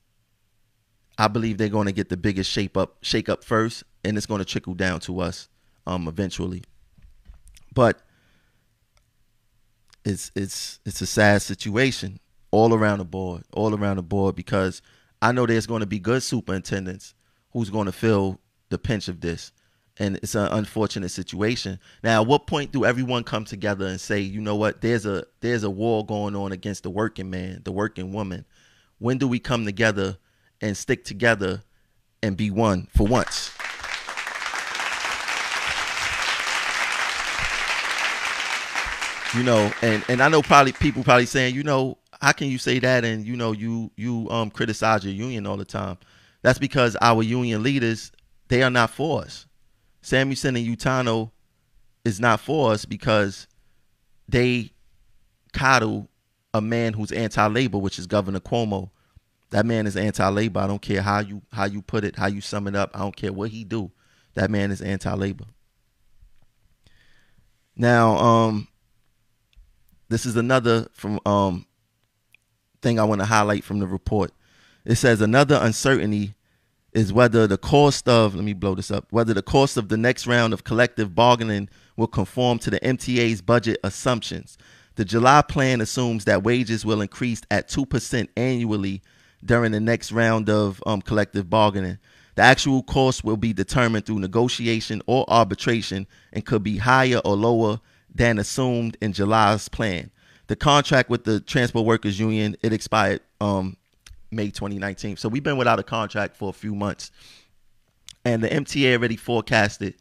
I 1.18 1.29
believe 1.29 1.59
they're 1.59 1.68
going 1.68 1.87
to 1.87 1.93
get 1.93 2.09
the 2.09 2.16
biggest 2.16 2.51
shape 2.51 2.79
up, 2.79 2.97
shake 3.03 3.29
up 3.29 3.45
first, 3.45 3.85
and 4.05 4.16
it's 4.16 4.27
going 4.27 4.39
to 4.39 4.45
trickle 4.45 4.75
down 4.75 5.01
to 5.01 5.21
us 5.21 5.49
um, 5.87 6.09
eventually. 6.09 6.62
But 7.75 8.01
it's 10.03 10.33
it's 10.35 10.81
it's 10.87 11.03
a 11.03 11.07
sad 11.07 11.43
situation 11.43 12.21
all 12.51 12.73
around 12.73 12.99
the 12.99 13.05
board, 13.05 13.43
all 13.53 13.75
around 13.75 13.97
the 13.97 14.03
board 14.03 14.35
because 14.35 14.81
I 15.21 15.33
know 15.33 15.45
there's 15.45 15.66
going 15.66 15.81
to 15.81 15.87
be 15.87 15.99
good 15.99 16.23
superintendents 16.23 17.14
who's 17.53 17.68
going 17.68 17.87
to 17.87 17.93
feel 17.93 18.41
the 18.71 18.79
pinch 18.79 19.09
of 19.09 19.21
this. 19.21 19.53
And 19.99 20.16
it's 20.23 20.35
an 20.35 20.47
unfortunate 20.51 21.11
situation. 21.11 21.79
Now, 22.03 22.23
at 22.23 22.27
what 22.27 22.47
point 22.47 22.73
do 22.73 22.87
everyone 22.87 23.23
come 23.23 23.45
together 23.45 23.87
and 23.87 24.01
say, 24.01 24.21
you 24.21 24.41
know 24.41 24.57
what, 24.57 24.81
there's 24.81 25.05
a 25.05 25.25
there's 25.41 25.62
a 25.62 25.71
war 25.71 26.07
going 26.07 26.35
on 26.35 26.53
against 26.53 26.85
the 26.85 26.91
working 26.91 27.29
man, 27.29 27.61
the 27.64 27.73
working 27.73 28.12
woman. 28.12 28.47
When 28.99 29.18
do 29.18 29.29
we 29.29 29.39
come 29.39 29.66
together 29.66 30.16
and 30.62 30.77
stick 30.77 31.05
together 31.05 31.62
and 32.23 32.37
be 32.37 32.51
one 32.51 32.89
for 32.95 33.07
once? 33.07 33.53
you 39.35 39.43
know 39.45 39.73
and 39.83 40.05
and 40.09 40.21
i 40.21 40.29
know 40.29 40.43
probably 40.43 40.73
people 40.73 41.05
probably 41.05 41.27
saying 41.27 41.55
you 41.55 41.62
know 41.62 41.97
how 42.21 42.33
can 42.33 42.49
you 42.49 42.59
say 42.59 42.79
that 42.79 43.05
and 43.05 43.25
you 43.25 43.37
know 43.37 43.53
you 43.53 43.91
you 43.97 44.29
um 44.31 44.51
criticize 44.51 45.05
your 45.05 45.14
union 45.14 45.47
all 45.47 45.57
the 45.57 45.64
time 45.64 45.97
that's 46.43 46.59
because 46.59 46.97
our 47.01 47.23
union 47.23 47.62
leaders 47.62 48.11
they 48.51 48.64
are 48.64 48.70
not 48.70 48.90
for 48.90 49.22
us. 49.22 49.46
Samuelsen 50.03 50.57
and 50.57 50.66
utano 50.66 51.30
is 52.05 52.18
not 52.18 52.40
for 52.40 52.72
us 52.72 52.84
because 52.84 53.46
they 54.28 54.72
coddle 55.53 56.09
a 56.53 56.61
man 56.61 56.92
who's 56.92 57.12
anti-labor 57.12 57.78
which 57.78 57.98
is 57.98 58.09
governor 58.09 58.40
cuomo. 58.40 58.90
That 59.51 59.66
man 59.66 59.86
is 59.86 59.96
anti-labor. 59.96 60.59
I 60.59 60.66
don't 60.66 60.82
care 60.82 61.01
how 61.01 61.20
you 61.20 61.42
how 61.53 61.64
you 61.66 61.80
put 61.80 62.05
it 62.05 62.16
how 62.16 62.26
you 62.26 62.40
sum 62.40 62.66
it 62.66 62.74
up. 62.74 62.90
I 62.92 62.98
don't 62.98 63.14
care 63.14 63.32
what 63.32 63.51
he 63.51 63.62
do. 63.62 63.92
That 64.34 64.51
man 64.51 64.72
is 64.72 64.82
anti-labor. 64.82 65.44
Now 67.76 68.16
um 68.16 68.66
this 70.09 70.26
is 70.26 70.34
another 70.34 70.88
from 70.92 71.20
um 71.24 71.66
thing 72.82 72.98
I 72.98 73.05
want 73.05 73.20
to 73.20 73.26
highlight 73.26 73.62
from 73.62 73.78
the 73.78 73.86
report. 73.86 74.32
It 74.84 74.96
says 74.96 75.20
another 75.20 75.57
uncertainty 75.62 76.34
is 76.93 77.12
whether 77.12 77.47
the 77.47 77.59
cost 77.59 78.09
of 78.09 78.34
let 78.34 78.45
me 78.45 78.53
blow 78.53 78.74
this 78.74 78.91
up 78.91 79.07
whether 79.11 79.32
the 79.32 79.43
cost 79.43 79.76
of 79.76 79.88
the 79.88 79.97
next 79.97 80.26
round 80.26 80.53
of 80.53 80.64
collective 80.64 81.14
bargaining 81.14 81.68
will 81.97 82.07
conform 82.07 82.59
to 82.59 82.70
the 82.70 82.80
MTA's 82.80 83.43
budget 83.43 83.78
assumptions. 83.84 84.57
The 84.97 85.05
July 85.05 85.43
plan 85.43 85.80
assumes 85.80 86.24
that 86.24 86.43
wages 86.43 86.84
will 86.84 87.01
increase 87.01 87.43
at 87.51 87.68
2% 87.68 88.28
annually 88.36 89.03
during 89.45 89.72
the 89.72 89.80
next 89.80 90.11
round 90.11 90.51
of 90.51 90.82
um, 90.86 91.01
collective 91.03 91.49
bargaining. 91.49 91.99
The 92.34 92.43
actual 92.43 92.82
cost 92.82 93.22
will 93.22 93.36
be 93.36 93.53
determined 93.53 94.07
through 94.07 94.18
negotiation 94.18 95.03
or 95.07 95.24
arbitration 95.28 96.07
and 96.32 96.45
could 96.45 96.62
be 96.62 96.78
higher 96.78 97.18
or 97.24 97.36
lower 97.36 97.80
than 98.12 98.38
assumed 98.38 98.97
in 99.01 99.12
July's 99.12 99.68
plan. 99.68 100.11
The 100.47 100.57
contract 100.57 101.11
with 101.11 101.24
the 101.24 101.41
Transport 101.41 101.86
Workers 101.86 102.18
Union 102.18 102.57
it 102.62 102.72
expired 102.72 103.20
um, 103.41 103.76
May 104.31 104.51
2019. 104.51 105.16
So 105.16 105.28
we've 105.28 105.43
been 105.43 105.57
without 105.57 105.78
a 105.78 105.83
contract 105.83 106.37
for 106.37 106.51
a 106.51 106.53
few 106.53 106.74
months. 106.74 107.11
And 108.24 108.43
the 108.43 108.49
MTA 108.49 108.97
already 108.97 109.16
forecasted 109.16 109.95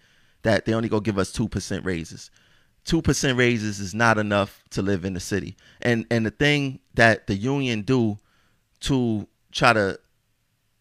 that 0.43 0.65
they 0.65 0.73
only 0.73 0.89
gonna 0.89 1.01
give 1.01 1.17
us 1.17 1.31
2% 1.31 1.85
raises. 1.85 2.31
2% 2.85 3.37
raises 3.37 3.79
is 3.79 3.93
not 3.93 4.17
enough 4.17 4.63
to 4.71 4.81
live 4.81 5.05
in 5.05 5.13
the 5.13 5.19
city. 5.19 5.55
And 5.81 6.05
and 6.09 6.25
the 6.25 6.31
thing 6.31 6.79
that 6.95 7.27
the 7.27 7.35
union 7.35 7.81
do 7.81 8.19
to 8.81 9.27
try 9.51 9.73
to 9.73 9.99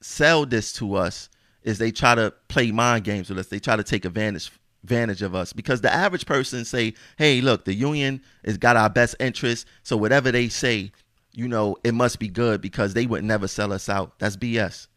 sell 0.00 0.46
this 0.46 0.72
to 0.74 0.94
us 0.94 1.28
is 1.62 1.78
they 1.78 1.90
try 1.90 2.14
to 2.14 2.32
play 2.48 2.70
mind 2.70 3.04
games 3.04 3.28
with 3.28 3.38
us. 3.38 3.48
They 3.48 3.58
try 3.58 3.76
to 3.76 3.82
take 3.82 4.04
advantage 4.04 4.50
advantage 4.84 5.22
of 5.22 5.34
us 5.34 5.52
because 5.52 5.80
the 5.80 5.92
average 5.92 6.24
person 6.24 6.64
say, 6.64 6.94
"Hey, 7.16 7.40
look, 7.40 7.64
the 7.64 7.74
union 7.74 8.22
has 8.44 8.56
got 8.56 8.76
our 8.76 8.88
best 8.88 9.16
interest, 9.18 9.66
so 9.82 9.96
whatever 9.96 10.30
they 10.30 10.48
say, 10.48 10.92
you 11.38 11.48
know, 11.48 11.76
it 11.84 11.94
must 11.94 12.18
be 12.18 12.28
good 12.28 12.60
because 12.60 12.94
they 12.94 13.06
would 13.06 13.24
never 13.24 13.48
sell 13.48 13.72
us 13.72 13.88
out." 13.88 14.18
That's 14.18 14.36
BS. 14.36 14.88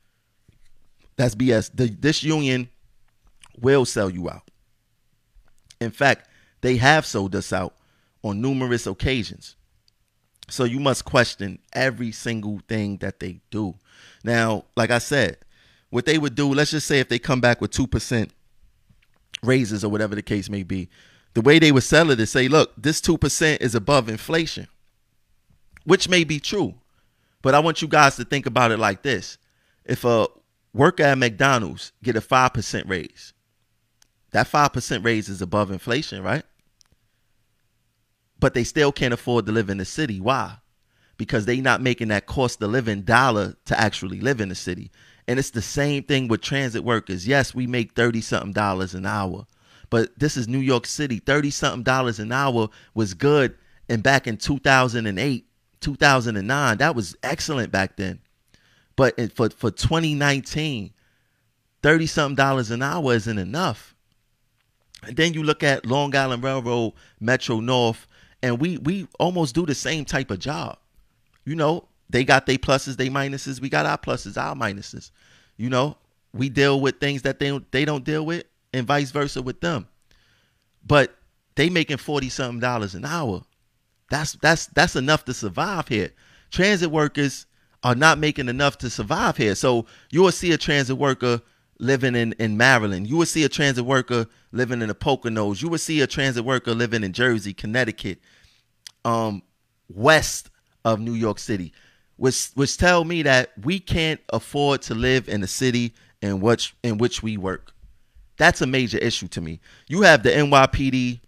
That's 1.15 1.35
BS. 1.35 1.71
The, 1.73 1.87
this 1.87 2.23
union 2.23 2.69
will 3.59 3.85
sell 3.85 4.09
you 4.09 4.29
out. 4.29 4.49
In 5.79 5.91
fact, 5.91 6.27
they 6.61 6.77
have 6.77 7.05
sold 7.05 7.35
us 7.35 7.53
out 7.53 7.75
on 8.23 8.41
numerous 8.41 8.87
occasions. 8.87 9.55
So 10.49 10.63
you 10.63 10.79
must 10.79 11.05
question 11.05 11.59
every 11.73 12.11
single 12.11 12.59
thing 12.67 12.97
that 12.97 13.19
they 13.19 13.41
do. 13.51 13.75
Now, 14.23 14.65
like 14.75 14.91
I 14.91 14.97
said, 14.97 15.37
what 15.89 16.05
they 16.05 16.17
would 16.17 16.35
do, 16.35 16.53
let's 16.53 16.71
just 16.71 16.87
say 16.87 16.99
if 16.99 17.09
they 17.09 17.19
come 17.19 17.41
back 17.41 17.61
with 17.61 17.71
2% 17.71 18.29
raises 19.43 19.83
or 19.83 19.89
whatever 19.89 20.15
the 20.15 20.21
case 20.21 20.49
may 20.49 20.63
be, 20.63 20.89
the 21.33 21.41
way 21.41 21.59
they 21.59 21.71
would 21.71 21.83
sell 21.83 22.11
it 22.11 22.19
is 22.19 22.29
say, 22.29 22.47
look, 22.47 22.73
this 22.77 22.99
2% 22.99 23.61
is 23.61 23.75
above 23.75 24.09
inflation, 24.09 24.67
which 25.83 26.09
may 26.09 26.23
be 26.23 26.39
true. 26.39 26.75
But 27.41 27.55
I 27.55 27.59
want 27.59 27.81
you 27.81 27.87
guys 27.87 28.15
to 28.17 28.25
think 28.25 28.45
about 28.45 28.71
it 28.71 28.79
like 28.79 29.01
this. 29.01 29.37
If 29.85 30.05
a 30.05 30.27
worker 30.73 31.03
at 31.03 31.17
McDonald's 31.17 31.91
get 32.03 32.15
a 32.15 32.21
5% 32.21 32.87
raise, 32.87 33.33
that 34.31 34.47
5% 34.47 35.03
raise 35.03 35.27
is 35.27 35.41
above 35.41 35.71
inflation, 35.71 36.23
right? 36.23 36.43
But 38.39 38.53
they 38.53 38.63
still 38.63 38.91
can't 38.91 39.13
afford 39.13 39.45
to 39.45 39.51
live 39.51 39.69
in 39.69 39.77
the 39.77 39.85
city. 39.85 40.19
Why? 40.19 40.57
Because 41.17 41.45
they 41.45 41.61
not 41.61 41.81
making 41.81 42.07
that 42.07 42.25
cost 42.25 42.61
of 42.61 42.71
living 42.71 43.01
dollar 43.01 43.55
to 43.65 43.79
actually 43.79 44.19
live 44.19 44.41
in 44.41 44.49
the 44.49 44.55
city. 44.55 44.91
And 45.27 45.37
it's 45.37 45.51
the 45.51 45.61
same 45.61 46.03
thing 46.03 46.27
with 46.27 46.41
transit 46.41 46.83
workers. 46.83 47.27
Yes, 47.27 47.53
we 47.53 47.67
make 47.67 47.93
30 47.93 48.21
something 48.21 48.53
dollars 48.53 48.93
an 48.93 49.05
hour. 49.05 49.45
But 49.89 50.17
this 50.17 50.37
is 50.37 50.47
New 50.47 50.59
York 50.59 50.85
City. 50.85 51.19
30 51.19 51.51
something 51.51 51.83
dollars 51.83 52.19
an 52.19 52.31
hour 52.31 52.69
was 52.93 53.13
good 53.13 53.55
and 53.91 54.01
back 54.01 54.25
in 54.25 54.37
2008, 54.37 55.45
2009, 55.81 56.77
that 56.77 56.95
was 56.95 57.15
excellent 57.23 57.71
back 57.71 57.97
then. 57.97 58.19
But 58.95 59.15
for 59.33 59.49
for 59.49 59.71
2019, 59.71 60.93
30 61.83 62.07
something 62.07 62.35
dollars 62.35 62.71
an 62.71 62.81
hour 62.81 63.13
isn't 63.13 63.37
enough. 63.37 63.95
And 65.03 65.17
then 65.17 65.33
you 65.33 65.43
look 65.43 65.63
at 65.63 65.85
Long 65.85 66.15
Island 66.15 66.43
Railroad, 66.43 66.93
Metro 67.19 67.59
North, 67.59 68.07
and 68.43 68.59
we 68.59 68.77
we 68.77 69.07
almost 69.19 69.55
do 69.55 69.65
the 69.65 69.75
same 69.75 70.05
type 70.05 70.31
of 70.31 70.39
job. 70.39 70.77
You 71.45 71.55
know, 71.55 71.87
they 72.09 72.23
got 72.23 72.45
their 72.45 72.57
pluses, 72.57 72.97
they 72.97 73.09
minuses. 73.09 73.59
We 73.59 73.69
got 73.69 73.85
our 73.85 73.97
pluses, 73.97 74.37
our 74.37 74.55
minuses. 74.55 75.11
You 75.57 75.69
know, 75.69 75.97
we 76.33 76.49
deal 76.49 76.79
with 76.79 76.99
things 76.99 77.23
that 77.23 77.39
they 77.39 77.57
they 77.71 77.85
don't 77.85 78.03
deal 78.03 78.25
with, 78.25 78.45
and 78.73 78.85
vice 78.85 79.11
versa 79.11 79.41
with 79.41 79.61
them. 79.61 79.87
But 80.85 81.15
they 81.55 81.69
making 81.69 81.97
forty 81.97 82.29
something 82.29 82.59
dollars 82.59 82.95
an 82.95 83.05
hour. 83.05 83.43
That's 84.11 84.33
that's 84.33 84.67
that's 84.67 84.97
enough 84.97 85.23
to 85.25 85.33
survive 85.33 85.87
here. 85.87 86.11
Transit 86.51 86.91
workers 86.91 87.45
are 87.81 87.95
not 87.95 88.19
making 88.19 88.49
enough 88.49 88.77
to 88.79 88.89
survive 88.89 89.37
here. 89.37 89.55
So 89.55 89.85
you 90.11 90.21
will 90.21 90.33
see 90.33 90.51
a 90.51 90.57
transit 90.57 90.97
worker 90.97 91.41
living 91.79 92.13
in, 92.15 92.33
in 92.33 92.57
Maryland. 92.57 93.07
You 93.07 93.15
will 93.15 93.25
see 93.25 93.45
a 93.45 93.49
transit 93.49 93.85
worker 93.85 94.27
living 94.51 94.81
in 94.81 94.89
the 94.89 94.93
Poconos. 94.93 95.61
You 95.61 95.69
will 95.69 95.77
see 95.77 96.01
a 96.01 96.07
transit 96.07 96.43
worker 96.43 96.75
living 96.75 97.05
in 97.05 97.13
Jersey, 97.13 97.53
Connecticut, 97.53 98.19
um, 99.05 99.41
west 99.87 100.49
of 100.83 100.99
New 100.99 101.13
York 101.13 101.39
City, 101.39 101.71
which 102.17 102.49
which 102.55 102.75
tell 102.75 103.05
me 103.05 103.21
that 103.23 103.53
we 103.63 103.79
can't 103.79 104.19
afford 104.33 104.81
to 104.83 104.93
live 104.93 105.29
in 105.29 105.39
the 105.39 105.47
city 105.47 105.93
in 106.21 106.41
which 106.41 106.75
in 106.83 106.97
which 106.97 107.23
we 107.23 107.37
work. 107.37 107.71
That's 108.35 108.61
a 108.61 108.67
major 108.67 108.97
issue 108.97 109.29
to 109.29 109.39
me. 109.39 109.61
You 109.87 110.01
have 110.01 110.23
the 110.23 110.31
NYPD, 110.31 111.21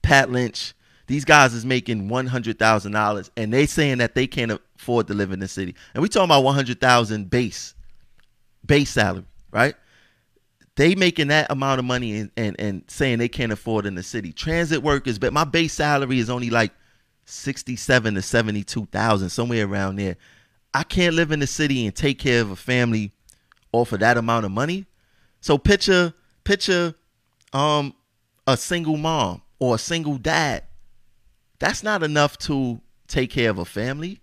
Pat 0.00 0.30
Lynch. 0.30 0.72
These 1.12 1.26
guys 1.26 1.52
is 1.52 1.66
making 1.66 2.08
one 2.08 2.26
hundred 2.26 2.58
thousand 2.58 2.92
dollars, 2.92 3.30
and 3.36 3.52
they 3.52 3.66
saying 3.66 3.98
that 3.98 4.14
they 4.14 4.26
can't 4.26 4.58
afford 4.78 5.08
to 5.08 5.14
live 5.14 5.30
in 5.30 5.40
the 5.40 5.46
city. 5.46 5.74
And 5.92 6.00
we 6.00 6.08
talking 6.08 6.24
about 6.24 6.42
one 6.42 6.54
hundred 6.54 6.80
thousand 6.80 7.28
base, 7.28 7.74
base 8.64 8.88
salary, 8.88 9.26
right? 9.50 9.74
They 10.74 10.94
making 10.94 11.28
that 11.28 11.52
amount 11.52 11.80
of 11.80 11.84
money 11.84 12.16
and, 12.16 12.30
and 12.38 12.56
and 12.58 12.84
saying 12.86 13.18
they 13.18 13.28
can't 13.28 13.52
afford 13.52 13.84
in 13.84 13.94
the 13.94 14.02
city. 14.02 14.32
Transit 14.32 14.82
workers, 14.82 15.18
but 15.18 15.34
my 15.34 15.44
base 15.44 15.74
salary 15.74 16.18
is 16.18 16.30
only 16.30 16.48
like 16.48 16.72
sixty-seven 17.26 18.14
to 18.14 18.22
seventy-two 18.22 18.86
thousand, 18.86 19.28
somewhere 19.28 19.66
around 19.66 19.96
there. 19.96 20.16
I 20.72 20.82
can't 20.82 21.14
live 21.14 21.30
in 21.30 21.40
the 21.40 21.46
city 21.46 21.84
and 21.84 21.94
take 21.94 22.18
care 22.20 22.40
of 22.40 22.50
a 22.50 22.56
family 22.56 23.12
off 23.70 23.92
of 23.92 24.00
that 24.00 24.16
amount 24.16 24.46
of 24.46 24.50
money. 24.50 24.86
So 25.42 25.58
picture 25.58 26.14
picture 26.42 26.94
um 27.52 27.92
a 28.46 28.56
single 28.56 28.96
mom 28.96 29.42
or 29.58 29.74
a 29.74 29.78
single 29.78 30.16
dad. 30.16 30.62
That's 31.62 31.84
not 31.84 32.02
enough 32.02 32.38
to 32.38 32.80
take 33.06 33.30
care 33.30 33.48
of 33.48 33.58
a 33.58 33.64
family. 33.64 34.20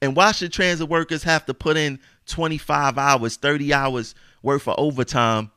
And 0.00 0.14
why 0.14 0.30
should 0.30 0.52
transit 0.52 0.88
workers 0.88 1.24
have 1.24 1.44
to 1.46 1.54
put 1.54 1.76
in 1.76 1.98
25 2.26 2.98
hours, 2.98 3.36
30 3.36 3.74
hours 3.74 4.14
worth 4.40 4.68
of 4.68 4.76
overtime 4.78 5.50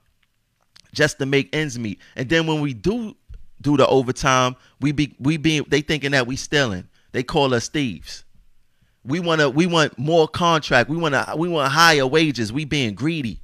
just 0.92 1.20
to 1.20 1.28
make 1.28 1.56
ends 1.56 1.78
meet? 1.78 2.00
And 2.16 2.28
then 2.28 2.48
when 2.48 2.60
we 2.60 2.74
do 2.74 3.16
do 3.62 3.78
the 3.78 3.86
overtime, 3.86 4.56
we 4.82 4.92
be 4.92 5.16
we 5.20 5.38
be 5.38 5.60
they 5.60 5.82
thinking 5.82 6.10
that 6.14 6.26
we 6.26 6.36
stealing. 6.36 6.90
They 7.12 7.22
call 7.22 7.54
us 7.54 7.70
thieves. 7.70 8.24
We 9.06 9.20
want 9.20 9.42
to 9.42 9.52
we 9.52 9.68
want 9.68 10.00
more 10.00 10.28
contract. 10.28 10.90
We 10.90 10.98
want 10.98 11.14
to 11.14 11.36
we 11.38 11.50
want 11.50 11.72
higher 11.72 12.08
wages. 12.08 12.52
We 12.52 12.66
being 12.66 12.96
greedy. 12.96 13.42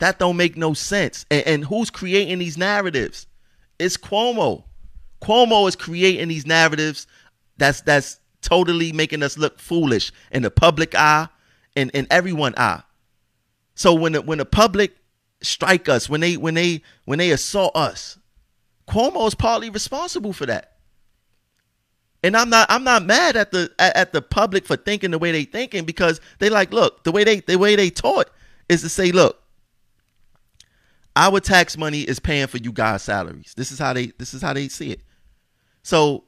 That 0.00 0.18
don't 0.18 0.36
make 0.36 0.54
no 0.54 0.74
sense. 0.74 1.24
And, 1.30 1.46
and 1.46 1.64
who's 1.64 1.88
creating 1.88 2.40
these 2.40 2.58
narratives? 2.58 3.26
It's 3.78 3.96
Cuomo. 3.96 4.64
Cuomo 5.20 5.68
is 5.68 5.76
creating 5.76 6.28
these 6.28 6.46
narratives 6.46 7.06
that's 7.56 7.80
that's 7.82 8.20
totally 8.40 8.92
making 8.92 9.22
us 9.22 9.38
look 9.38 9.58
foolish 9.58 10.12
in 10.30 10.42
the 10.42 10.50
public 10.50 10.94
eye 10.94 11.28
and 11.76 11.90
in 11.92 12.06
everyone 12.10 12.54
eye. 12.56 12.82
So 13.74 13.94
when 13.94 14.12
the, 14.12 14.22
when 14.22 14.38
the 14.38 14.44
public 14.44 14.94
strike 15.42 15.88
us, 15.88 16.08
when 16.08 16.20
they 16.20 16.36
when 16.36 16.54
they 16.54 16.82
when 17.04 17.18
they 17.18 17.30
assault 17.30 17.74
us, 17.74 18.18
Cuomo 18.88 19.26
is 19.26 19.34
partly 19.34 19.70
responsible 19.70 20.32
for 20.32 20.46
that. 20.46 20.72
And 22.22 22.36
I'm 22.36 22.48
not 22.50 22.66
I'm 22.70 22.84
not 22.84 23.04
mad 23.04 23.36
at 23.36 23.50
the 23.50 23.70
at, 23.78 23.96
at 23.96 24.12
the 24.12 24.22
public 24.22 24.66
for 24.66 24.76
thinking 24.76 25.10
the 25.10 25.18
way 25.18 25.32
they 25.32 25.44
thinking 25.44 25.84
because 25.84 26.20
they 26.38 26.48
like 26.48 26.72
look 26.72 27.04
the 27.04 27.12
way 27.12 27.24
they 27.24 27.40
the 27.40 27.58
way 27.58 27.76
they 27.76 27.90
taught 27.90 28.30
is 28.68 28.80
to 28.80 28.88
say 28.88 29.12
look 29.12 29.42
our 31.16 31.40
tax 31.40 31.76
money 31.76 32.00
is 32.00 32.18
paying 32.18 32.46
for 32.46 32.58
you 32.58 32.72
guys 32.72 33.02
salaries. 33.02 33.54
This 33.56 33.70
is 33.72 33.78
how 33.78 33.92
they 33.92 34.06
this 34.18 34.34
is 34.34 34.42
how 34.42 34.52
they 34.52 34.68
see 34.68 34.90
it. 34.90 35.00
So 35.82 36.24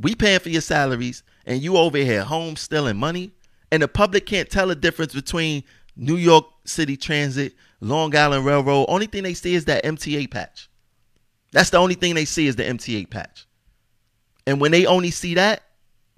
we 0.00 0.14
paying 0.14 0.40
for 0.40 0.48
your 0.48 0.60
salaries 0.60 1.22
and 1.46 1.62
you 1.62 1.76
over 1.76 1.98
here 1.98 2.24
home 2.24 2.56
stealing 2.56 2.96
money 2.96 3.32
and 3.70 3.82
the 3.82 3.88
public 3.88 4.26
can't 4.26 4.50
tell 4.50 4.68
the 4.68 4.74
difference 4.74 5.14
between 5.14 5.62
New 5.96 6.16
York 6.16 6.46
City 6.64 6.96
Transit, 6.96 7.54
Long 7.80 8.14
Island 8.16 8.44
Railroad. 8.44 8.86
Only 8.88 9.06
thing 9.06 9.22
they 9.22 9.34
see 9.34 9.54
is 9.54 9.66
that 9.66 9.84
MTA 9.84 10.30
patch. 10.30 10.68
That's 11.52 11.70
the 11.70 11.78
only 11.78 11.94
thing 11.94 12.14
they 12.14 12.24
see 12.24 12.46
is 12.46 12.56
the 12.56 12.64
MTA 12.64 13.10
patch. 13.10 13.46
And 14.46 14.60
when 14.60 14.72
they 14.72 14.86
only 14.86 15.10
see 15.10 15.34
that, 15.34 15.62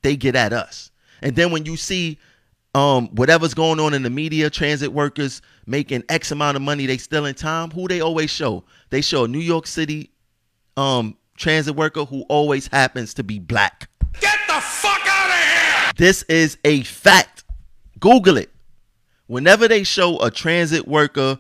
they 0.03 0.17
get 0.17 0.35
at 0.35 0.53
us. 0.53 0.91
And 1.21 1.37
then 1.37 1.51
when 1.51 1.67
you 1.67 1.77
see 1.77 2.19
um, 2.77 3.09
whatever's 3.09 3.55
going 3.55 3.81
on 3.81 3.95
in 3.95 4.03
the 4.03 4.11
media, 4.11 4.51
transit 4.51 4.93
workers 4.93 5.41
making 5.65 6.05
X 6.11 6.31
amount 6.31 6.57
of 6.57 6.63
money, 6.63 6.85
they 6.85 6.99
still 6.99 7.25
in 7.25 7.35
time. 7.35 7.71
Who 7.71 7.89
they 7.89 8.03
always 8.03 8.31
show? 8.31 8.65
They 8.91 9.01
show 9.01 9.25
a 9.25 9.29
New 9.29 9.39
York 9.39 9.67
City 9.67 10.11
um, 10.77 11.17
transit 11.39 11.75
worker 11.75 12.05
who 12.05 12.27
always 12.29 12.67
happens 12.67 13.15
to 13.15 13.25
be 13.25 13.39
black. 13.39 13.89
Get 14.21 14.39
the 14.47 14.61
fuck 14.61 15.01
out 15.07 15.31
of 15.31 15.37
here! 15.37 15.93
This 15.97 16.23
is 16.25 16.59
a 16.67 16.83
fact. 16.83 17.45
Google 17.99 18.37
it. 18.37 18.51
Whenever 19.27 19.69
they 19.69 19.83
show 19.83 20.19
a 20.19 20.31
transit 20.31 20.87
worker 20.87 21.39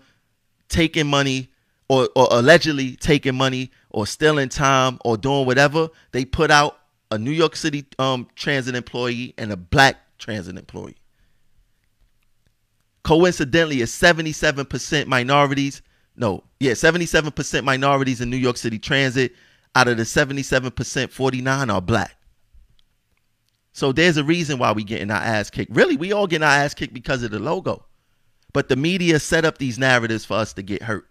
taking 0.70 1.06
money 1.06 1.50
or, 1.90 2.08
or 2.16 2.28
allegedly 2.30 2.96
taking 2.96 3.34
money 3.34 3.70
or 3.90 4.06
stealing 4.06 4.48
time 4.48 4.98
or 5.04 5.18
doing 5.18 5.44
whatever, 5.44 5.90
they 6.12 6.24
put 6.24 6.50
out 6.50 6.78
a 7.10 7.18
New 7.18 7.30
York 7.30 7.56
City 7.56 7.84
um, 7.98 8.26
transit 8.36 8.74
employee 8.74 9.34
and 9.36 9.52
a 9.52 9.56
black 9.58 9.96
transit 10.16 10.56
employee. 10.56 10.96
Coincidentally, 13.06 13.82
it's 13.82 13.96
77% 13.96 15.06
minorities. 15.06 15.80
No, 16.16 16.42
yeah, 16.58 16.72
77% 16.72 17.62
minorities 17.62 18.20
in 18.20 18.30
New 18.30 18.36
York 18.36 18.56
City 18.56 18.80
transit. 18.80 19.32
Out 19.76 19.86
of 19.86 19.96
the 19.96 20.02
77%, 20.02 21.12
49 21.12 21.70
are 21.70 21.80
black. 21.80 22.16
So 23.72 23.92
there's 23.92 24.16
a 24.16 24.24
reason 24.24 24.58
why 24.58 24.72
we 24.72 24.82
getting 24.82 25.12
our 25.12 25.22
ass 25.22 25.50
kicked. 25.50 25.70
Really, 25.72 25.96
we 25.96 26.12
all 26.12 26.26
getting 26.26 26.42
our 26.42 26.50
ass 26.50 26.74
kicked 26.74 26.94
because 26.94 27.22
of 27.22 27.30
the 27.30 27.38
logo. 27.38 27.84
But 28.52 28.68
the 28.68 28.74
media 28.74 29.20
set 29.20 29.44
up 29.44 29.58
these 29.58 29.78
narratives 29.78 30.24
for 30.24 30.34
us 30.34 30.52
to 30.54 30.62
get 30.62 30.82
hurt. 30.82 31.06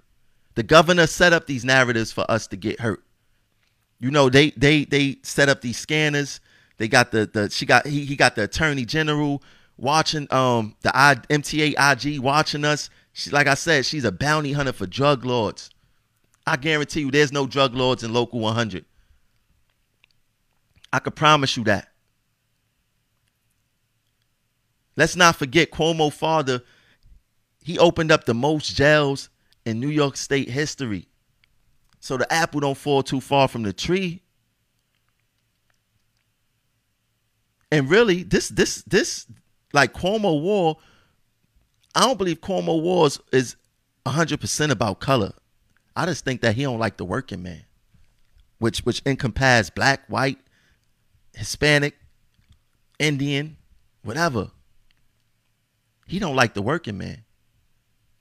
The 0.55 0.63
governor 0.63 1.07
set 1.07 1.31
up 1.31 1.47
these 1.47 1.63
narratives 1.63 2.11
for 2.11 2.29
us 2.29 2.45
to 2.47 2.57
get 2.57 2.81
hurt. 2.81 3.05
You 4.01 4.11
know, 4.11 4.29
they 4.29 4.49
they 4.49 4.83
they 4.83 5.19
set 5.23 5.47
up 5.47 5.61
these 5.61 5.77
scanners. 5.77 6.41
They 6.75 6.89
got 6.89 7.13
the 7.13 7.25
the 7.25 7.49
she 7.49 7.65
got 7.65 7.87
he 7.87 8.03
he 8.03 8.17
got 8.17 8.35
the 8.35 8.43
attorney 8.43 8.83
general 8.83 9.41
watching 9.77 10.27
um 10.31 10.75
the 10.81 10.95
I, 10.95 11.15
MTA 11.29 11.75
IG 11.77 12.19
watching 12.19 12.65
us. 12.65 12.89
She 13.13 13.29
like 13.29 13.47
I 13.47 13.53
said, 13.55 13.85
she's 13.85 14.05
a 14.05 14.11
bounty 14.11 14.53
hunter 14.53 14.73
for 14.73 14.85
drug 14.85 15.25
lords. 15.25 15.69
I 16.47 16.57
guarantee 16.57 17.01
you, 17.01 17.11
there's 17.11 17.31
no 17.31 17.47
drug 17.47 17.73
lords 17.73 18.03
in 18.03 18.13
local 18.13 18.39
100. 18.39 18.85
I 20.93 20.99
could 20.99 21.15
promise 21.15 21.57
you 21.57 21.63
that. 21.63 21.89
Let's 24.95 25.15
not 25.15 25.35
forget 25.35 25.71
Cuomo 25.71 26.13
father. 26.13 26.61
He 27.63 27.79
opened 27.79 28.11
up 28.11 28.25
the 28.25 28.33
most 28.33 28.75
jails 28.75 29.29
in 29.65 29.79
New 29.79 29.89
York 29.89 30.15
State 30.15 30.49
history. 30.49 31.07
So 31.99 32.17
the 32.17 32.31
apple 32.31 32.59
don't 32.59 32.77
fall 32.77 33.01
too 33.01 33.19
far 33.19 33.47
from 33.47 33.63
the 33.63 33.73
tree. 33.73 34.21
And 37.71 37.89
really, 37.89 38.23
this 38.23 38.49
this 38.49 38.83
this 38.83 39.25
like 39.75 39.93
Cuomo 39.93 40.41
War, 40.41 40.77
I 41.93 42.01
don't 42.01 42.17
believe 42.17 42.41
Cuomo 42.41 42.81
Wars 42.81 43.19
is 43.31 43.55
100% 44.05 44.71
about 44.71 44.99
color. 44.99 45.33
I 45.95 46.05
just 46.05 46.25
think 46.25 46.41
that 46.41 46.55
he 46.55 46.63
don't 46.63 46.79
like 46.79 46.97
the 46.97 47.05
working 47.05 47.43
man, 47.43 47.63
which 48.57 48.79
which 48.79 49.01
encompasses 49.05 49.69
black, 49.69 50.05
white, 50.07 50.39
Hispanic, 51.33 51.95
Indian, 52.99 53.57
whatever. 54.03 54.51
He 56.07 56.19
don't 56.19 56.35
like 56.35 56.53
the 56.53 56.61
working 56.61 56.97
man. 56.97 57.23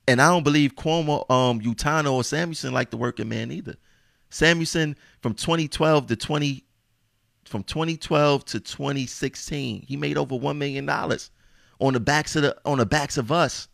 And 0.06 0.20
I 0.20 0.28
don't 0.28 0.44
believe 0.44 0.76
Cuomo, 0.76 1.28
um, 1.30 1.60
Utano, 1.60 2.12
or 2.12 2.22
Samuelsen 2.22 2.72
like 2.72 2.90
the 2.90 2.96
working 2.96 3.28
man 3.28 3.50
either. 3.50 3.76
Samuelsen 4.30 4.96
from 5.20 5.34
2012 5.34 6.06
to 6.08 6.16
20 6.16 6.64
from 7.44 7.62
2012 7.62 8.44
to 8.46 8.60
2016, 8.60 9.82
he 9.82 9.96
made 9.96 10.16
over 10.16 10.36
one 10.36 10.58
million 10.58 10.86
dollars 10.86 11.30
on 11.80 11.94
the 11.94 12.00
backs 12.00 12.36
of 12.36 12.42
the 12.42 12.56
on 12.64 12.78
the 12.78 12.86
backs 12.86 13.16
of 13.16 13.32
us. 13.32 13.68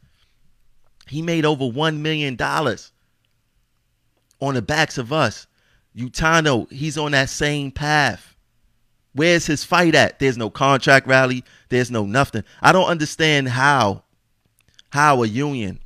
He 1.06 1.22
made 1.22 1.44
over 1.44 1.66
one 1.66 2.02
million 2.02 2.36
dollars 2.36 2.92
on 4.40 4.54
the 4.54 4.62
backs 4.62 4.98
of 4.98 5.12
us. 5.12 5.46
Utano, 5.96 6.70
he's 6.70 6.96
on 6.96 7.12
that 7.12 7.28
same 7.30 7.70
path. 7.70 8.36
Where's 9.12 9.46
his 9.46 9.64
fight 9.64 9.94
at? 9.94 10.18
There's 10.18 10.38
no 10.38 10.50
contract 10.50 11.06
rally. 11.06 11.44
There's 11.68 11.90
no 11.90 12.06
nothing. 12.06 12.44
I 12.62 12.72
don't 12.72 12.88
understand 12.88 13.48
how 13.48 14.04
how 14.90 15.22
a 15.22 15.26
union 15.26 15.80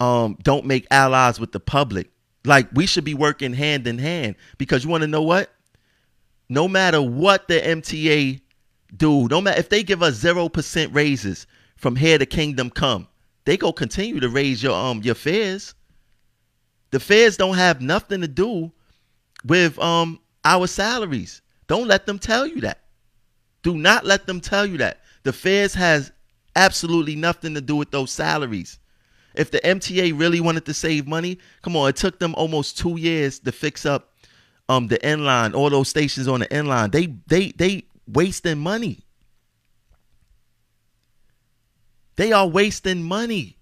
um 0.00 0.36
don't 0.42 0.66
make 0.66 0.86
allies 0.90 1.38
with 1.38 1.52
the 1.52 1.60
public. 1.60 2.10
Like 2.44 2.68
we 2.72 2.86
should 2.86 3.04
be 3.04 3.14
working 3.14 3.52
hand 3.52 3.86
in 3.86 3.98
hand 3.98 4.34
because 4.58 4.84
you 4.84 4.90
want 4.90 5.02
to 5.02 5.08
know 5.08 5.22
what? 5.22 5.50
No 6.48 6.66
matter 6.66 7.00
what 7.00 7.46
the 7.46 7.60
MTA 7.60 8.40
do, 8.96 9.28
no 9.28 9.40
matter 9.40 9.58
if 9.58 9.68
they 9.68 9.82
give 9.82 10.02
us 10.02 10.14
zero 10.14 10.48
percent 10.48 10.92
raises 10.94 11.46
from 11.76 11.96
here 11.96 12.18
to 12.18 12.26
kingdom 12.26 12.70
come, 12.70 13.08
they 13.44 13.56
go 13.56 13.72
continue 13.72 14.20
to 14.20 14.28
raise 14.28 14.62
your 14.62 14.74
um 14.74 15.02
your 15.02 15.14
fares. 15.14 15.74
The 16.90 17.00
fares 17.00 17.36
don't 17.36 17.56
have 17.56 17.80
nothing 17.80 18.20
to 18.20 18.28
do 18.28 18.70
with 19.44 19.78
um 19.78 20.20
our 20.44 20.66
salaries. 20.66 21.42
Don't 21.66 21.88
let 21.88 22.06
them 22.06 22.18
tell 22.18 22.46
you 22.46 22.60
that. 22.62 22.80
Do 23.62 23.76
not 23.76 24.04
let 24.04 24.26
them 24.26 24.40
tell 24.40 24.66
you 24.66 24.78
that. 24.78 25.00
The 25.22 25.32
fares 25.32 25.74
has 25.74 26.12
absolutely 26.56 27.16
nothing 27.16 27.54
to 27.54 27.60
do 27.60 27.76
with 27.76 27.90
those 27.90 28.10
salaries. 28.10 28.78
If 29.34 29.50
the 29.50 29.60
MTA 29.60 30.18
really 30.18 30.40
wanted 30.40 30.66
to 30.66 30.74
save 30.74 31.06
money, 31.06 31.38
come 31.62 31.76
on, 31.76 31.88
it 31.88 31.96
took 31.96 32.18
them 32.18 32.34
almost 32.34 32.76
two 32.76 32.98
years 32.98 33.38
to 33.40 33.52
fix 33.52 33.86
up 33.86 34.10
um 34.68 34.88
the 34.88 35.02
N 35.04 35.24
line, 35.24 35.54
all 35.54 35.70
those 35.70 35.88
stations 35.88 36.28
on 36.28 36.40
the 36.40 36.52
N 36.52 36.66
line. 36.66 36.90
They 36.90 37.06
they 37.26 37.52
they 37.52 37.84
wasting 38.06 38.58
money. 38.58 39.04
They 42.16 42.32
are 42.32 42.46
wasting 42.46 43.02
money. 43.02 43.56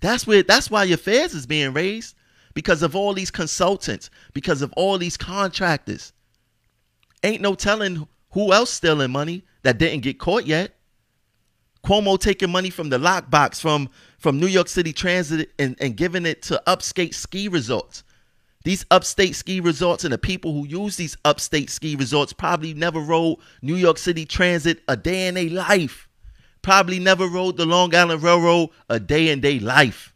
That's 0.00 0.26
where 0.26 0.42
that's 0.42 0.70
why 0.70 0.84
your 0.84 0.98
fares 0.98 1.34
is 1.34 1.46
being 1.46 1.72
raised 1.72 2.14
because 2.52 2.82
of 2.82 2.94
all 2.94 3.14
these 3.14 3.30
consultants, 3.30 4.10
because 4.32 4.62
of 4.62 4.72
all 4.74 4.98
these 4.98 5.16
contractors. 5.16 6.12
Ain't 7.22 7.40
no 7.40 7.54
telling 7.54 8.06
who 8.32 8.52
else 8.52 8.70
stealing 8.70 9.10
money 9.10 9.44
that 9.62 9.78
didn't 9.78 10.02
get 10.02 10.18
caught 10.18 10.46
yet. 10.46 10.76
Cuomo 11.84 12.18
taking 12.18 12.50
money 12.50 12.70
from 12.70 12.88
the 12.88 12.98
lockbox 12.98 13.60
from 13.60 13.90
from 14.18 14.40
New 14.40 14.46
York 14.46 14.68
City 14.68 14.92
Transit 14.92 15.50
and, 15.58 15.76
and 15.80 15.96
giving 15.96 16.26
it 16.26 16.42
to 16.42 16.62
upstate 16.68 17.14
ski 17.14 17.48
resorts. 17.48 18.04
These 18.64 18.84
upstate 18.90 19.36
ski 19.36 19.60
resorts 19.60 20.04
and 20.04 20.12
the 20.12 20.18
people 20.18 20.52
who 20.52 20.66
use 20.66 20.96
these 20.96 21.16
upstate 21.24 21.70
ski 21.70 21.96
resorts 21.96 22.32
probably 22.32 22.74
never 22.74 22.98
rode 22.98 23.38
New 23.62 23.76
York 23.76 23.98
City 23.98 24.24
Transit 24.24 24.82
a 24.88 24.96
day 24.96 25.28
in 25.28 25.34
their 25.34 25.50
life 25.50 26.08
probably 26.64 26.98
never 26.98 27.28
rode 27.28 27.56
the 27.56 27.66
Long 27.66 27.94
Island 27.94 28.22
Railroad 28.22 28.70
a 28.88 28.98
day 28.98 29.28
in 29.28 29.40
day 29.40 29.60
life. 29.60 30.12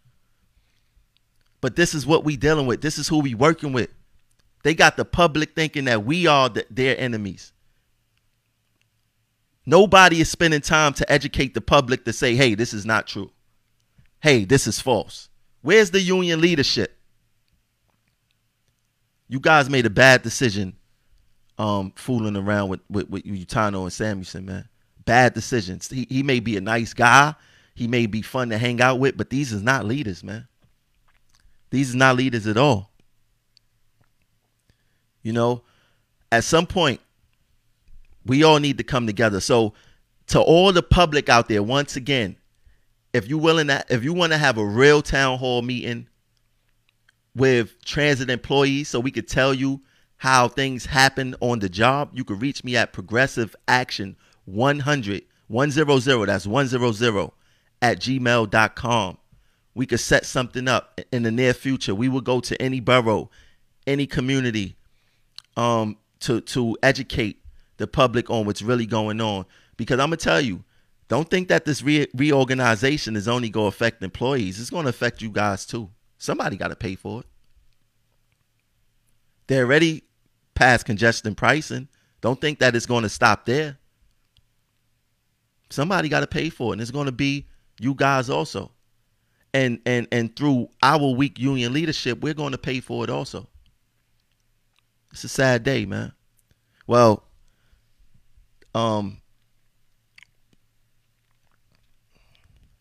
But 1.61 1.77
this 1.77 1.95
is 1.95 2.07
what 2.07 2.25
we 2.25 2.37
dealing 2.37 2.67
with. 2.67 2.81
This 2.81 2.99
is 2.99 3.07
who 3.07 3.21
we 3.21 3.35
working 3.35 3.73
with. 3.73 3.95
They 4.65 4.75
got 4.75 4.97
the 4.97 5.05
public 5.05 5.55
thinking 5.55 5.85
that 5.85 6.05
we 6.05 6.27
are 6.27 6.49
the, 6.49 6.67
their 6.71 6.99
enemies. 6.99 7.53
Nobody 9.67 10.21
is 10.21 10.31
spending 10.31 10.63
time 10.63 10.95
to 10.95 11.13
educate 11.13 11.55
the 11.55 11.61
public 11.61 12.05
to 12.07 12.13
say, 12.13 12.35
hey, 12.35 12.55
this 12.55 12.73
is 12.73 12.87
not 12.87 13.07
true. 13.07 13.31
Hey, 14.21 14.45
this 14.45 14.67
is 14.67 14.81
false. 14.81 15.29
Where's 15.61 15.91
the 15.91 16.01
union 16.01 16.41
leadership? 16.41 16.98
You 19.29 19.41
guys 19.41 19.69
made 19.69 19.87
a 19.87 19.91
bad 19.91 20.23
decision 20.23 20.75
um, 21.59 21.93
fooling 21.97 22.37
around 22.37 22.71
with, 22.71 22.81
with, 22.89 23.11
with 23.11 23.25
Utano 23.25 23.83
and 23.83 23.93
Samuelsen, 23.93 24.45
man 24.45 24.69
bad 25.09 25.33
decisions. 25.33 25.89
He, 25.89 26.07
he 26.11 26.23
may 26.23 26.39
be 26.39 26.59
a 26.59 26.61
nice 26.61 26.93
guy. 26.93 27.35
He 27.75 27.89
may 27.89 28.05
be 28.05 28.21
fun 28.21 28.51
to 28.51 28.59
hang 28.59 28.83
out 28.83 28.99
with, 28.99 29.17
but 29.17 29.31
these 29.31 29.55
is 29.55 29.63
not 29.63 29.87
leaders, 29.87 30.23
man. 30.23 30.47
These 31.71 31.89
is 31.89 31.95
not 31.95 32.17
leaders 32.17 32.47
at 32.47 32.59
all. 32.59 32.91
You 35.23 35.33
know, 35.33 35.63
at 36.31 36.45
some 36.45 36.67
point, 36.67 37.01
we 38.27 38.45
all 38.45 38.59
need 38.59 38.77
to 38.77 38.85
come 38.85 39.07
together. 39.07 39.41
So, 39.41 39.73
to 40.27 40.41
all 40.41 40.75
the 40.75 40.83
public 40.83 41.31
out 41.31 41.49
there, 41.49 41.63
once 41.63 41.97
again, 41.97 42.37
if 43.15 43.31
you 43.31 43.39
willing 43.39 43.69
to, 43.69 43.83
if 43.89 44.05
you 44.05 44.13
want 44.13 44.33
to 44.33 44.39
have 44.39 44.59
a 44.59 44.67
real 44.67 45.01
town 45.01 45.39
hall 45.39 45.63
meeting 45.63 46.07
with 47.39 47.83
transit 47.85 48.29
employees, 48.29 48.89
so 48.89 49.01
we 49.01 49.11
could 49.11 49.29
tell 49.29 49.55
you 49.55 49.81
how 50.19 50.49
things 50.49 50.87
happen 50.87 51.35
on 51.41 51.61
the 51.61 51.69
job, 51.69 52.11
you 52.13 52.25
could 52.25 52.43
reach 52.43 52.65
me 52.65 52.77
at 52.77 52.93
Progressive 52.93 53.55
Action 53.67 54.17
100 54.45 55.23
100 55.47 56.27
that's 56.27 56.47
100 56.47 57.31
at 57.81 58.01
gmail.com 58.01 59.19
we 59.75 59.87
could 59.87 60.01
set 60.01 60.27
something 60.27 60.67
up 60.67 61.01
in 61.13 61.23
the 61.23 61.31
near 61.31 61.55
future. 61.55 61.95
We 61.95 62.09
will 62.09 62.21
go 62.21 62.41
to 62.41 62.61
any 62.61 62.81
borough 62.81 63.31
any 63.87 64.07
community 64.07 64.77
um 65.57 65.97
to 66.21 66.41
to 66.41 66.77
educate 66.83 67.43
the 67.77 67.87
public 67.87 68.29
on 68.29 68.45
what's 68.45 68.61
really 68.61 68.87
going 68.87 69.21
on. 69.21 69.47
Because 69.77 70.01
i'm 70.01 70.09
gonna 70.09 70.17
tell 70.17 70.41
you 70.41 70.65
don't 71.07 71.31
think 71.31 71.49
that 71.49 71.65
this 71.65 71.83
re- 71.83 72.09
reorganization 72.15 73.17
is 73.17 73.29
only 73.29 73.49
going 73.49 73.65
to 73.65 73.69
affect 73.69 74.03
employees. 74.03 74.61
It's 74.61 74.69
going 74.69 74.85
to 74.85 74.91
affect 74.91 75.23
you 75.23 75.31
guys 75.31 75.65
too 75.65 75.89
somebody 76.19 76.57
got 76.57 76.69
to 76.69 76.77
pay 76.77 76.95
for 76.95 77.21
it 77.21 77.27
they're 79.47 79.65
already 79.65 80.03
past 80.55 80.85
congestion 80.85 81.35
pricing 81.35 81.89
don't 82.21 82.41
think 82.41 82.59
that 82.59 82.75
it's 82.77 82.87
going 82.87 83.03
to 83.03 83.09
stop 83.09 83.47
there 83.47 83.79
Somebody 85.71 86.09
got 86.09 86.21
to 86.21 86.27
pay 86.27 86.49
for 86.49 86.73
it, 86.73 86.75
and 86.75 86.81
it's 86.81 86.91
going 86.91 87.07
to 87.07 87.13
be 87.13 87.47
you 87.79 87.95
guys 87.95 88.31
also. 88.31 88.73
And 89.53 89.81
and 89.87 90.07
and 90.13 90.35
through 90.35 90.69
our 90.83 91.15
weak 91.15 91.39
union 91.39 91.73
leadership, 91.73 92.21
we're 92.21 92.35
going 92.35 92.53
to 92.53 92.59
pay 92.59 92.81
for 92.81 93.05
it 93.05 93.11
also. 93.11 93.49
It's 95.13 95.25
a 95.25 95.29
sad 95.29 95.65
day, 95.65 95.87
man. 95.87 96.13
Well, 96.87 97.25
um, 98.75 99.21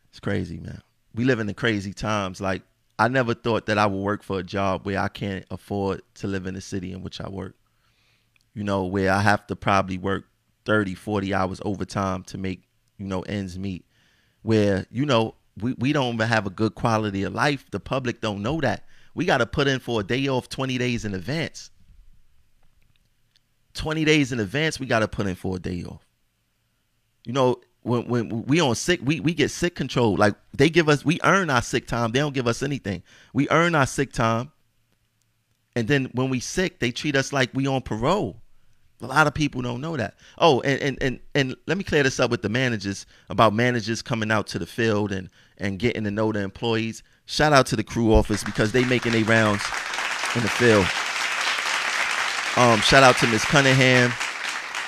it's 0.09 0.19
crazy, 0.19 0.59
man. 0.59 0.81
We 1.15 1.23
live 1.23 1.39
in 1.39 1.47
the 1.47 1.53
crazy 1.53 1.93
times. 1.93 2.41
Like 2.41 2.63
I 2.99 3.07
never 3.07 3.33
thought 3.33 3.67
that 3.67 3.77
I 3.77 3.85
would 3.85 4.01
work 4.01 4.23
for 4.23 4.39
a 4.39 4.43
job 4.43 4.85
where 4.85 4.99
I 4.99 5.07
can't 5.07 5.45
afford 5.51 6.01
to 6.15 6.27
live 6.27 6.47
in 6.47 6.55
the 6.55 6.61
city 6.61 6.91
in 6.91 7.03
which 7.03 7.21
I 7.21 7.29
work. 7.29 7.55
You 8.53 8.63
know, 8.63 8.85
where 8.85 9.11
I 9.11 9.21
have 9.21 9.45
to 9.47 9.55
probably 9.55 9.99
work 9.99 10.25
30, 10.65 10.95
40 10.95 11.33
hours 11.33 11.61
overtime 11.63 12.23
to 12.23 12.37
make, 12.37 12.63
you 12.97 13.05
know, 13.05 13.21
ends 13.21 13.59
meet. 13.59 13.85
Where, 14.41 14.87
you 14.89 15.05
know, 15.05 15.35
we, 15.59 15.73
we 15.73 15.93
don't 15.93 16.15
even 16.15 16.27
have 16.27 16.47
a 16.47 16.49
good 16.49 16.73
quality 16.73 17.23
of 17.23 17.33
life. 17.33 17.65
The 17.71 17.79
public 17.79 18.19
don't 18.19 18.41
know 18.41 18.59
that. 18.61 18.85
We 19.13 19.25
got 19.25 19.39
to 19.39 19.45
put 19.45 19.67
in 19.67 19.79
for 19.79 20.01
a 20.01 20.03
day 20.03 20.27
off 20.27 20.49
20 20.49 20.77
days 20.77 21.05
in 21.05 21.13
advance. 21.13 21.69
20 23.75 24.05
days 24.05 24.31
in 24.31 24.39
advance, 24.39 24.79
we 24.79 24.87
got 24.87 24.99
to 24.99 25.07
put 25.07 25.27
in 25.27 25.35
for 25.35 25.57
a 25.57 25.59
day 25.59 25.83
off. 25.83 26.05
You 27.25 27.33
know, 27.33 27.61
when 27.83 28.07
when 28.07 28.45
we 28.45 28.59
on 28.59 28.75
sick, 28.75 28.99
we 29.03 29.19
we 29.19 29.33
get 29.33 29.49
sick 29.49 29.75
control. 29.75 30.15
Like 30.15 30.35
they 30.55 30.69
give 30.69 30.89
us, 30.89 31.05
we 31.05 31.19
earn 31.23 31.49
our 31.49 31.61
sick 31.61 31.87
time. 31.87 32.11
They 32.11 32.19
don't 32.19 32.33
give 32.33 32.47
us 32.47 32.61
anything. 32.61 33.03
We 33.33 33.47
earn 33.49 33.75
our 33.75 33.85
sick 33.85 34.11
time, 34.11 34.51
and 35.75 35.87
then 35.87 36.05
when 36.13 36.29
we 36.29 36.39
sick, 36.39 36.79
they 36.79 36.91
treat 36.91 37.15
us 37.15 37.31
like 37.31 37.49
we 37.53 37.67
on 37.67 37.81
parole. 37.81 38.41
A 39.01 39.05
lot 39.05 39.27
of 39.27 39.35
people 39.35 39.61
don't 39.61 39.79
know 39.79 39.95
that. 39.95 40.15
Oh, 40.37 40.59
and 40.61 40.81
and 40.81 40.97
and 41.01 41.19
and 41.35 41.55
let 41.67 41.77
me 41.77 41.83
clear 41.83 42.03
this 42.03 42.19
up 42.19 42.31
with 42.31 42.41
the 42.41 42.49
managers 42.49 43.05
about 43.29 43.53
managers 43.53 44.01
coming 44.01 44.31
out 44.31 44.47
to 44.47 44.59
the 44.59 44.65
field 44.65 45.11
and 45.11 45.29
and 45.59 45.77
getting 45.77 46.03
to 46.03 46.11
know 46.11 46.31
the 46.31 46.39
employees. 46.41 47.03
Shout 47.25 47.53
out 47.53 47.67
to 47.67 47.75
the 47.75 47.83
crew 47.83 48.13
office 48.13 48.43
because 48.43 48.71
they 48.71 48.85
making 48.85 49.11
their 49.11 49.23
rounds 49.23 49.63
in 50.35 50.41
the 50.41 50.49
field. 50.49 50.85
Um, 52.57 52.79
shout 52.81 53.03
out 53.03 53.17
to 53.17 53.27
Miss 53.27 53.45
Cunningham. 53.45 54.11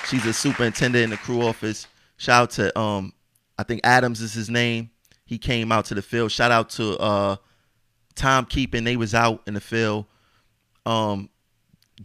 She's 0.08 0.26
a 0.26 0.32
superintendent 0.32 1.04
in 1.04 1.10
the 1.10 1.16
crew 1.16 1.42
office. 1.42 1.86
Shout 2.20 2.42
out 2.42 2.50
to 2.50 2.78
um, 2.78 3.14
I 3.56 3.62
think 3.62 3.80
Adams 3.82 4.20
is 4.20 4.34
his 4.34 4.50
name. 4.50 4.90
He 5.24 5.38
came 5.38 5.72
out 5.72 5.86
to 5.86 5.94
the 5.94 6.02
field. 6.02 6.30
Shout 6.30 6.50
out 6.50 6.68
to 6.70 6.98
uh, 6.98 7.36
timekeeping. 8.14 8.84
They 8.84 8.98
was 8.98 9.14
out 9.14 9.42
in 9.46 9.54
the 9.54 9.60
field. 9.60 10.04
Um, 10.84 11.30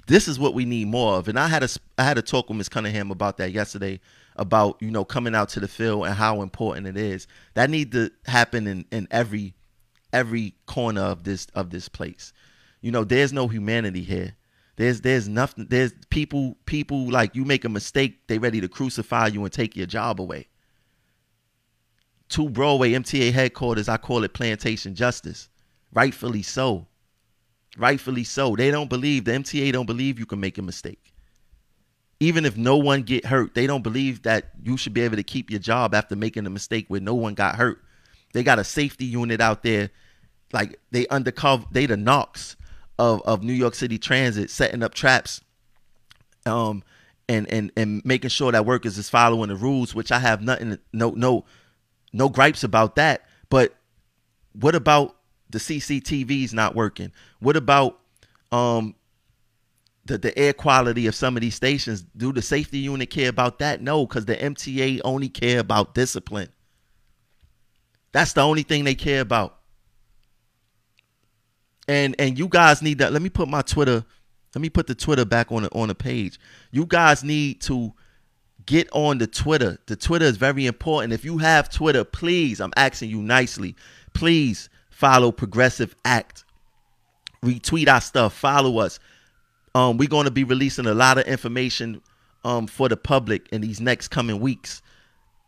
this 0.08 0.30
is 0.30 0.40
what 0.40 0.54
we 0.54 0.64
need 0.64 0.88
more 0.88 1.16
of. 1.16 1.28
And 1.28 1.38
I 1.38 1.50
had 1.50 1.64
a 1.64 1.70
I 1.98 2.06
had 2.06 2.18
a 2.18 2.22
talk 2.22 2.48
with 2.48 2.58
Miss 2.58 2.70
Cunningham 2.70 3.12
about 3.12 3.36
that 3.40 3.52
yesterday 3.52 4.00
about 4.38 4.78
you 4.80 4.90
know 4.90 5.04
coming 5.04 5.36
out 5.36 5.50
to 5.50 5.60
the 5.60 5.68
field 5.68 6.06
and 6.06 6.16
how 6.16 6.42
important 6.42 6.88
it 6.88 6.96
is. 6.96 7.28
That 7.56 7.70
need 7.70 7.92
to 7.92 8.10
happen 8.26 8.68
in 8.68 8.86
in 8.94 9.10
every 9.12 9.54
every 10.14 10.56
corner 10.66 11.02
of 11.02 11.26
this 11.26 11.48
of 11.56 11.72
this 11.72 11.90
place. 11.90 12.32
You 12.80 12.92
know, 12.92 13.04
there's 13.04 13.34
no 13.34 13.50
humanity 13.50 14.04
here. 14.04 14.34
There's 14.78 15.02
there's 15.02 15.28
nothing. 15.28 15.68
There's 15.70 15.94
people 16.10 16.58
people 16.66 17.10
like 17.10 17.36
you 17.36 17.46
make 17.46 17.64
a 17.64 17.70
mistake, 17.70 18.28
they 18.28 18.38
ready 18.38 18.60
to 18.62 18.68
crucify 18.68 19.28
you 19.28 19.44
and 19.44 19.54
take 19.54 19.76
your 19.76 19.86
job 19.86 20.20
away. 20.20 20.48
Two 22.28 22.50
Broadway 22.50 22.92
MTA 22.92 23.32
headquarters, 23.32 23.88
I 23.88 23.98
call 23.98 24.24
it 24.24 24.34
plantation 24.34 24.96
justice. 24.96 25.50
Rightfully 25.94 26.42
so. 26.42 26.88
Rightfully 27.78 28.24
so. 28.24 28.56
They 28.56 28.72
don't 28.72 28.90
believe 28.90 29.26
the 29.26 29.32
MTA 29.32 29.72
don't 29.72 29.86
believe 29.86 30.20
you 30.20 30.26
can 30.26 30.40
make 30.40 30.58
a 30.58 30.62
mistake. 30.62 31.14
Even 32.20 32.46
if 32.46 32.58
no 32.58 32.78
one 32.78 33.04
get 33.04 33.26
hurt, 33.26 33.54
they 33.54 33.68
don't 33.68 33.84
believe 33.84 34.24
that 34.24 34.52
you 34.64 34.78
should 34.78 34.94
be 34.94 35.02
able 35.02 35.18
to 35.18 35.24
keep 35.24 35.52
your 35.52 35.60
job 35.60 35.94
after 35.94 36.16
making 36.16 36.46
a 36.46 36.50
mistake 36.50 36.86
where 36.88 37.02
no 37.02 37.14
one 37.14 37.34
got 37.34 37.56
hurt. 37.56 37.82
They 38.34 38.44
got 38.44 38.60
a 38.60 38.64
safety 38.64 39.06
unit 39.06 39.40
out 39.40 39.64
there, 39.64 39.92
like 40.52 40.80
they 40.92 41.08
undercover. 41.08 41.66
They 41.72 41.86
the 41.86 41.98
knocks 41.98 42.56
of 42.98 43.22
of 43.24 43.44
New 43.44 43.54
York 43.54 43.76
City 43.76 43.98
Transit 43.98 44.50
setting 44.50 44.84
up 44.84 44.94
traps 44.94 45.42
um 46.46 46.84
and 47.28 47.52
and 47.52 47.72
and 47.76 48.04
making 48.06 48.30
sure 48.30 48.52
that 48.52 48.66
workers 48.66 48.98
is 48.98 49.10
following 49.10 49.50
the 49.50 49.56
rules 49.56 49.96
which 49.96 50.12
I 50.12 50.20
have 50.20 50.42
nothing 50.42 50.78
no 50.94 51.12
no 51.12 51.46
no 52.14 52.30
gripes 52.30 52.64
about 52.64 52.96
that. 52.96 53.26
But 53.50 53.76
what 54.54 54.76
about 54.76 55.18
the 55.50 55.58
CCTVs 55.58 56.54
not 56.54 56.76
working? 56.76 57.12
What 57.40 57.58
about 57.58 58.00
um 58.52 58.96
the, 60.06 60.20
the 60.20 60.38
air 60.38 60.54
quality 60.54 61.08
of 61.08 61.16
some 61.16 61.36
of 61.36 61.42
these 61.42 61.56
stations? 61.56 62.06
Do 62.16 62.32
the 62.32 62.42
safety 62.42 62.78
unit 62.78 63.10
care 63.10 63.30
about 63.30 63.60
that? 63.60 63.82
No 63.82 64.06
because 64.06 64.26
the 64.26 64.36
mta 64.36 65.02
only 65.04 65.30
care 65.30 65.60
about 65.60 65.96
discipline. 65.96 66.50
That's 68.12 68.34
the 68.34 68.42
only 68.42 68.64
thing 68.64 68.86
they 68.86 68.96
care 68.96 69.22
about 69.22 69.58
and 71.88 72.16
and 72.20 72.38
you 72.38 72.48
guys 72.48 72.82
need 72.82 73.00
that. 73.00 73.14
Let 73.14 73.22
me 73.22 73.30
put 73.30 73.48
my 73.48 73.62
Twitter. 73.62 74.04
Let 74.54 74.62
me 74.62 74.70
put 74.70 74.88
the 74.88 74.96
Twitter 74.96 75.26
back 75.26 75.52
on 75.52 75.64
the 75.64 75.70
on 75.74 75.88
the 75.90 75.96
page. 75.96 76.40
You 76.72 76.86
guys 76.86 77.24
need 77.24 77.62
to 77.62 77.94
get 78.66 78.90
on 78.92 79.18
the 79.18 79.28
Twitter. 79.28 79.78
The 79.86 79.96
Twitter 79.96 80.26
is 80.26 80.38
very 80.38 80.66
important. 80.66 81.14
If 81.14 81.26
you 81.26 81.38
have 81.38 81.70
Twitter, 81.70 82.04
please, 82.04 82.60
I'm 82.60 82.74
asking 82.76 83.10
you 83.10 83.22
nicely, 83.22 83.76
please 84.14 84.70
follow 84.90 85.32
Progressive 85.32 85.96
Act. 86.04 86.46
Retweet 87.44 87.88
our 87.88 88.02
stuff. 88.02 88.34
Follow 88.34 88.80
us. 88.80 89.00
Um, 89.76 89.98
we're 89.98 90.08
going 90.08 90.26
to 90.26 90.32
be 90.32 90.44
releasing 90.44 90.88
a 90.88 90.94
lot 90.94 91.18
of 91.18 91.26
information 91.26 92.02
um, 92.44 92.66
for 92.66 92.90
the 92.90 92.98
public 92.98 93.48
in 93.50 93.62
these 93.62 93.82
next 93.82 94.08
coming 94.08 94.40
weeks 94.40 94.82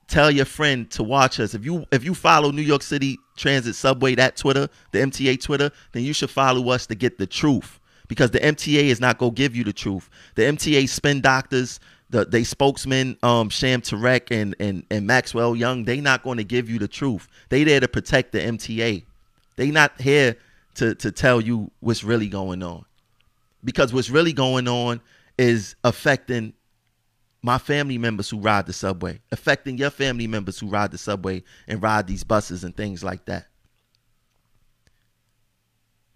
tell 0.07 0.31
your 0.31 0.45
friend 0.45 0.89
to 0.91 1.03
watch 1.03 1.39
us. 1.39 1.53
If 1.53 1.65
you 1.65 1.85
if 1.91 2.03
you 2.03 2.13
follow 2.13 2.51
New 2.51 2.61
York 2.61 2.81
City 2.81 3.17
Transit 3.35 3.75
Subway 3.75 4.15
that 4.15 4.37
Twitter, 4.37 4.69
the 4.91 4.99
MTA 4.99 5.41
Twitter, 5.41 5.71
then 5.91 6.03
you 6.03 6.13
should 6.13 6.29
follow 6.29 6.69
us 6.69 6.87
to 6.87 6.95
get 6.95 7.17
the 7.17 7.27
truth 7.27 7.79
because 8.07 8.31
the 8.31 8.39
MTA 8.39 8.85
is 8.85 8.99
not 8.99 9.17
gonna 9.17 9.31
give 9.31 9.55
you 9.55 9.63
the 9.63 9.73
truth. 9.73 10.09
The 10.35 10.43
MTA 10.43 10.87
spin 10.89 11.21
doctors, 11.21 11.79
the 12.09 12.25
they 12.25 12.43
spokesman, 12.43 13.17
um, 13.23 13.49
Shams 13.49 13.89
Tarek 13.89 14.31
and 14.31 14.55
and 14.59 14.85
and 14.89 15.05
Maxwell 15.05 15.55
Young, 15.55 15.83
they 15.83 16.01
not 16.01 16.23
going 16.23 16.37
to 16.37 16.43
give 16.43 16.69
you 16.69 16.79
the 16.79 16.87
truth. 16.87 17.27
They 17.49 17.63
there 17.63 17.79
to 17.79 17.87
protect 17.87 18.31
the 18.31 18.39
MTA. 18.39 19.03
They 19.55 19.71
not 19.71 19.99
here 19.99 20.37
to 20.75 20.95
to 20.95 21.11
tell 21.11 21.41
you 21.41 21.71
what's 21.81 22.03
really 22.03 22.29
going 22.29 22.63
on, 22.63 22.85
because 23.63 23.93
what's 23.93 24.09
really 24.09 24.33
going 24.33 24.67
on 24.67 25.01
is 25.37 25.75
affecting 25.83 26.53
my 27.41 27.57
family 27.57 27.97
members 27.97 28.29
who 28.29 28.39
ride 28.39 28.65
the 28.65 28.73
subway, 28.73 29.19
affecting 29.31 29.77
your 29.77 29.89
family 29.89 30.27
members 30.27 30.59
who 30.59 30.67
ride 30.67 30.91
the 30.91 30.97
subway 30.97 31.43
and 31.67 31.81
ride 31.81 32.07
these 32.07 32.23
buses 32.23 32.63
and 32.63 32.75
things 32.75 33.03
like 33.03 33.25
that. 33.25 33.47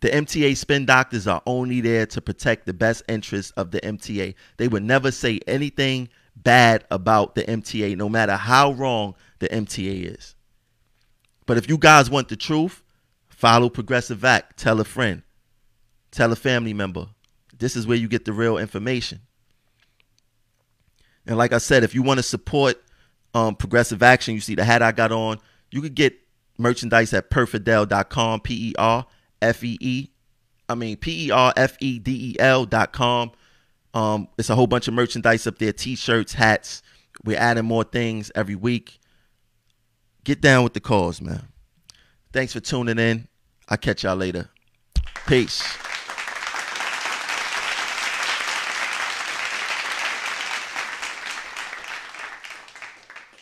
The 0.01 0.09
MTA 0.09 0.57
spin 0.57 0.87
doctors 0.87 1.27
are 1.27 1.43
only 1.45 1.79
there 1.79 2.07
to 2.07 2.21
protect 2.21 2.65
the 2.65 2.73
best 2.73 3.03
interests 3.07 3.51
of 3.51 3.69
the 3.69 3.79
MTA. 3.81 4.33
They 4.57 4.67
would 4.67 4.83
never 4.83 5.11
say 5.11 5.39
anything 5.45 6.09
bad 6.35 6.85
about 6.89 7.35
the 7.35 7.43
MTA, 7.43 7.95
no 7.95 8.09
matter 8.09 8.35
how 8.35 8.73
wrong 8.73 9.13
the 9.39 9.47
MTA 9.47 10.15
is. 10.15 10.35
But 11.45 11.57
if 11.57 11.69
you 11.69 11.77
guys 11.77 12.09
want 12.09 12.29
the 12.29 12.35
truth, 12.35 12.81
follow 13.29 13.69
Progressive 13.69 14.25
Act. 14.25 14.57
Tell 14.57 14.79
a 14.79 14.83
friend, 14.83 15.21
tell 16.09 16.31
a 16.31 16.35
family 16.35 16.73
member. 16.73 17.07
This 17.57 17.75
is 17.75 17.85
where 17.85 17.97
you 17.97 18.07
get 18.07 18.25
the 18.25 18.33
real 18.33 18.57
information. 18.57 19.21
And 21.25 21.37
like 21.37 21.53
I 21.53 21.57
said, 21.59 21.83
if 21.83 21.93
you 21.93 22.03
want 22.03 22.17
to 22.17 22.23
support 22.23 22.81
um, 23.33 23.55
progressive 23.55 24.03
action, 24.03 24.33
you 24.33 24.41
see 24.41 24.55
the 24.55 24.63
hat 24.63 24.81
I 24.81 24.91
got 24.91 25.11
on, 25.11 25.39
you 25.69 25.81
could 25.81 25.95
get 25.95 26.15
merchandise 26.57 27.13
at 27.13 27.29
perfedel.com, 27.29 28.41
P 28.41 28.69
E 28.69 28.73
R 28.77 29.05
F 29.41 29.63
E 29.63 29.77
E. 29.79 30.07
I 30.67 30.75
mean, 30.75 30.97
P 30.97 31.27
E 31.27 31.31
R 31.31 31.53
F 31.55 31.77
E 31.79 31.99
D 31.99 32.33
E 32.33 32.39
L.com. 32.39 33.31
Um, 33.93 34.29
it's 34.37 34.49
a 34.49 34.55
whole 34.55 34.67
bunch 34.67 34.87
of 34.87 34.93
merchandise 34.93 35.45
up 35.47 35.57
there 35.57 35.73
t 35.73 35.95
shirts, 35.95 36.33
hats. 36.33 36.81
We're 37.23 37.37
adding 37.37 37.65
more 37.65 37.83
things 37.83 38.31
every 38.35 38.55
week. 38.55 38.99
Get 40.23 40.41
down 40.41 40.63
with 40.63 40.73
the 40.73 40.79
cause, 40.79 41.21
man. 41.21 41.47
Thanks 42.31 42.53
for 42.53 42.59
tuning 42.59 42.99
in. 42.99 43.27
I'll 43.67 43.77
catch 43.77 44.03
y'all 44.03 44.15
later. 44.15 44.49
Peace. 45.27 45.61